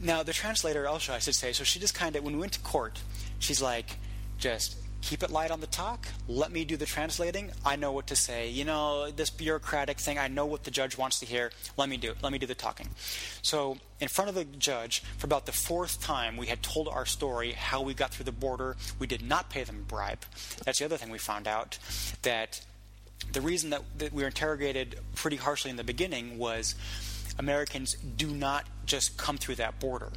Now, 0.00 0.22
the 0.22 0.32
translator, 0.32 0.88
also, 0.88 1.12
I 1.12 1.18
should 1.18 1.34
say, 1.34 1.52
so 1.52 1.64
she 1.64 1.78
just 1.78 1.94
kind 1.94 2.16
of, 2.16 2.24
when 2.24 2.34
we 2.34 2.40
went 2.40 2.52
to 2.52 2.60
court, 2.60 2.98
she's 3.38 3.60
like, 3.60 3.98
just 4.38 4.76
keep 5.06 5.22
it 5.22 5.30
light 5.30 5.52
on 5.52 5.60
the 5.60 5.68
talk. 5.68 6.08
Let 6.26 6.50
me 6.50 6.64
do 6.64 6.76
the 6.76 6.84
translating. 6.84 7.52
I 7.64 7.76
know 7.76 7.92
what 7.92 8.08
to 8.08 8.16
say. 8.16 8.50
You 8.50 8.64
know, 8.64 9.08
this 9.12 9.30
bureaucratic 9.30 10.00
thing, 10.00 10.18
I 10.18 10.26
know 10.26 10.46
what 10.46 10.64
the 10.64 10.72
judge 10.72 10.98
wants 10.98 11.20
to 11.20 11.26
hear. 11.26 11.52
Let 11.76 11.88
me 11.88 11.96
do 11.96 12.10
it. 12.10 12.16
Let 12.24 12.32
me 12.32 12.38
do 12.38 12.46
the 12.46 12.56
talking. 12.56 12.88
So, 13.40 13.78
in 14.00 14.08
front 14.08 14.30
of 14.30 14.34
the 14.34 14.44
judge, 14.44 15.04
for 15.16 15.26
about 15.26 15.46
the 15.46 15.52
fourth 15.52 16.02
time, 16.02 16.36
we 16.36 16.48
had 16.48 16.60
told 16.60 16.88
our 16.88 17.06
story, 17.06 17.52
how 17.52 17.82
we 17.82 17.94
got 17.94 18.10
through 18.10 18.24
the 18.24 18.32
border. 18.32 18.76
We 18.98 19.06
did 19.06 19.22
not 19.22 19.48
pay 19.48 19.62
them 19.62 19.76
a 19.76 19.88
bribe. 19.88 20.24
That's 20.64 20.80
the 20.80 20.84
other 20.84 20.96
thing 20.96 21.10
we 21.10 21.18
found 21.18 21.46
out 21.46 21.78
that 22.22 22.60
the 23.30 23.40
reason 23.40 23.70
that, 23.70 23.82
that 23.98 24.12
we 24.12 24.22
were 24.22 24.28
interrogated 24.28 24.98
pretty 25.14 25.36
harshly 25.36 25.70
in 25.70 25.76
the 25.76 25.84
beginning 25.84 26.36
was 26.36 26.74
Americans 27.38 27.94
do 27.94 28.30
not 28.30 28.64
just 28.86 29.16
come 29.16 29.36
through 29.36 29.56
that 29.56 29.78
border. 29.80 30.10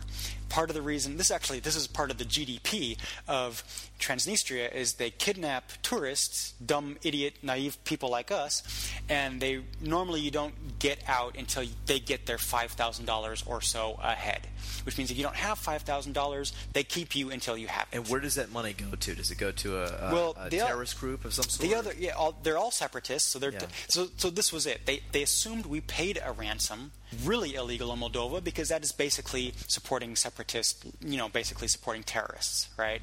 Part 0.50 0.70
of 0.72 0.76
the 0.76 0.82
reason 0.82 1.18
this 1.18 1.30
actually 1.30 1.60
this 1.60 1.76
is 1.76 1.86
part 1.86 2.10
of 2.10 2.18
the 2.18 2.26
GDP 2.26 2.98
of 3.28 3.64
Transnistria 4.00 4.74
is 4.74 4.94
they 4.94 5.12
kidnap 5.12 5.72
tourists, 5.84 6.54
dumb, 6.66 6.98
idiot, 7.04 7.36
naive 7.44 7.78
people 7.84 8.10
like 8.10 8.32
us, 8.32 8.64
and 9.10 9.40
they 9.40 9.62
normally 9.80 10.22
you 10.22 10.32
don't 10.32 10.80
get 10.80 11.04
out 11.08 11.38
until 11.38 11.64
they 11.86 12.00
get 12.00 12.26
their 12.26 12.40
five 12.40 12.72
thousand 12.72 13.06
dollars 13.06 13.44
or 13.46 13.62
so 13.62 14.00
ahead. 14.02 14.48
Which 14.86 14.98
means 14.98 15.12
if 15.12 15.18
you 15.18 15.24
don't 15.24 15.36
have 15.36 15.60
five 15.60 15.84
thousand 15.84 16.14
dollars, 16.14 16.52
they 16.74 16.84
keep 16.84 17.16
you 17.16 17.30
until 17.30 17.56
you 17.56 17.68
have 17.68 17.88
it. 17.92 17.98
And 17.98 18.08
where 18.08 18.20
does 18.20 18.36
that 18.36 18.52
money 18.52 18.74
go 18.74 18.96
to? 18.96 19.16
Does 19.16 19.30
it 19.30 19.38
go 19.38 19.52
to 19.52 19.78
a, 19.78 20.10
a, 20.10 20.14
well, 20.14 20.36
a 20.40 20.50
terrorist 20.50 21.00
group 21.00 21.26
of 21.26 21.34
some 21.36 21.44
sort? 21.46 21.70
The 21.70 21.76
other, 21.76 21.94
yeah, 21.96 22.12
all, 22.14 22.36
they're 22.42 22.58
all 22.58 22.72
separatists. 22.72 23.30
So 23.30 23.38
they're 23.38 23.52
Yeah. 23.52 23.68
so 23.88 24.08
so 24.18 24.32
this 24.32 24.52
was 24.52 24.66
it. 24.66 24.88
They 24.88 25.02
they 25.12 25.22
assumed 25.22 25.68
we 25.68 25.82
paid 25.82 26.20
a 26.26 26.32
ransom, 26.32 26.92
really 27.24 27.54
illegal 27.54 27.94
in 27.94 28.00
Moldova 28.00 28.44
because 28.44 28.59
that 28.68 28.84
is 28.84 28.92
basically 28.92 29.54
supporting 29.68 30.18
separatists. 30.18 30.86
You 31.00 31.18
know, 31.18 31.30
basically 31.30 31.70
supporting 31.70 32.04
terrorists, 32.04 32.68
right? 32.78 33.02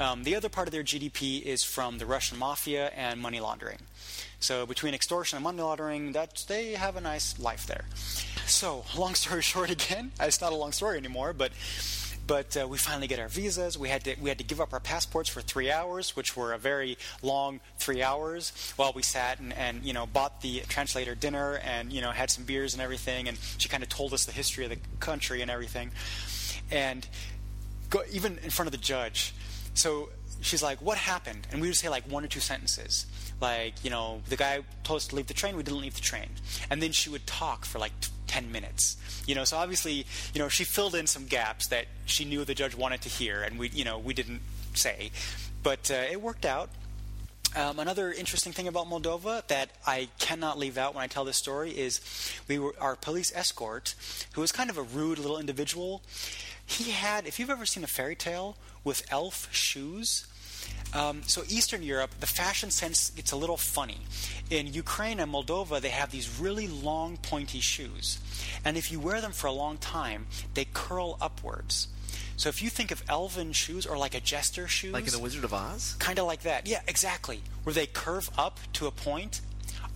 Um, 0.00 0.24
the 0.24 0.34
other 0.34 0.48
part 0.48 0.66
of 0.66 0.72
their 0.72 0.82
GDP 0.82 1.42
is 1.42 1.62
from 1.62 1.98
the 1.98 2.06
Russian 2.06 2.38
mafia 2.38 2.88
and 2.88 3.20
money 3.20 3.38
laundering. 3.38 3.78
So 4.40 4.64
between 4.64 4.94
extortion 4.94 5.36
and 5.36 5.44
money 5.44 5.60
laundering, 5.60 6.12
that 6.12 6.44
they 6.48 6.72
have 6.72 6.96
a 6.96 7.00
nice 7.00 7.38
life 7.38 7.66
there. 7.66 7.84
So 8.46 8.84
long 8.96 9.14
story 9.14 9.42
short, 9.52 9.70
again, 9.70 10.12
it's 10.18 10.40
not 10.40 10.52
a 10.52 10.56
long 10.56 10.72
story 10.72 10.96
anymore, 10.96 11.34
but 11.34 11.52
but 12.30 12.56
uh, 12.56 12.68
we 12.68 12.78
finally 12.78 13.08
get 13.08 13.18
our 13.18 13.26
visas. 13.26 13.76
We 13.76 13.88
had 13.88 14.04
to 14.04 14.14
we 14.20 14.28
had 14.28 14.38
to 14.38 14.44
give 14.44 14.60
up 14.60 14.72
our 14.72 14.78
passports 14.78 15.28
for 15.28 15.40
three 15.40 15.68
hours, 15.68 16.14
which 16.14 16.36
were 16.36 16.52
a 16.52 16.58
very 16.58 16.96
long 17.22 17.58
three 17.76 18.04
hours. 18.04 18.52
While 18.76 18.92
we 18.94 19.02
sat 19.02 19.40
and, 19.40 19.52
and 19.52 19.82
you 19.82 19.92
know 19.92 20.06
bought 20.06 20.40
the 20.40 20.60
translator 20.68 21.16
dinner 21.16 21.56
and 21.64 21.92
you 21.92 22.00
know 22.00 22.12
had 22.12 22.30
some 22.30 22.44
beers 22.44 22.72
and 22.72 22.80
everything, 22.80 23.26
and 23.26 23.36
she 23.58 23.68
kind 23.68 23.82
of 23.82 23.88
told 23.88 24.14
us 24.14 24.26
the 24.26 24.32
history 24.32 24.62
of 24.62 24.70
the 24.70 24.78
country 25.00 25.42
and 25.42 25.50
everything, 25.50 25.90
and 26.70 27.04
go, 27.90 28.02
even 28.12 28.38
in 28.44 28.50
front 28.50 28.68
of 28.68 28.72
the 28.72 28.78
judge. 28.78 29.34
So 29.74 30.10
she's 30.40 30.62
like, 30.62 30.80
"What 30.80 30.98
happened?" 30.98 31.48
And 31.50 31.60
we 31.60 31.66
would 31.66 31.76
say 31.76 31.88
like 31.88 32.04
one 32.04 32.24
or 32.24 32.28
two 32.28 32.38
sentences, 32.38 33.06
like 33.40 33.82
you 33.84 33.90
know, 33.90 34.22
the 34.28 34.36
guy 34.36 34.60
told 34.84 34.98
us 34.98 35.06
to 35.08 35.16
leave 35.16 35.26
the 35.26 35.34
train. 35.34 35.56
We 35.56 35.62
didn't 35.62 35.80
leave 35.80 35.94
the 35.94 36.00
train, 36.00 36.28
and 36.70 36.82
then 36.82 36.92
she 36.92 37.10
would 37.10 37.26
talk 37.26 37.64
for 37.64 37.78
like. 37.78 37.98
t- 38.00 38.10
10 38.30 38.52
minutes 38.52 38.96
you 39.26 39.34
know 39.34 39.42
so 39.42 39.56
obviously 39.56 40.06
you 40.32 40.38
know 40.38 40.48
she 40.48 40.62
filled 40.62 40.94
in 40.94 41.04
some 41.04 41.26
gaps 41.26 41.66
that 41.66 41.86
she 42.06 42.24
knew 42.24 42.44
the 42.44 42.54
judge 42.54 42.76
wanted 42.76 43.00
to 43.00 43.08
hear 43.08 43.42
and 43.42 43.58
we 43.58 43.68
you 43.70 43.84
know 43.84 43.98
we 43.98 44.14
didn't 44.14 44.40
say 44.72 45.10
but 45.64 45.90
uh, 45.90 46.12
it 46.12 46.22
worked 46.22 46.46
out 46.46 46.70
um, 47.56 47.80
another 47.80 48.12
interesting 48.12 48.52
thing 48.52 48.68
about 48.68 48.86
Moldova 48.86 49.44
that 49.48 49.70
I 49.84 50.08
cannot 50.20 50.58
leave 50.58 50.78
out 50.78 50.94
when 50.94 51.02
I 51.02 51.08
tell 51.08 51.24
this 51.24 51.36
story 51.36 51.70
is 51.70 52.00
we 52.46 52.60
were 52.60 52.74
our 52.80 52.94
police 52.94 53.32
escort, 53.34 53.96
who 54.34 54.40
was 54.40 54.52
kind 54.52 54.70
of 54.70 54.78
a 54.78 54.82
rude 54.82 55.18
little 55.18 55.38
individual. 55.38 56.02
He 56.64 56.92
had, 56.92 57.26
if 57.26 57.40
you've 57.40 57.50
ever 57.50 57.66
seen 57.66 57.82
a 57.82 57.88
fairy 57.88 58.14
tale 58.14 58.56
with 58.84 59.04
elf 59.10 59.52
shoes, 59.52 60.28
um, 60.92 61.22
so 61.26 61.42
Eastern 61.48 61.82
Europe, 61.82 62.10
the 62.20 62.26
fashion 62.26 62.70
sense 62.70 63.10
gets 63.10 63.32
a 63.32 63.36
little 63.36 63.56
funny. 63.56 63.98
In 64.50 64.66
Ukraine 64.66 65.20
and 65.20 65.32
Moldova, 65.32 65.80
they 65.80 65.90
have 65.90 66.10
these 66.10 66.40
really 66.40 66.66
long, 66.66 67.16
pointy 67.18 67.60
shoes, 67.60 68.18
and 68.64 68.76
if 68.76 68.90
you 68.90 68.98
wear 69.00 69.20
them 69.20 69.32
for 69.32 69.46
a 69.46 69.52
long 69.52 69.78
time, 69.78 70.26
they 70.54 70.64
curl 70.64 71.16
upwards. 71.20 71.88
So 72.36 72.48
if 72.48 72.62
you 72.62 72.70
think 72.70 72.90
of 72.90 73.02
elven 73.08 73.52
shoes 73.52 73.84
or 73.86 73.98
like 73.98 74.14
a 74.14 74.20
jester 74.20 74.66
shoes, 74.66 74.92
like 74.92 75.04
in 75.06 75.12
the 75.12 75.18
Wizard 75.18 75.44
of 75.44 75.52
Oz? 75.54 75.94
kind 75.98 76.18
of 76.18 76.26
like 76.26 76.42
that. 76.42 76.66
Yeah, 76.66 76.80
exactly. 76.88 77.42
Where 77.64 77.74
they 77.74 77.86
curve 77.86 78.30
up 78.38 78.58
to 78.74 78.86
a 78.86 78.90
point. 78.90 79.40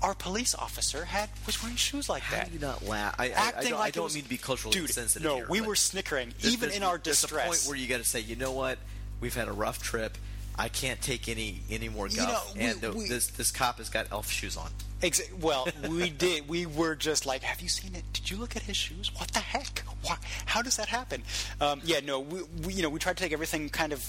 Our 0.03 0.15
police 0.15 0.55
officer 0.55 1.07
had 1.07 1.31
was 1.47 1.63
wearing 1.63 1.77
shoes 1.77 2.11
like 2.11 2.23
How 2.25 2.37
that. 2.37 2.49
do 2.49 2.53
you 2.53 2.59
not 2.59 2.85
laugh? 2.85 3.15
I, 3.19 3.25
I, 3.25 3.29
I 3.29 3.31
Acting 3.31 3.71
don't, 3.71 3.79
like 3.79 3.87
I 3.89 3.91
don't 3.93 4.05
was- 4.05 4.15
mean 4.15 4.25
to 4.25 4.29
be 4.29 4.37
culturally 4.37 4.75
Dude, 4.75 4.91
insensitive 4.91 5.23
no, 5.27 5.37
here, 5.37 5.47
we 5.49 5.63
were 5.63 5.75
snickering, 5.77 6.35
even 6.43 6.71
in 6.73 6.83
our 6.83 6.99
distress. 6.99 7.31
there's 7.31 7.43
a 7.43 7.47
point 7.65 7.69
where 7.71 7.79
you 7.79 7.89
got 7.89 7.99
to 7.99 8.05
say, 8.05 8.21
you 8.21 8.37
know 8.37 8.53
what? 8.53 8.79
We've 9.21 9.35
had 9.35 9.49
a 9.49 9.53
rough 9.53 9.83
trip. 9.83 10.19
I 10.57 10.69
can't 10.69 11.01
take 11.01 11.29
any 11.29 11.61
any 11.71 11.89
more 11.89 12.07
You 12.09 12.17
guff, 12.19 12.29
know, 12.55 12.61
we- 12.61 12.67
and 12.69 12.81
the, 12.81 12.93
we- 12.93 13.09
this 13.09 13.27
this 13.29 13.51
cop 13.51 13.79
has 13.79 13.89
got 13.89 14.07
elf 14.13 14.31
shoes 14.31 14.57
on. 14.57 14.71
Exa- 15.03 15.33
well, 15.39 15.69
we 15.89 16.09
did. 16.09 16.49
We 16.49 16.65
were 16.65 16.95
just 16.95 17.27
like, 17.27 17.43
"Have 17.43 17.61
you 17.61 17.69
seen 17.69 17.95
it? 17.95 18.05
Did 18.13 18.31
you 18.31 18.37
look 18.39 18.57
at 18.57 18.63
his 18.63 18.77
shoes? 18.77 19.11
What 19.17 19.29
the 19.33 19.41
heck? 19.41 19.81
Why, 20.03 20.17
how 20.47 20.63
does 20.63 20.77
that 20.77 20.89
happen?" 20.89 21.23
Um, 21.61 21.81
yeah, 21.85 22.01
no, 22.01 22.21
we, 22.21 22.43
we, 22.65 22.73
you 22.75 22.83
know, 22.83 22.89
we 22.89 22.99
tried 22.99 23.17
to 23.19 23.23
take 23.23 23.33
everything 23.33 23.69
kind 23.69 23.93
of 23.93 24.03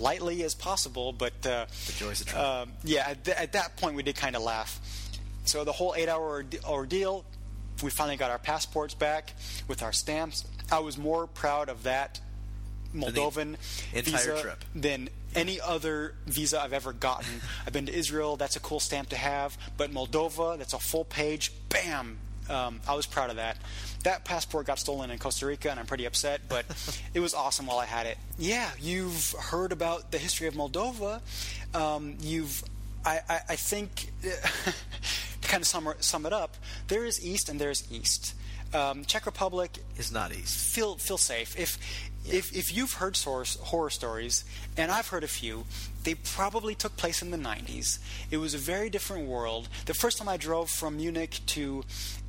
lightly 0.00 0.42
as 0.42 0.54
possible, 0.54 1.12
but 1.12 1.34
uh, 1.46 1.66
The 1.86 1.92
joys 1.92 2.20
of 2.22 2.34
um, 2.36 2.72
yeah, 2.82 3.10
at, 3.10 3.24
th- 3.24 3.36
at 3.36 3.52
that 3.52 3.76
point, 3.76 3.94
we 3.94 4.02
did 4.02 4.16
kind 4.16 4.34
of 4.34 4.42
laugh. 4.42 4.80
So 5.44 5.62
the 5.64 5.72
whole 5.72 5.94
eight-hour 5.96 6.20
orde- 6.22 6.64
ordeal, 6.64 7.24
we 7.82 7.90
finally 7.90 8.16
got 8.16 8.30
our 8.30 8.38
passports 8.38 8.94
back 8.94 9.34
with 9.68 9.82
our 9.82 9.92
stamps. 9.92 10.44
I 10.72 10.80
was 10.80 10.96
more 10.98 11.26
proud 11.28 11.68
of 11.68 11.84
that 11.84 12.20
Moldovan 12.94 13.56
entire 13.92 14.02
visa 14.02 14.40
trip. 14.40 14.64
than 14.74 15.08
any 15.34 15.60
other 15.60 16.14
visa 16.26 16.60
I've 16.60 16.72
ever 16.72 16.92
gotten. 16.92 17.40
I've 17.66 17.72
been 17.72 17.86
to 17.86 17.94
Israel, 17.94 18.36
that's 18.36 18.56
a 18.56 18.60
cool 18.60 18.80
stamp 18.80 19.10
to 19.10 19.16
have, 19.16 19.56
but 19.76 19.90
Moldova, 19.92 20.58
that's 20.58 20.72
a 20.72 20.78
full 20.78 21.04
page, 21.04 21.52
bam. 21.68 22.18
Um, 22.48 22.80
I 22.88 22.94
was 22.94 23.06
proud 23.06 23.30
of 23.30 23.36
that. 23.36 23.56
That 24.02 24.24
passport 24.24 24.66
got 24.66 24.78
stolen 24.78 25.10
in 25.10 25.18
Costa 25.18 25.46
Rica, 25.46 25.70
and 25.70 25.78
I'm 25.78 25.86
pretty 25.86 26.04
upset, 26.04 26.42
but 26.48 26.64
it 27.14 27.20
was 27.20 27.32
awesome 27.32 27.66
while 27.66 27.78
I 27.78 27.86
had 27.86 28.06
it. 28.06 28.18
Yeah, 28.38 28.70
you've 28.80 29.34
heard 29.38 29.72
about 29.72 30.10
the 30.10 30.18
history 30.18 30.48
of 30.48 30.54
Moldova. 30.54 31.20
Um, 31.74 32.16
you've, 32.20 32.64
I, 33.04 33.20
I, 33.28 33.40
I 33.50 33.56
think, 33.56 34.10
to 34.22 35.48
kind 35.48 35.62
of 35.62 35.66
sum, 35.66 35.92
sum 36.00 36.26
it 36.26 36.32
up, 36.32 36.56
there 36.88 37.04
is 37.04 37.24
East 37.24 37.48
and 37.48 37.60
there's 37.60 37.86
East. 37.92 38.34
Um, 38.72 39.04
Czech 39.04 39.26
Republic 39.26 39.78
is 39.98 40.12
not 40.12 40.32
east. 40.32 40.56
feel 40.74 40.96
feel 40.96 41.18
safe. 41.18 41.58
If 41.58 41.76
if 42.26 42.54
if 42.56 42.74
you've 42.74 42.94
heard 42.94 43.16
source, 43.16 43.56
horror 43.56 43.90
stories, 43.90 44.44
and 44.76 44.90
I've 44.90 45.08
heard 45.08 45.24
a 45.24 45.28
few, 45.28 45.64
they 46.04 46.14
probably 46.14 46.74
took 46.74 46.96
place 46.96 47.22
in 47.22 47.30
the 47.30 47.36
90s. 47.38 47.98
It 48.30 48.36
was 48.38 48.54
a 48.54 48.58
very 48.58 48.90
different 48.90 49.26
world. 49.26 49.68
The 49.86 49.94
first 49.94 50.18
time 50.18 50.28
I 50.28 50.36
drove 50.36 50.70
from 50.70 50.96
Munich 50.96 51.40
to 51.46 51.84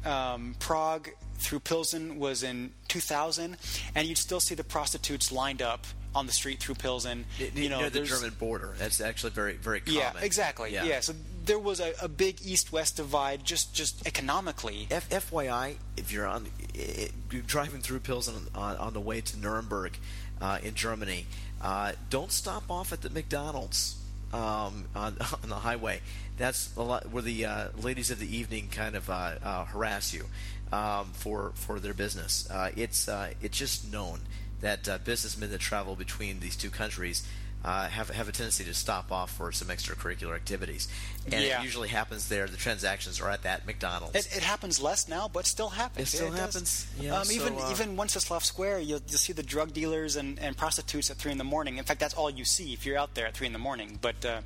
um, 0.06 0.56
Prague 0.60 1.10
through 1.36 1.60
Pilsen 1.60 2.20
was 2.20 2.44
in 2.44 2.72
2000, 2.88 3.58
and 3.96 4.08
you'd 4.08 4.18
still 4.18 4.40
see 4.40 4.56
the 4.56 4.64
prostitutes 4.64 5.32
lined 5.32 5.62
up 5.62 5.86
on 6.14 6.26
the 6.28 6.34
street 6.34 6.60
through 6.60 6.76
Pilsen. 6.76 7.26
you 7.56 7.70
know, 7.70 7.90
the 7.90 8.02
German 8.02 8.32
border. 8.32 8.74
That's 8.78 9.00
actually 9.02 9.32
very 9.32 9.54
very 9.54 9.80
common. 9.80 10.00
Yeah, 10.00 10.12
exactly. 10.22 10.74
Yeah. 10.74 11.00
so 11.00 11.14
there 11.46 11.58
was 11.60 11.80
a, 11.80 11.94
a 12.02 12.08
big 12.08 12.38
east-west 12.46 12.98
divide, 12.98 13.44
just 13.46 13.74
just 13.74 14.06
economically. 14.06 14.88
F- 14.92 15.10
FYI, 15.10 15.76
if 15.98 16.12
you're 16.12 16.28
on 16.28 16.48
i- 16.82 17.10
you're 17.32 17.42
driving 17.42 17.82
through 17.82 18.00
Pilsen 18.00 18.48
on, 18.56 18.76
on 18.78 18.94
the 18.94 19.00
way 19.00 19.22
to 19.22 19.38
Nuremberg 19.38 19.98
uh, 20.42 20.58
in 20.64 20.74
Germany, 20.74 21.26
uh, 21.62 21.94
don't 22.10 22.32
stop 22.32 22.64
off 22.70 22.92
at 22.92 23.02
the 23.02 23.10
McDonald's 23.10 23.98
um, 24.34 24.86
on, 24.96 25.18
on 25.44 25.50
the 25.50 25.56
highway. 25.56 26.02
That's 26.38 26.76
a 26.76 26.82
lot 26.82 27.10
where 27.12 27.22
the 27.22 27.46
uh, 27.46 27.68
ladies 27.82 28.10
of 28.12 28.20
the 28.20 28.36
evening 28.36 28.70
kind 28.72 28.96
of 28.96 29.10
uh, 29.10 29.36
uh, 29.44 29.66
harass 29.66 30.14
you 30.14 30.26
um, 30.72 31.12
for 31.14 31.52
for 31.56 31.80
their 31.80 31.94
business. 31.94 32.50
Uh, 32.50 32.72
it's 32.76 33.08
it's 33.42 33.58
just 33.58 33.92
known 33.92 34.22
that 34.62 34.88
businessmen 35.06 35.52
that 35.52 35.60
travel 35.60 35.96
between 35.96 36.40
these 36.40 36.56
two 36.56 36.70
countries. 36.70 37.24
Uh, 37.64 37.88
have 37.90 38.10
have 38.10 38.28
a 38.28 38.32
tendency 38.32 38.64
to 38.64 38.74
stop 38.74 39.12
off 39.12 39.30
for 39.32 39.52
some 39.52 39.68
extracurricular 39.68 40.36
activities, 40.36 40.88
and 41.26 41.44
Yeah. 41.46 41.62
it 41.62 41.64
usually 41.64 41.90
happens 41.90 42.28
there. 42.28 42.48
The 42.48 42.58
transactions 42.58 43.22
are 43.22 43.30
at 43.30 43.44
that 43.44 43.68
McDonald's. 43.68 44.16
It, 44.16 44.38
it 44.38 44.42
happens 44.42 44.82
less 44.82 45.08
now, 45.08 45.28
but 45.28 45.46
still 45.46 45.70
happens. 45.70 46.12
It 46.12 46.18
still 46.18 46.32
does. 46.32 46.40
happens? 46.40 46.88
Yeah, 47.00 47.20
um, 47.20 47.28
even 47.32 47.60
so, 47.60 47.66
uh, 47.66 47.72
even 47.72 47.96
Wenceslas 47.96 48.46
Square, 48.46 48.80
you'll, 48.80 49.02
you'll 49.08 49.20
see 49.20 49.34
the 49.34 49.44
drug 49.44 49.74
dealers 49.74 50.16
and, 50.16 50.40
and 50.40 50.58
prostitutes 50.58 51.12
at 51.12 51.18
three 51.18 51.32
in 51.32 51.38
the 51.38 51.44
morning. 51.44 51.78
In 51.78 51.84
fact, 51.84 52.00
that's 52.00 52.16
all 52.16 52.32
you 52.32 52.46
see 52.46 52.74
if 52.74 52.84
you're 52.84 52.98
out 52.98 53.14
there 53.14 53.28
at 53.28 53.36
three 53.36 53.46
in 53.46 53.54
the 53.54 53.60
morning. 53.60 54.00
But 54.02 54.26
uh, 54.26 54.42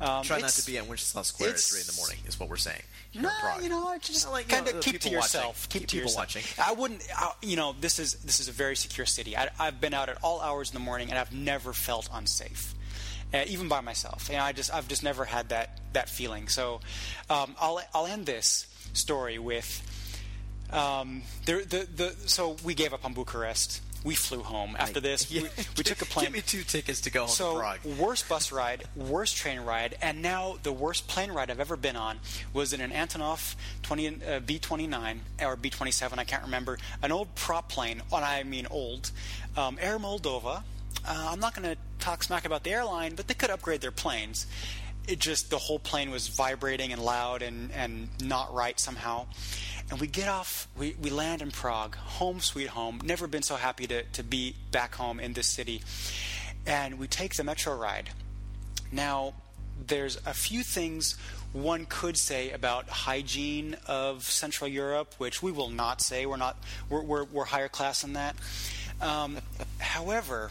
um, 0.00 0.24
Try 0.24 0.40
not 0.40 0.50
to 0.50 0.64
be 0.66 0.78
at 0.78 0.86
Winchester 0.86 1.22
Square 1.24 1.50
at 1.50 1.58
three 1.58 1.80
in 1.80 1.86
the 1.86 1.96
morning. 1.96 2.16
Is 2.26 2.40
what 2.40 2.48
we're 2.48 2.56
saying. 2.56 2.82
No, 3.20 3.30
you 3.62 3.68
know, 3.68 3.94
just 4.00 4.30
like, 4.30 4.48
kind 4.48 4.68
of 4.68 4.80
keep 4.80 4.94
to 4.94 5.08
people 5.08 5.18
watching. 5.18 5.40
yourself. 5.40 5.68
Keep, 5.68 5.86
to 5.88 5.96
yourself. 5.96 6.16
watching. 6.16 6.42
I 6.62 6.72
wouldn't. 6.72 7.02
I, 7.16 7.32
you 7.42 7.56
know, 7.56 7.74
this 7.80 7.98
is 7.98 8.14
this 8.14 8.40
is 8.40 8.48
a 8.48 8.52
very 8.52 8.76
secure 8.76 9.06
city. 9.06 9.36
I, 9.36 9.48
I've 9.58 9.80
been 9.80 9.94
out 9.94 10.08
at 10.08 10.18
all 10.22 10.40
hours 10.40 10.70
in 10.70 10.74
the 10.74 10.80
morning, 10.80 11.10
and 11.10 11.18
I've 11.18 11.32
never 11.32 11.72
felt 11.72 12.08
unsafe, 12.12 12.74
uh, 13.34 13.44
even 13.46 13.68
by 13.68 13.80
myself. 13.80 14.28
You 14.30 14.36
know, 14.36 14.42
I 14.44 14.52
just 14.52 14.72
I've 14.72 14.88
just 14.88 15.02
never 15.02 15.24
had 15.24 15.48
that 15.50 15.80
that 15.92 16.08
feeling. 16.08 16.48
So, 16.48 16.80
um, 17.28 17.54
I'll 17.60 17.80
I'll 17.94 18.06
end 18.06 18.26
this 18.26 18.66
story 18.92 19.38
with. 19.38 19.84
Um, 20.70 21.22
there, 21.46 21.64
the, 21.64 21.88
the, 21.96 22.14
so 22.28 22.56
we 22.62 22.74
gave 22.74 22.92
up 22.92 23.04
on 23.06 23.14
Bucharest. 23.14 23.80
We 24.08 24.14
flew 24.14 24.42
home. 24.42 24.74
After 24.78 25.00
this, 25.00 25.30
Yeah. 25.30 25.42
we, 25.42 25.48
we 25.76 25.84
took 25.84 26.00
a 26.00 26.06
plane. 26.06 26.24
Give 26.24 26.32
me 26.32 26.40
two 26.40 26.62
tickets 26.62 27.02
to 27.02 27.10
go 27.10 27.20
home 27.26 27.28
So 27.28 27.52
to 27.52 27.58
Prague. 27.60 27.84
worst 27.98 28.26
bus 28.26 28.50
ride, 28.50 28.84
worst 28.96 29.36
train 29.36 29.60
ride, 29.60 29.98
and 30.00 30.22
now 30.22 30.56
the 30.62 30.72
worst 30.72 31.08
plane 31.08 31.30
ride 31.30 31.50
I've 31.50 31.60
ever 31.60 31.76
been 31.76 31.94
on 31.94 32.18
was 32.54 32.72
in 32.72 32.80
an 32.80 32.90
Antonov 32.90 33.54
20 33.82 34.08
uh, 34.08 34.40
B-29 34.40 35.18
or 35.42 35.56
B-27, 35.56 36.16
I 36.18 36.24
can't 36.24 36.42
remember, 36.42 36.78
an 37.02 37.12
old 37.12 37.34
prop 37.34 37.68
plane, 37.68 38.00
and 38.10 38.24
I 38.24 38.42
mean 38.44 38.66
old, 38.70 39.10
um, 39.58 39.76
Air 39.78 39.98
Moldova. 39.98 40.62
Uh, 41.06 41.28
I'm 41.30 41.38
not 41.40 41.54
going 41.54 41.68
to 41.68 41.76
talk 41.98 42.22
smack 42.22 42.46
about 42.46 42.64
the 42.64 42.70
airline, 42.70 43.14
but 43.14 43.28
they 43.28 43.34
could 43.34 43.50
upgrade 43.50 43.82
their 43.82 43.90
planes. 43.92 44.46
It 45.08 45.18
just 45.18 45.50
the 45.50 45.58
whole 45.58 45.78
plane 45.78 46.10
was 46.10 46.28
vibrating 46.28 46.92
and 46.92 47.02
loud 47.02 47.42
and 47.42 47.72
and 47.72 48.08
not 48.22 48.52
right 48.54 48.78
somehow. 48.78 49.26
And 49.90 49.98
we 50.00 50.06
get 50.06 50.28
off, 50.28 50.68
we, 50.76 50.94
we 51.00 51.08
land 51.08 51.40
in 51.40 51.50
Prague, 51.50 51.96
home 51.96 52.40
sweet 52.40 52.68
home. 52.68 53.00
Never 53.02 53.26
been 53.26 53.42
so 53.42 53.56
happy 53.56 53.86
to, 53.86 54.02
to 54.02 54.22
be 54.22 54.54
back 54.70 54.94
home 54.94 55.18
in 55.18 55.32
this 55.32 55.46
city. 55.46 55.82
And 56.66 56.98
we 56.98 57.06
take 57.06 57.36
the 57.36 57.44
metro 57.44 57.74
ride. 57.74 58.10
Now, 58.92 59.32
there's 59.86 60.16
a 60.26 60.34
few 60.34 60.62
things 60.62 61.16
one 61.52 61.86
could 61.86 62.18
say 62.18 62.50
about 62.50 62.88
hygiene 62.88 63.76
of 63.86 64.24
Central 64.24 64.68
Europe, 64.68 65.14
which 65.16 65.42
we 65.42 65.52
will 65.52 65.70
not 65.70 66.02
say. 66.02 66.26
We're 66.26 66.36
not. 66.36 66.58
We're 66.90 67.02
we're, 67.02 67.24
we're 67.24 67.44
higher 67.46 67.68
class 67.68 68.02
than 68.02 68.12
that. 68.12 68.36
Um, 69.00 69.38
however, 69.78 70.50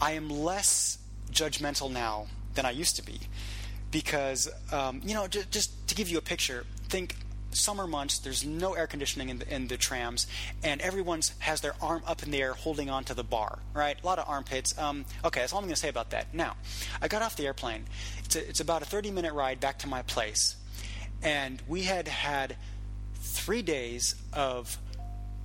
I 0.00 0.12
am 0.12 0.28
less 0.28 0.98
judgmental 1.32 1.90
now 1.90 2.26
than 2.54 2.66
I 2.66 2.70
used 2.70 2.96
to 2.96 3.02
be, 3.02 3.20
because 3.92 4.48
um, 4.72 5.00
you 5.04 5.14
know, 5.14 5.28
just, 5.28 5.52
just 5.52 5.88
to 5.88 5.94
give 5.94 6.08
you 6.08 6.18
a 6.18 6.22
picture, 6.22 6.66
think 6.88 7.14
summer 7.54 7.86
months. 7.86 8.18
There's 8.18 8.44
no 8.44 8.74
air 8.74 8.86
conditioning 8.86 9.28
in 9.28 9.38
the, 9.38 9.54
in 9.54 9.68
the 9.68 9.76
trams, 9.76 10.26
and 10.64 10.80
everyone's 10.80 11.32
has 11.38 11.60
their 11.60 11.74
arm 11.80 12.02
up 12.06 12.22
in 12.22 12.30
the 12.30 12.40
air 12.40 12.54
holding 12.54 12.90
onto 12.90 13.14
the 13.14 13.22
bar. 13.22 13.58
Right, 13.74 13.96
a 14.02 14.06
lot 14.06 14.18
of 14.18 14.28
armpits. 14.28 14.76
Um, 14.78 15.04
okay, 15.24 15.40
that's 15.40 15.52
all 15.52 15.58
I'm 15.58 15.64
going 15.64 15.74
to 15.74 15.80
say 15.80 15.88
about 15.88 16.10
that. 16.10 16.34
Now, 16.34 16.56
I 17.00 17.08
got 17.08 17.22
off 17.22 17.36
the 17.36 17.46
airplane. 17.46 17.84
It's 18.24 18.36
a, 18.36 18.48
it's 18.48 18.60
about 18.60 18.82
a 18.82 18.86
30 18.86 19.10
minute 19.10 19.34
ride 19.34 19.60
back 19.60 19.78
to 19.80 19.88
my 19.88 20.02
place, 20.02 20.56
and 21.22 21.62
we 21.68 21.82
had 21.82 22.08
had 22.08 22.56
three 23.14 23.62
days 23.62 24.14
of 24.32 24.78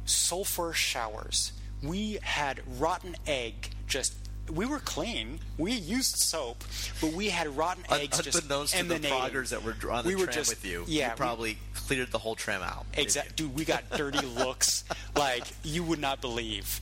sulfur 0.06 0.74
showers. 0.74 1.52
We 1.84 2.20
had 2.22 2.62
rotten 2.80 3.16
egg 3.28 3.70
just. 3.88 4.16
We 4.52 4.66
were 4.66 4.80
clean. 4.80 5.40
We 5.58 5.74
used 5.74 6.18
soap, 6.18 6.64
but 7.02 7.14
we 7.14 7.30
had 7.30 7.56
rotten 7.58 7.84
Un- 7.90 8.00
eggs 8.02 8.20
just 8.22 8.38
Unbeknownst 8.44 8.76
to 8.76 8.84
the 8.84 8.96
emanating. 8.96 9.18
Praguers 9.18 9.50
that 9.50 9.64
were 9.64 9.76
on 9.92 10.04
the 10.04 10.10
we 10.10 10.16
were 10.16 10.24
tram 10.26 10.34
just, 10.36 10.50
with 10.52 10.66
you, 10.66 10.86
yeah, 10.88 11.08
you 11.08 11.12
we- 11.12 11.18
probably 11.18 11.58
cleared 11.74 12.12
the 12.12 12.18
whole 12.18 12.36
tram 12.36 12.62
out. 12.62 12.86
didn't 12.92 13.06
Exact, 13.06 13.40
you? 13.40 13.48
dude. 13.48 13.56
We 13.58 13.66
got 13.66 13.90
dirty 13.92 14.26
looks 14.38 14.84
like 15.16 15.44
you 15.64 15.84
would 15.84 16.00
not 16.00 16.22
believe. 16.22 16.80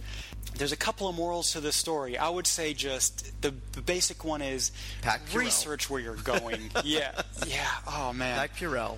There's 0.57 0.71
a 0.71 0.77
couple 0.77 1.09
of 1.09 1.15
morals 1.15 1.51
to 1.53 1.59
this 1.59 1.75
story. 1.75 2.17
I 2.17 2.29
would 2.29 2.47
say 2.47 2.73
just 2.73 3.41
the, 3.41 3.53
the 3.73 3.81
basic 3.81 4.23
one 4.23 4.41
is 4.41 4.71
Pack 5.01 5.25
Purell. 5.27 5.35
research 5.39 5.89
where 5.89 5.99
you're 5.99 6.15
going. 6.15 6.71
yeah, 6.83 7.11
yeah. 7.45 7.67
Oh 7.87 8.13
man, 8.13 8.37
Mac 8.37 8.55
Purell. 8.55 8.97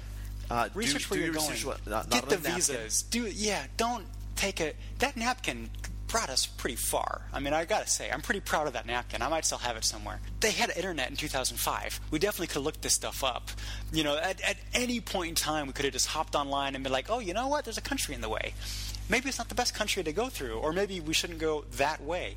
Uh, 0.52 0.70
research 0.76 1.04
do 1.06 1.10
where 1.16 1.20
your 1.20 1.26
you're 1.28 1.36
going. 1.36 1.50
research, 1.52 1.66
not- 1.88 2.10
not 2.10 2.10
Get 2.12 2.30
the 2.30 2.38
visas. 2.38 3.02
Do 3.04 3.24
yeah. 3.24 3.66
Don't 3.78 4.06
take 4.36 4.60
a 4.62 4.74
that 5.00 5.18
napkin 5.18 5.70
brought 6.08 6.30
us 6.30 6.46
pretty 6.46 6.76
far. 6.76 7.22
I 7.34 7.40
mean, 7.40 7.54
I 7.54 7.66
gotta 7.66 7.88
say, 7.88 8.10
I'm 8.10 8.22
pretty 8.22 8.40
proud 8.40 8.68
of 8.68 8.74
that 8.74 8.86
napkin. 8.86 9.22
I 9.22 9.28
might 9.28 9.46
still 9.46 9.58
have 9.58 9.76
it 9.76 9.84
somewhere. 9.84 10.20
They 10.40 10.52
had 10.52 10.72
internet 10.76 11.10
in 11.10 11.16
2005. 11.16 12.00
We 12.12 12.20
definitely 12.20 12.48
could 12.48 12.56
have 12.56 12.64
looked 12.64 12.82
this 12.82 12.94
stuff 12.94 13.24
up. 13.24 13.50
You 13.92 14.04
know, 14.04 14.18
at, 14.18 14.42
at 14.42 14.58
any 14.74 15.02
point 15.02 15.30
in 15.30 15.36
time, 15.36 15.68
we 15.68 15.74
could 15.74 15.86
have 15.86 15.94
just 15.94 16.08
hopped 16.08 16.36
online 16.36 16.76
and 16.76 16.84
been 16.84 16.94
like, 16.94 17.10
oh, 17.10 17.20
you 17.20 17.34
know 17.34 17.48
what? 17.48 17.66
There's 17.66 17.78
a 17.78 17.82
country 17.82 18.16
in 18.16 18.22
the 18.22 18.30
way. 18.30 18.54
Maybe 19.10 19.30
it's 19.30 19.38
not 19.38 19.50
the 19.50 19.56
best 19.56 19.74
country 19.74 20.04
to 20.04 20.12
go 20.12 20.30
through, 20.30 20.58
or 20.60 20.74
maybe 20.74 21.00
we 21.00 21.14
shouldn't 21.14 21.40
go 21.40 21.66
that 21.74 22.04
way. 22.04 22.36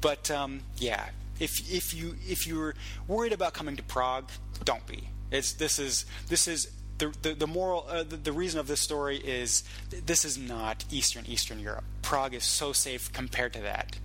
But 0.00 0.30
um, 0.30 0.60
yeah, 0.76 1.06
if 1.40 1.72
if 1.72 1.94
you 1.94 2.16
if 2.26 2.46
you're 2.46 2.74
worried 3.08 3.32
about 3.32 3.54
coming 3.54 3.76
to 3.76 3.82
Prague, 3.82 4.30
don't 4.64 4.86
be. 4.86 5.08
It's 5.30 5.54
this 5.54 5.78
is 5.78 6.06
this 6.28 6.48
is 6.48 6.70
the 6.98 7.14
the, 7.22 7.34
the 7.34 7.46
moral 7.46 7.86
uh, 7.88 8.02
the, 8.02 8.16
the 8.16 8.32
reason 8.32 8.60
of 8.60 8.66
this 8.66 8.80
story 8.80 9.16
is 9.16 9.64
th- 9.90 10.04
this 10.06 10.24
is 10.24 10.38
not 10.38 10.84
Eastern 10.90 11.26
Eastern 11.26 11.58
Europe. 11.58 11.84
Prague 12.02 12.34
is 12.34 12.44
so 12.44 12.72
safe 12.72 13.12
compared 13.12 13.52
to 13.54 13.60
that. 13.60 13.96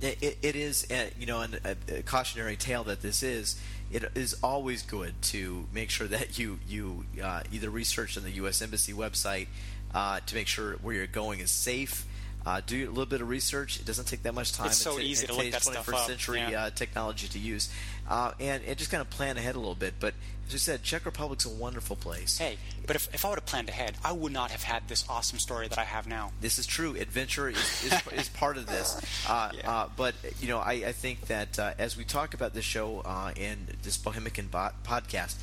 It, 0.00 0.22
it, 0.22 0.38
it 0.42 0.56
is, 0.56 0.88
uh, 0.92 1.06
you 1.18 1.26
know, 1.26 1.40
an, 1.40 1.56
a, 1.64 1.98
a 1.98 2.02
cautionary 2.02 2.56
tale 2.56 2.84
that 2.84 3.02
this 3.02 3.22
is. 3.22 3.60
It 3.90 4.04
is 4.14 4.36
always 4.42 4.82
good 4.82 5.20
to 5.22 5.66
make 5.72 5.90
sure 5.90 6.06
that 6.06 6.38
you 6.38 6.58
you 6.68 7.06
uh, 7.22 7.42
either 7.50 7.70
research 7.70 8.16
on 8.16 8.22
the 8.22 8.30
U.S. 8.32 8.62
Embassy 8.62 8.92
website 8.92 9.48
uh, 9.94 10.20
to 10.26 10.34
make 10.34 10.46
sure 10.46 10.74
where 10.74 10.94
you're 10.94 11.06
going 11.06 11.40
is 11.40 11.50
safe. 11.50 12.06
Uh, 12.46 12.60
do 12.64 12.86
a 12.86 12.88
little 12.88 13.06
bit 13.06 13.20
of 13.20 13.28
research. 13.28 13.80
It 13.80 13.84
doesn't 13.84 14.06
take 14.06 14.22
that 14.22 14.34
much 14.34 14.52
time. 14.52 14.68
It's 14.68 14.76
so 14.76 14.98
easy 14.98 15.26
in 15.26 15.34
to 15.34 15.38
look 15.38 15.50
that 15.50 15.62
stuff 15.62 15.86
21st 15.86 15.94
up, 15.94 16.06
century 16.06 16.38
yeah. 16.38 16.64
uh, 16.64 16.70
technology 16.70 17.28
to 17.28 17.38
use, 17.38 17.68
uh, 18.08 18.32
and, 18.40 18.62
and 18.64 18.78
just 18.78 18.90
kind 18.90 19.00
of 19.00 19.10
plan 19.10 19.36
ahead 19.36 19.54
a 19.54 19.58
little 19.58 19.74
bit. 19.74 19.94
But 20.00 20.14
as 20.48 20.52
you 20.54 20.58
said, 20.58 20.82
Czech 20.82 21.04
Republic's 21.04 21.44
a 21.44 21.48
wonderful 21.50 21.94
place. 21.94 22.38
Hey, 22.38 22.56
but 22.86 22.96
if, 22.96 23.12
if 23.14 23.24
I 23.24 23.28
would 23.28 23.38
have 23.38 23.46
planned 23.46 23.68
ahead, 23.68 23.96
I 24.02 24.12
would 24.12 24.32
not 24.32 24.50
have 24.50 24.62
had 24.62 24.88
this 24.88 25.04
awesome 25.08 25.38
story 25.38 25.68
that 25.68 25.78
I 25.78 25.84
have 25.84 26.06
now. 26.06 26.32
This 26.40 26.58
is 26.58 26.66
true. 26.66 26.96
Adventure 26.96 27.48
is, 27.50 27.58
is, 27.84 27.92
is 28.16 28.28
part 28.30 28.56
of 28.56 28.66
this. 28.66 28.98
Uh, 29.28 29.50
Yeah. 29.54 29.70
uh, 29.70 29.88
but, 29.96 30.14
you 30.40 30.48
know, 30.48 30.58
I, 30.58 30.72
I 30.72 30.92
think 30.92 31.26
that 31.26 31.58
uh, 31.58 31.74
as 31.78 31.96
we 31.98 32.04
talk 32.04 32.32
about 32.34 32.54
this 32.54 32.64
show 32.64 33.00
uh, 33.04 33.32
and 33.36 33.66
this 33.82 33.98
Bohemican 33.98 34.50
bot- 34.50 34.82
podcast, 34.84 35.36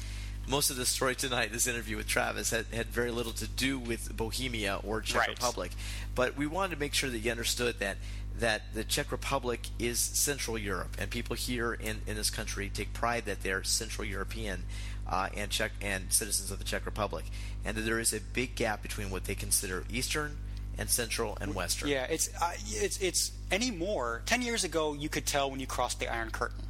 most 0.47 0.69
of 0.69 0.75
the 0.75 0.85
story 0.85 1.15
tonight, 1.15 1.51
this 1.51 1.67
interview 1.67 1.97
with 1.97 2.07
Travis, 2.07 2.51
had, 2.51 2.65
had 2.67 2.87
very 2.87 3.11
little 3.11 3.31
to 3.33 3.47
do 3.47 3.79
with 3.79 4.15
Bohemia 4.15 4.79
or 4.83 5.01
Czech 5.01 5.21
Right. 5.21 5.29
Republic. 5.29 5.71
But 6.13 6.37
we 6.37 6.47
wanted 6.47 6.75
to 6.75 6.79
make 6.79 6.93
sure 6.93 7.09
that 7.09 7.19
you 7.19 7.31
understood 7.31 7.79
that 7.79 7.97
that 8.39 8.73
the 8.73 8.83
Czech 8.83 9.13
Republic 9.13 9.61
is 9.79 9.97
Central 9.97 10.57
Europe, 10.57 10.97
and 10.99 11.09
people 11.09 11.37
here 11.37 11.73
in, 11.73 12.01
in 12.05 12.17
this 12.17 12.29
country 12.29 12.69
take 12.73 12.91
pride 12.91 13.23
that 13.25 13.43
they're 13.43 13.63
Central 13.63 14.05
European 14.05 14.65
uh, 15.07 15.29
and 15.35 15.49
Czech 15.49 15.71
and 15.81 16.11
citizens 16.11 16.51
of 16.51 16.59
the 16.59 16.65
Czech 16.65 16.85
Republic, 16.85 17.25
and 17.63 17.77
that 17.77 17.81
there 17.81 17.99
is 17.99 18.13
a 18.13 18.19
big 18.19 18.55
gap 18.55 18.81
between 18.81 19.09
what 19.09 19.23
they 19.23 19.35
consider 19.35 19.85
Eastern 19.89 20.35
and 20.77 20.89
Central 20.89 21.37
and 21.39 21.55
Western. 21.55 21.87
Yeah, 21.87 22.07
it's 22.09 22.29
uh, 22.41 22.51
it's 22.67 23.01
it's 23.01 23.31
anymore. 23.51 24.21
Ten 24.25 24.41
years 24.41 24.63
ago, 24.63 24.93
you 24.93 25.07
could 25.07 25.25
tell 25.25 25.49
when 25.49 25.59
you 25.59 25.67
crossed 25.67 25.99
the 25.99 26.07
Iron 26.13 26.29
Curtain. 26.29 26.64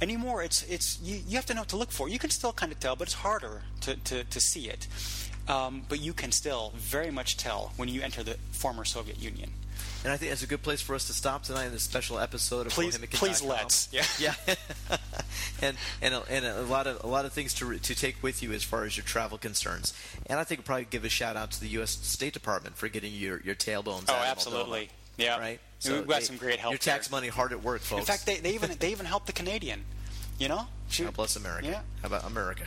Anymore, 0.00 0.42
it's 0.42 0.62
it's 0.62 0.98
you, 1.02 1.20
you 1.26 1.36
have 1.36 1.46
to 1.46 1.54
know 1.54 1.62
what 1.62 1.68
to 1.70 1.76
look 1.76 1.90
for. 1.90 2.08
You 2.08 2.18
can 2.18 2.30
still 2.30 2.52
kind 2.52 2.72
of 2.72 2.80
tell, 2.80 2.96
but 2.96 3.08
it's 3.08 3.14
harder 3.14 3.62
to 3.82 3.96
to, 3.96 4.24
to 4.24 4.40
see 4.40 4.68
it. 4.68 4.86
Um, 5.48 5.82
but 5.88 6.00
you 6.00 6.12
can 6.12 6.32
still 6.32 6.72
very 6.76 7.10
much 7.10 7.36
tell 7.36 7.72
when 7.76 7.88
you 7.88 8.02
enter 8.02 8.22
the 8.22 8.36
former 8.52 8.84
Soviet 8.84 9.20
Union. 9.20 9.50
And 10.04 10.12
I 10.12 10.16
think 10.16 10.30
that's 10.30 10.42
a 10.42 10.46
good 10.46 10.62
place 10.62 10.80
for 10.80 10.94
us 10.94 11.06
to 11.08 11.12
stop 11.12 11.42
tonight 11.42 11.66
in 11.66 11.72
this 11.72 11.82
special 11.82 12.18
episode 12.18 12.66
of 12.66 12.72
Please, 12.72 12.96
please 13.12 13.42
let's. 13.42 13.88
Yeah. 13.92 14.04
yeah, 14.18 14.34
and 15.62 15.76
and 16.00 16.14
a, 16.14 16.22
and 16.30 16.46
a 16.46 16.62
lot 16.62 16.86
of 16.86 17.04
a 17.04 17.06
lot 17.06 17.26
of 17.26 17.32
things 17.32 17.52
to 17.54 17.78
to 17.78 17.94
take 17.94 18.22
with 18.22 18.42
you 18.42 18.52
as 18.52 18.64
far 18.64 18.84
as 18.84 18.96
your 18.96 19.04
travel 19.04 19.36
concerns. 19.36 19.92
And 20.26 20.40
I 20.40 20.44
think 20.44 20.60
we'll 20.60 20.66
probably 20.66 20.86
give 20.88 21.04
a 21.04 21.10
shout 21.10 21.36
out 21.36 21.50
to 21.52 21.60
the 21.60 21.68
U.S. 21.68 21.90
State 21.90 22.32
Department 22.32 22.76
for 22.76 22.88
getting 22.88 23.12
your 23.12 23.40
your 23.42 23.54
tailbones. 23.54 24.06
Oh, 24.08 24.14
out 24.14 24.26
absolutely. 24.26 24.88
Moldova, 25.20 25.24
Yeah. 25.24 25.38
right. 25.38 25.60
So 25.78 25.94
We've 25.94 26.06
got 26.06 26.22
some 26.22 26.36
great 26.36 26.58
help 26.58 26.72
Your 26.72 26.78
tax 26.78 27.08
there. 27.08 27.16
money 27.16 27.28
hard 27.28 27.52
at 27.52 27.62
work, 27.62 27.80
folks. 27.80 28.00
In 28.00 28.06
fact, 28.06 28.26
they, 28.26 28.36
they 28.36 28.54
even 28.54 28.70
they 28.78 28.90
even 28.90 29.06
helped 29.06 29.26
the 29.26 29.32
Canadian. 29.32 29.84
You 30.38 30.48
know, 30.48 30.66
Shoot. 30.88 31.04
God 31.04 31.14
bless 31.14 31.36
America. 31.36 31.66
Yeah. 31.68 31.80
How 32.02 32.06
about 32.08 32.24
America? 32.26 32.64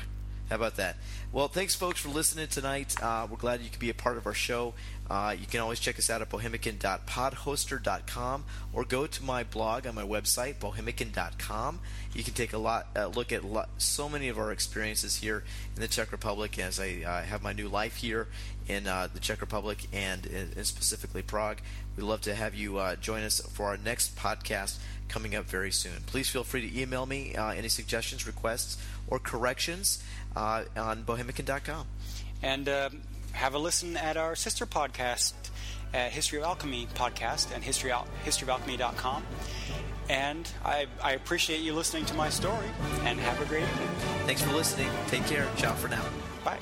How 0.54 0.58
about 0.58 0.76
that? 0.76 0.97
Well, 1.32 1.47
thanks, 1.47 1.74
folks, 1.74 1.99
for 1.99 2.10
listening 2.10 2.45
tonight. 2.45 2.95
Uh, 3.01 3.26
we're 3.28 3.38
glad 3.38 3.62
you 3.62 3.72
could 3.72 3.80
be 3.80 3.89
a 3.89 3.93
part 3.95 4.18
of 4.18 4.28
our 4.28 4.36
show. 4.36 4.76
Uh, 5.10 5.36
you 5.38 5.47
can 5.47 5.62
always 5.62 5.80
check 5.80 5.97
us 5.97 6.12
out 6.12 6.22
at 6.22 6.30
bohemican.podhoster.com 6.30 8.45
or 8.72 8.86
go 8.86 9.08
to 9.08 9.24
my 9.24 9.43
blog 9.43 9.88
on 9.88 9.95
my 9.95 10.04
website, 10.04 10.60
bohemican.com. 10.60 11.80
You 12.14 12.24
can 12.24 12.36
take 12.36 12.54
a 12.54 12.60
lot 12.60 12.86
uh, 12.95 13.08
look 13.08 13.32
at 13.32 13.41
so 13.80 14.08
many 14.08 14.30
of 14.30 14.38
our 14.38 14.51
experiences 14.51 15.16
here 15.16 15.43
in 15.76 15.82
the 15.82 15.88
Czech 15.88 16.12
Republic 16.12 16.60
as 16.60 16.80
I 16.80 17.01
uh, 17.04 17.24
have 17.24 17.41
my 17.41 17.54
new 17.54 17.68
life 17.68 17.95
here 17.95 18.28
in 18.68 18.86
uh, 18.86 19.08
the 19.12 19.20
Czech 19.20 19.41
Republic 19.41 19.88
and, 19.91 20.28
and 20.28 20.68
specifically 20.68 21.24
Prague. 21.24 21.62
We'd 21.97 22.04
love 22.04 22.22
to 22.22 22.36
have 22.36 22.54
you 22.54 22.78
uh, 22.78 22.95
join 22.95 23.24
us 23.24 23.41
for 23.41 23.66
our 23.66 23.78
next 23.78 24.16
podcast 24.16 24.78
coming 25.10 25.36
up 25.36 25.45
very 25.45 25.72
soon. 25.72 26.04
Please 26.06 26.30
feel 26.30 26.43
free 26.43 26.70
to 26.70 26.82
email 26.82 27.06
me 27.06 27.36
uh, 27.36 27.49
any 27.49 27.70
suggestions, 27.70 28.26
requests, 28.26 28.78
or 29.08 29.20
corrections 29.20 30.04
uh, 30.36 30.63
on 30.75 31.03
bohemican.com. 31.03 31.88
And 32.41 32.67
uh, 32.67 32.89
have 33.34 33.53
a 33.53 33.59
listen 33.59 33.97
at 33.97 34.17
our 34.17 34.36
sister 34.36 34.65
podcast, 34.65 35.34
uh, 35.93 36.09
History 36.09 36.39
of 36.39 36.45
Alchemy 36.45 36.88
podcast, 36.95 37.53
and 37.53 37.63
history 37.63 37.91
al- 37.91 38.07
historyofalchemy.com. 38.25 39.23
And 40.09 40.49
I, 40.65 40.88
I 41.01 41.13
appreciate 41.13 41.61
you 41.61 41.73
listening 41.73 42.05
to 42.07 42.13
my 42.13 42.29
story, 42.29 42.67
and 43.03 43.19
have 43.19 43.41
a 43.41 43.45
great 43.45 43.63
evening. 43.63 43.89
Thanks 44.25 44.41
for 44.41 44.51
listening. 44.51 44.89
Take 45.07 45.25
care. 45.25 45.47
Ciao 45.55 45.73
for 45.73 45.88
now. 45.88 46.03
Bye. 46.43 46.59